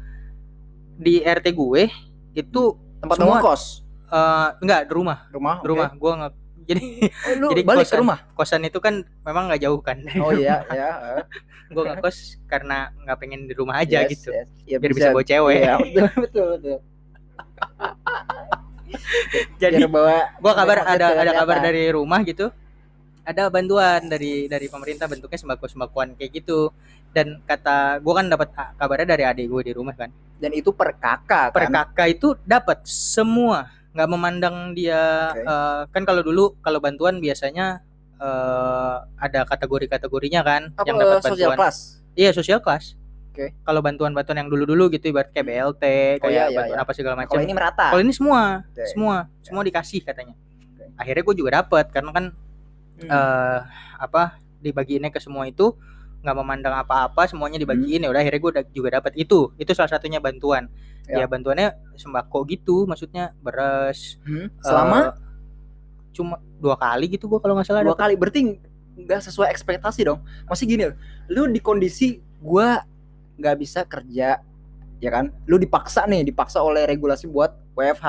Di 0.96 1.20
RT 1.20 1.52
gue 1.52 1.88
itu 2.32 2.62
tempat 2.98 3.16
semua- 3.16 3.40
ngekos 3.40 3.62
eh, 4.08 4.48
enggak 4.58 4.80
di 4.88 4.92
rumah. 4.92 5.18
Rumah 5.28 5.56
di 5.60 5.66
rumah. 5.68 5.88
gue 5.92 6.12
nggak 6.16 6.32
jadi. 6.70 6.86
Oh, 7.10 7.34
lu 7.36 7.46
Jadi 7.52 7.62
balik 7.66 7.84
ke 7.84 7.90
kosan. 7.90 8.00
rumah? 8.00 8.18
kosan 8.32 8.62
itu 8.62 8.78
kan 8.78 8.94
memang 9.26 9.50
nggak 9.50 9.62
jauh 9.62 9.80
kan. 9.82 9.98
Oh 10.24 10.30
iya 10.30 10.62
ya 10.78 10.90
gue 11.70 11.82
nggak 11.86 12.02
kos 12.02 12.38
karena 12.50 12.90
nggak 13.06 13.18
pengen 13.18 13.46
di 13.46 13.54
rumah 13.54 13.78
aja 13.78 14.02
Yes, 14.02 14.10
gitu. 14.18 14.34
yes. 14.34 14.50
Ya, 14.66 14.76
biar 14.78 14.90
bisa. 14.90 15.10
bawa 15.10 15.22
cewek. 15.22 15.58
Iya, 15.62 15.74
betul 15.78 16.06
betul 16.26 16.46
betul. 16.58 16.78
Jadi 19.60 19.82
bawa 19.86 20.34
gua 20.42 20.52
kabar 20.54 20.78
ada 20.84 21.06
ada 21.14 21.32
kabar 21.36 21.56
dari 21.62 21.90
rumah 21.94 22.20
gitu. 22.26 22.50
Ada 23.22 23.46
bantuan 23.52 24.02
dari 24.10 24.50
dari 24.50 24.66
pemerintah 24.66 25.06
bentuknya 25.06 25.38
sembako 25.38 25.64
sembakoan 25.70 26.18
kayak 26.18 26.42
gitu. 26.42 26.74
Dan 27.14 27.38
kata 27.46 28.02
gua 28.02 28.18
kan 28.22 28.26
dapat 28.26 28.48
kabarnya 28.74 29.06
dari 29.14 29.24
adik 29.26 29.46
gue 29.46 29.62
di 29.70 29.72
rumah 29.74 29.94
kan. 29.94 30.10
Dan 30.40 30.50
itu 30.50 30.74
per 30.74 30.98
kakak 30.98 31.54
per 31.54 31.70
kan? 31.70 31.86
kakak 31.94 32.18
itu 32.18 32.34
dapat 32.42 32.82
semua 32.82 33.70
nggak 33.90 34.08
memandang 34.08 34.56
dia 34.72 35.30
Oke. 35.30 35.42
eh, 35.42 35.80
kan 35.90 36.02
kalau 36.04 36.22
dulu 36.22 36.54
kalau 36.60 36.78
bantuan 36.78 37.18
biasanya 37.18 37.82
eh, 38.16 38.96
ada 39.18 39.42
kategori-kategorinya 39.44 40.40
kan 40.40 40.62
apa 40.74 40.86
yang 40.86 40.98
dapat 40.98 41.18
sosial 41.20 41.50
bantuan 41.50 41.58
kelas 41.58 41.78
iya 42.14 42.30
sosial 42.30 42.62
kelas 42.62 42.94
Oke. 43.30 43.50
kalau 43.62 43.80
bantuan-bantuan 43.80 44.38
yang 44.38 44.50
dulu-dulu 44.50 44.90
gitu 44.90 45.10
ibarat 45.10 45.30
kayak 45.30 45.46
BLT 45.46 45.84
Oh, 46.18 46.26
kayak 46.26 46.30
iya, 46.30 46.44
iya, 46.46 46.56
bantuan 46.56 46.78
iya. 46.78 46.84
apa 46.84 46.92
segala 46.94 47.14
macam 47.14 47.34
kalau 47.34 47.42
ini 47.42 47.54
merata 47.54 47.86
kalau 47.90 48.02
ini 48.02 48.12
semua 48.12 48.42
Oke. 48.62 48.84
semua 48.86 49.16
semua 49.42 49.62
dikasih 49.62 50.00
katanya 50.02 50.34
Oke. 50.76 50.84
akhirnya 50.94 51.22
gue 51.26 51.34
juga 51.36 51.50
dapat 51.62 51.86
karena 51.90 52.10
kan 52.10 52.26
Hmm. 53.00 53.08
eh 53.08 53.60
apa 53.96 54.36
dibagiinnya 54.60 55.08
ke 55.08 55.16
semua 55.16 55.48
itu 55.48 55.72
nggak 56.20 56.36
memandang 56.36 56.76
apa-apa 56.76 57.24
semuanya 57.24 57.56
dibagiin 57.56 58.04
ya 58.04 58.12
udah 58.12 58.20
akhirnya 58.20 58.40
gue 58.44 58.52
juga 58.76 59.00
dapat 59.00 59.16
itu 59.16 59.56
itu 59.56 59.72
salah 59.72 59.88
satunya 59.88 60.20
bantuan 60.20 60.68
Ya. 61.10 61.16
ya, 61.16 61.26
bantuannya 61.26 61.68
sembako 61.94 62.46
gitu 62.46 62.84
maksudnya 62.84 63.34
beras 63.36 64.16
Hmm. 64.22 64.46
selama 64.60 64.98
eh, 65.10 65.28
cuma 66.10 66.34
dua 66.56 66.74
kali 66.74 67.06
gitu 67.08 67.26
gue 67.26 67.38
kalau 67.38 67.54
nggak 67.54 67.66
salah 67.66 67.82
dua 67.82 67.92
dapet. 67.92 68.02
kali 68.04 68.14
berarti 68.14 68.40
nggak 68.96 69.20
sesuai 69.22 69.48
ekspektasi 69.48 70.04
dong 70.04 70.20
masih 70.44 70.66
gini 70.66 70.84
lu 71.26 71.46
di 71.46 71.58
kondisi 71.58 72.08
gua 72.38 72.82
nggak 73.34 73.56
bisa 73.56 73.80
kerja 73.84 74.38
ya 74.96 75.10
kan 75.10 75.32
lu 75.44 75.56
dipaksa 75.56 76.04
nih 76.04 76.22
dipaksa 76.22 76.60
oleh 76.60 76.84
regulasi 76.84 77.24
buat 77.24 77.56
WFH 77.72 78.06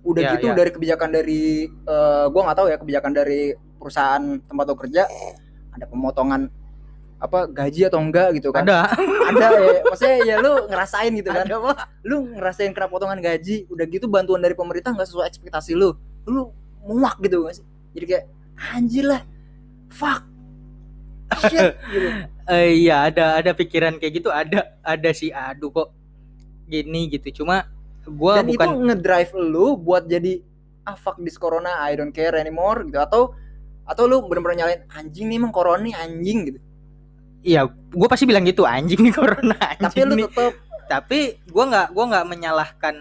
udah 0.00 0.22
Ya, 0.22 0.30
gitu 0.32 0.46
ya. 0.46 0.54
dari 0.54 0.70
kebijakan 0.70 1.10
dari 1.10 1.42
eh, 1.68 2.26
gua 2.26 2.40
nggak 2.42 2.56
tahu 2.56 2.66
ya 2.66 2.76
kebijakan 2.76 3.12
dari 3.12 3.40
perusahaan 3.76 4.22
tempat 4.40 4.64
lo 4.64 4.74
kerja 4.74 5.04
ada 5.70 5.84
pemotongan 5.84 6.48
apa 7.20 7.44
gaji 7.52 7.84
atau 7.84 8.00
enggak 8.00 8.32
gitu 8.40 8.48
kan? 8.48 8.64
Ada. 8.64 8.96
Ada 9.28 9.46
ya. 9.60 9.80
Maksudnya 9.84 10.16
ya 10.24 10.34
lu 10.40 10.52
ngerasain 10.72 11.12
gitu 11.12 11.28
kan. 11.28 11.44
Ada 11.44 11.56
Pak. 11.60 11.76
lu 12.08 12.16
ngerasain 12.32 12.72
kena 12.72 12.88
potongan 12.88 13.20
gaji 13.20 13.68
udah 13.68 13.84
gitu 13.84 14.08
bantuan 14.08 14.40
dari 14.40 14.56
pemerintah 14.56 14.96
nggak 14.96 15.04
sesuai 15.04 15.28
ekspektasi 15.28 15.76
lu. 15.76 15.92
Lu 16.24 16.48
muak 16.80 17.20
gitu 17.20 17.44
gak 17.44 17.60
sih? 17.60 17.66
Jadi 17.92 18.04
kayak 18.08 18.24
anjir 18.72 19.04
lah 19.04 19.22
fuck 19.92 20.24
shit 21.48 21.76
gitu. 21.92 22.08
Eh, 22.50 22.82
iya 22.82 23.06
ada 23.06 23.38
ada 23.38 23.54
pikiran 23.54 23.94
kayak 24.02 24.10
gitu 24.18 24.26
ada 24.26 24.74
ada 24.82 25.10
sih 25.14 25.30
aduh 25.30 25.70
kok 25.70 25.94
gini 26.66 27.06
gitu. 27.06 27.30
Cuma 27.42 27.70
gue 28.02 28.32
dan 28.34 28.50
bukan 28.50 28.66
itu 28.66 28.78
ngedrive 28.90 29.32
lu 29.38 29.78
buat 29.78 30.10
jadi 30.10 30.42
ah 30.82 30.98
fuck 30.98 31.22
this 31.22 31.38
corona 31.38 31.78
I 31.78 31.94
don't 31.94 32.10
care 32.10 32.34
anymore 32.34 32.82
gitu. 32.90 32.98
Atau 32.98 33.38
atau 33.86 34.02
lu 34.10 34.26
bener-bener 34.26 34.66
nyalain 34.66 34.82
anjing 34.98 35.30
nih 35.30 35.38
emang 35.38 35.54
corona 35.54 35.78
nih 35.78 35.94
anjing 35.94 36.38
gitu 36.50 36.58
Iya, 37.40 37.68
gue 37.70 38.08
pasti 38.08 38.24
bilang 38.28 38.44
gitu 38.44 38.68
anjing 38.68 39.00
nih 39.00 39.14
corona 39.18 39.56
anjing 39.56 39.84
tapi 39.88 40.00
lu 40.04 40.14
tetap 40.28 40.52
Tapi 40.90 41.20
gue 41.46 41.64
nggak 41.70 41.94
gua 41.94 42.04
nggak 42.10 42.26
menyalahkan 42.26 42.96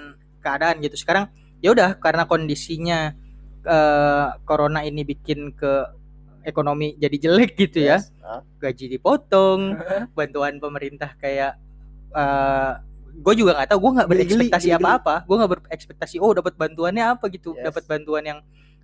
keadaan 0.46 0.78
gitu. 0.86 0.96
Sekarang 0.96 1.34
ya 1.60 1.74
udah 1.74 1.98
karena 1.98 2.30
kondisinya 2.30 3.18
eh, 3.66 4.28
corona 4.46 4.86
ini 4.86 5.02
bikin 5.02 5.58
ke 5.58 5.90
ekonomi 6.46 6.94
jadi 7.02 7.18
jelek 7.18 7.58
gitu 7.58 7.82
ya. 7.84 7.98
Yes. 7.98 8.14
Ah. 8.22 8.46
Gaji 8.62 8.94
dipotong, 8.94 9.74
bantuan 10.14 10.62
pemerintah 10.62 11.18
kayak 11.18 11.58
eh 12.14 12.74
gue 13.20 13.34
juga 13.36 13.52
nggak 13.60 13.70
tahu 13.76 13.80
gue 13.84 13.92
nggak 14.00 14.10
berekspektasi 14.10 14.70
apa-apa 14.80 15.28
gue 15.28 15.36
nggak 15.36 15.52
berekspektasi 15.52 16.16
oh 16.24 16.32
dapat 16.32 16.56
bantuannya 16.56 17.04
apa 17.04 17.28
gitu 17.28 17.52
Yes. 17.58 17.68
dapat 17.68 17.84
bantuan 17.90 18.24
yang 18.24 18.40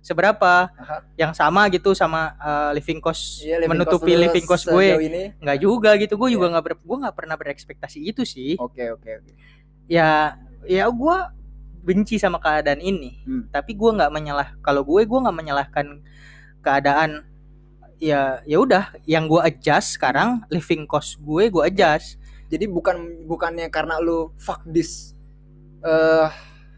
seberapa 0.06 0.70
Aha. 0.70 1.02
yang 1.18 1.34
sama 1.34 1.66
gitu 1.66 1.90
sama 1.90 2.38
eh, 2.38 2.78
living 2.78 3.02
cost 3.02 3.42
Iya, 3.42 3.58
living 3.58 3.70
menutupi 3.74 4.14
cost 4.14 4.22
living 4.22 4.46
cost 4.46 4.64
gue 4.70 4.86
ini 5.02 5.22
nggak 5.42 5.58
juga 5.58 5.90
gitu 5.98 6.14
gue 6.14 6.30
juga 6.30 6.46
Iya. 6.46 6.52
nggak 6.54 6.64
ber 6.64 6.74
gue 6.78 6.96
nggak 7.02 7.16
pernah 7.18 7.34
berekspektasi 7.34 7.98
itu 8.06 8.22
sih 8.22 8.54
oke 8.54 8.78
oke 8.94 9.10
oke 9.18 9.32
ya 9.90 10.38
ya 10.62 10.86
gue 10.86 11.16
benci 11.82 12.18
sama 12.18 12.38
keadaan 12.38 12.78
ini 12.78 13.18
Hmm. 13.26 13.50
tapi 13.50 13.74
gue 13.74 13.90
nggak 13.90 14.10
menyalah 14.10 14.54
kalau 14.62 14.86
gue 14.86 15.02
gue 15.02 15.18
nggak 15.18 15.36
menyalahkan 15.36 15.86
keadaan 16.62 17.26
ya 17.98 18.38
ya 18.46 18.58
udah 18.58 18.94
yang 19.06 19.26
gue 19.26 19.42
adjust 19.42 19.98
sekarang 19.98 20.46
living 20.50 20.86
cost 20.86 21.18
gue 21.18 21.50
gue 21.50 21.62
adjust 21.62 22.18
jadi 22.46 22.70
bukan 22.70 23.26
bukannya 23.26 23.66
karena 23.70 23.98
lu 23.98 24.30
fuck 24.36 24.62
this 24.66 25.14
eh 25.82 26.28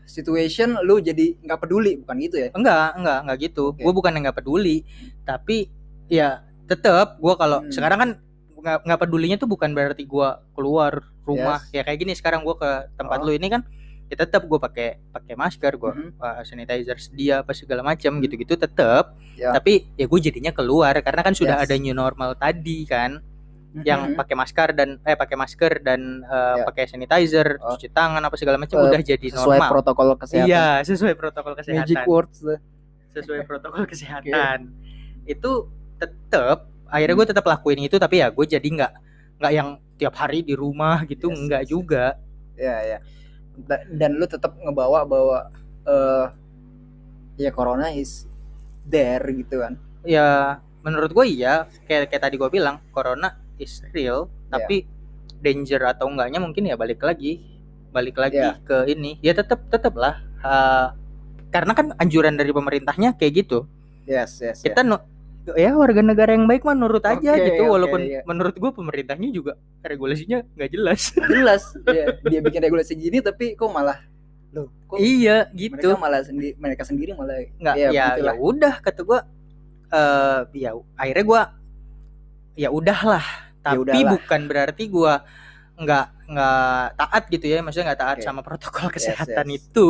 situation 0.09 0.81
lu 0.83 0.99
jadi 0.99 1.37
nggak 1.39 1.61
peduli 1.61 2.01
bukan 2.01 2.17
gitu 2.19 2.37
ya 2.41 2.49
enggak 2.51 2.97
enggak 2.97 3.19
enggak 3.23 3.39
gitu 3.45 3.65
Oke. 3.71 3.85
gue 3.85 3.93
bukan 3.93 4.11
yang 4.17 4.23
nggak 4.25 4.39
peduli 4.41 4.83
tapi 5.23 5.69
ya 6.09 6.43
tetap 6.65 7.17
gue 7.17 7.35
kalau 7.37 7.61
Hmm. 7.63 7.71
sekarang 7.71 7.99
kan 8.01 8.11
nggak 8.59 8.99
pedulinya 8.99 9.39
tuh 9.39 9.47
bukan 9.47 9.71
berarti 9.71 10.03
gua 10.03 10.43
keluar 10.51 11.07
rumah 11.23 11.63
Yes. 11.71 11.79
ya 11.79 11.83
kayak 11.87 11.99
gini 12.01 12.13
sekarang 12.13 12.43
gua 12.43 12.59
ke 12.59 12.71
tempat 12.99 13.23
Oh. 13.23 13.31
lu 13.31 13.39
ini 13.39 13.47
kan 13.47 13.63
ya 14.11 14.19
tetap 14.19 14.51
gua 14.51 14.59
pakai 14.59 14.99
pakai 15.15 15.39
masker 15.39 15.79
gua 15.79 15.95
Mhm. 15.95 16.19
uh, 16.19 16.43
sanitizer 16.43 16.99
sedia 16.99 17.47
apa 17.47 17.55
segala 17.55 17.87
macam 17.87 18.19
gitu-gitu 18.19 18.59
tetap 18.59 19.15
Ya. 19.39 19.55
tapi 19.55 19.87
ya 19.95 20.11
gue 20.11 20.19
jadinya 20.19 20.51
keluar 20.51 20.91
karena 20.99 21.23
kan 21.23 21.31
sudah 21.31 21.63
Yes. 21.63 21.71
ada 21.71 21.75
new 21.79 21.95
normal 21.95 22.35
tadi 22.35 22.83
kan 22.83 23.23
yang 23.79 24.13
Mhm. 24.13 24.17
pakai 24.17 24.35
masker 24.35 24.69
dan 24.73 24.97
eh 25.03 25.13
pakai 25.13 25.37
masker 25.37 25.73
dan 25.79 26.25
uh, 26.25 26.57
Ya. 26.57 26.65
pakai 26.65 26.85
sanitizer 26.87 27.59
Oh. 27.59 27.77
cuci 27.77 27.89
tangan 27.89 28.19
apa 28.19 28.35
segala 28.35 28.57
macam 28.57 28.77
Eh, 28.77 28.85
udah 28.87 29.01
jadi 29.03 29.27
sesuai 29.29 29.59
normal 29.59 29.71
protokol 29.71 30.09
kesehatan. 30.17 30.49
iya 30.49 30.81
sesuai 30.81 31.15
protokol 31.15 31.53
kesehatan 31.55 31.85
Magic 31.85 32.01
words. 32.05 32.39
sesuai 33.11 33.41
protokol 33.49 33.85
kesehatan 33.85 34.73
itu 35.25 35.51
tetap 35.97 36.65
akhirnya 36.87 37.15
gue 37.15 37.29
tetap 37.29 37.45
lakuin 37.45 37.81
itu 37.83 37.97
tapi 37.97 38.19
ya 38.19 38.29
gue 38.29 38.47
jadi 38.47 38.65
nggak 38.65 38.93
nggak 39.39 39.53
yang 39.53 39.69
tiap 39.95 40.17
hari 40.17 40.41
di 40.41 40.55
rumah 40.55 41.05
gitu 41.05 41.29
Yes, 41.29 41.39
nggak 41.43 41.63
yes, 41.63 41.69
juga 41.69 42.05
Ya 42.57 42.77
ya. 42.83 42.99
Da- 43.61 43.87
Dan 43.87 44.17
lu 44.17 44.25
tetap 44.25 44.57
ngebawa 44.57 45.05
bahwa 45.05 45.39
eh 45.85 46.27
ya 47.37 47.51
corona 47.51 47.93
is 47.93 48.25
there 48.83 49.23
gitu 49.29 49.61
kan. 49.61 49.77
ya 50.03 50.57
menurut 50.81 51.13
gue 51.13 51.27
iya 51.29 51.69
kayak 51.85 52.09
kayak 52.09 52.23
tadi 52.23 52.35
gue 52.35 52.49
bilang 52.49 52.81
corona 52.89 53.37
is 53.61 53.83
real 53.93 54.31
Ya. 54.49 54.65
tapi 54.65 54.89
danger 55.45 55.83
atau 55.85 56.09
enggaknya 56.09 56.41
mungkin 56.41 56.65
ya 56.67 56.75
balik 56.75 57.05
lagi 57.05 57.45
balik 57.93 58.17
lagi 58.17 58.41
Ya. 58.41 58.57
ke 58.65 58.89
ini 58.89 59.21
ya 59.21 59.37
tetap 59.37 59.61
tetap 59.69 59.93
lah 59.95 60.19
uh, 60.41 60.97
karena 61.53 61.73
kan 61.77 61.93
anjuran 62.01 62.37
dari 62.37 62.53
pemerintahnya 62.53 63.17
kayak 63.17 63.45
gitu 63.45 63.69
Yes, 64.09 64.41
yes. 64.41 64.65
kita 64.65 64.81
no, 64.81 65.05
ya 65.53 65.77
warga 65.77 66.01
negara 66.01 66.33
yang 66.33 66.49
baik 66.49 66.65
mah 66.65 66.73
nurut 66.73 67.05
aja 67.05 67.37
Oke, 67.37 67.45
gitu 67.45 67.69
oke, 67.69 67.73
walaupun 67.77 68.01
iya. 68.05 68.21
menurut 68.25 68.57
gue 68.57 68.71
pemerintahnya 68.73 69.29
juga 69.33 69.53
regulasinya 69.85 70.45
nggak 70.57 70.71
jelas 70.73 71.13
jelas 71.33 71.63
ya, 71.85 72.17
dia 72.25 72.41
bikin 72.41 72.61
regulasi 72.65 72.97
gini 72.97 73.21
tapi 73.21 73.53
kok 73.53 73.69
malah 73.69 74.01
loh 74.53 74.73
kok 74.89 74.97
iya 74.97 75.49
gitu 75.53 75.93
mereka 75.93 76.01
malah 76.01 76.21
sendiri 76.25 76.57
mereka 76.57 76.83
sendiri 76.89 77.13
malah 77.13 77.37
nggak 77.61 77.77
ya, 77.77 77.89
ya 77.93 78.07
ya, 78.17 78.33
udah 78.37 78.81
kata 78.81 79.01
gua 79.05 79.21
eh 79.93 80.41
ya 80.57 80.73
akhirnya 80.97 81.25
gua 81.25 81.43
ya 82.57 82.69
udahlah 82.73 83.25
tapi 83.75 83.83
udahlah. 83.85 84.11
bukan 84.17 84.41
berarti 84.49 84.85
gua 84.89 85.15
nggak 85.79 86.07
nggak 86.29 86.85
taat 86.99 87.23
gitu 87.31 87.45
ya 87.47 87.59
maksudnya 87.63 87.87
nggak 87.95 88.03
taat 88.03 88.17
Oke. 88.19 88.27
sama 88.27 88.41
protokol 88.43 88.87
Yes, 88.91 88.95
kesehatan 88.99 89.47
yes. 89.49 89.57
itu 89.63 89.89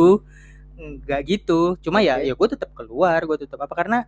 nggak 0.79 1.21
gitu 1.27 1.75
cuma 1.81 1.99
ya 1.99 2.21
Oke. 2.21 2.29
ya 2.29 2.33
gue 2.37 2.47
tetap 2.55 2.69
keluar 2.77 3.19
gue 3.25 3.37
tetap 3.41 3.59
apa 3.59 3.73
karena 3.75 3.99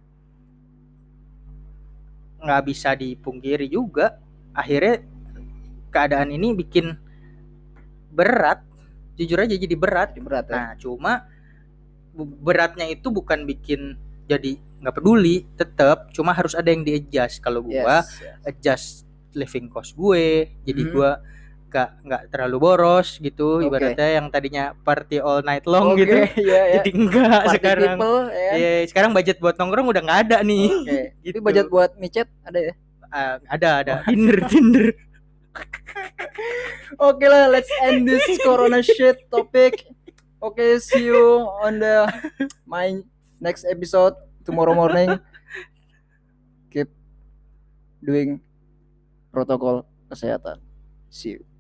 nggak 2.42 2.62
bisa 2.64 2.94
dipungkiri 2.96 3.68
juga 3.68 4.18
akhirnya 4.56 5.04
keadaan 5.92 6.32
ini 6.32 6.56
bikin 6.56 6.96
berat 8.12 8.64
jujur 9.20 9.38
aja 9.44 9.56
jadi 9.56 9.76
berat 9.76 10.16
Jadi 10.16 10.22
berat 10.24 10.46
ya. 10.50 10.54
Nah, 10.56 10.72
cuma 10.80 11.14
beratnya 12.42 12.88
itu 12.90 13.08
bukan 13.14 13.46
bikin 13.46 13.96
jadi 14.26 14.58
nggak 14.82 14.96
peduli, 14.98 15.46
tetap 15.60 16.10
cuma 16.16 16.34
harus 16.34 16.58
ada 16.58 16.72
yang 16.74 16.82
di-adjust. 16.82 17.38
Kalau 17.44 17.62
gua 17.62 18.02
Yes, 18.02 18.18
yes. 18.18 18.40
adjust 18.48 18.92
living 19.34 19.68
cost 19.68 19.94
gue, 19.94 20.50
jadi 20.64 20.82
Mhm. 20.86 20.92
gua 20.92 21.12
gak 21.68 22.04
nggak 22.04 22.22
terlalu 22.28 22.58
boros 22.60 23.16
gitu, 23.16 23.64
Oke. 23.64 23.72
ibaratnya 23.72 24.20
yang 24.20 24.28
tadinya 24.28 24.76
party 24.78 25.24
all 25.24 25.40
night 25.40 25.64
long 25.64 25.96
Oke, 25.96 26.04
gitu. 26.04 26.16
iya, 26.44 26.62
ya. 26.68 26.74
Jadi 26.78 26.90
enggak 26.92 27.32
Party 27.48 27.56
sekarang. 27.56 27.96
people, 27.96 28.20
kan? 28.28 28.56
Iya, 28.60 28.72
sekarang 28.92 29.12
budget 29.16 29.38
buat 29.40 29.56
nongkrong 29.56 29.88
udah 29.88 30.02
nggak 30.04 30.20
ada 30.28 30.38
nih. 30.44 30.68
Oke. 30.68 31.00
Gitu. 31.24 31.32
Tapi 31.32 31.40
budget 31.40 31.68
buat 31.72 31.92
micet 31.96 32.28
ada 32.44 32.60
ya? 32.60 32.74
Ah, 33.08 33.36
ada 33.48 33.70
ada 33.80 33.94
Tinder 34.04 34.40
Tinder. 34.52 34.88
Oke 36.98 37.26
lah, 37.26 37.48
let's 37.48 37.72
end 37.82 38.04
this 38.04 38.24
corona 38.40 38.80
shit 38.80 39.24
topic. 39.28 39.84
Okay, 40.40 40.76
see 40.76 41.08
you 41.08 41.22
on 41.60 41.80
the 41.80 42.08
my 42.64 43.00
next 43.38 43.64
episode 43.64 44.16
tomorrow 44.44 44.72
morning. 44.72 45.20
Keep 46.68 46.92
doing 48.00 48.40
protokol 49.32 49.88
kesehatan. 50.12 50.60
See 51.10 51.40
you. 51.40 51.51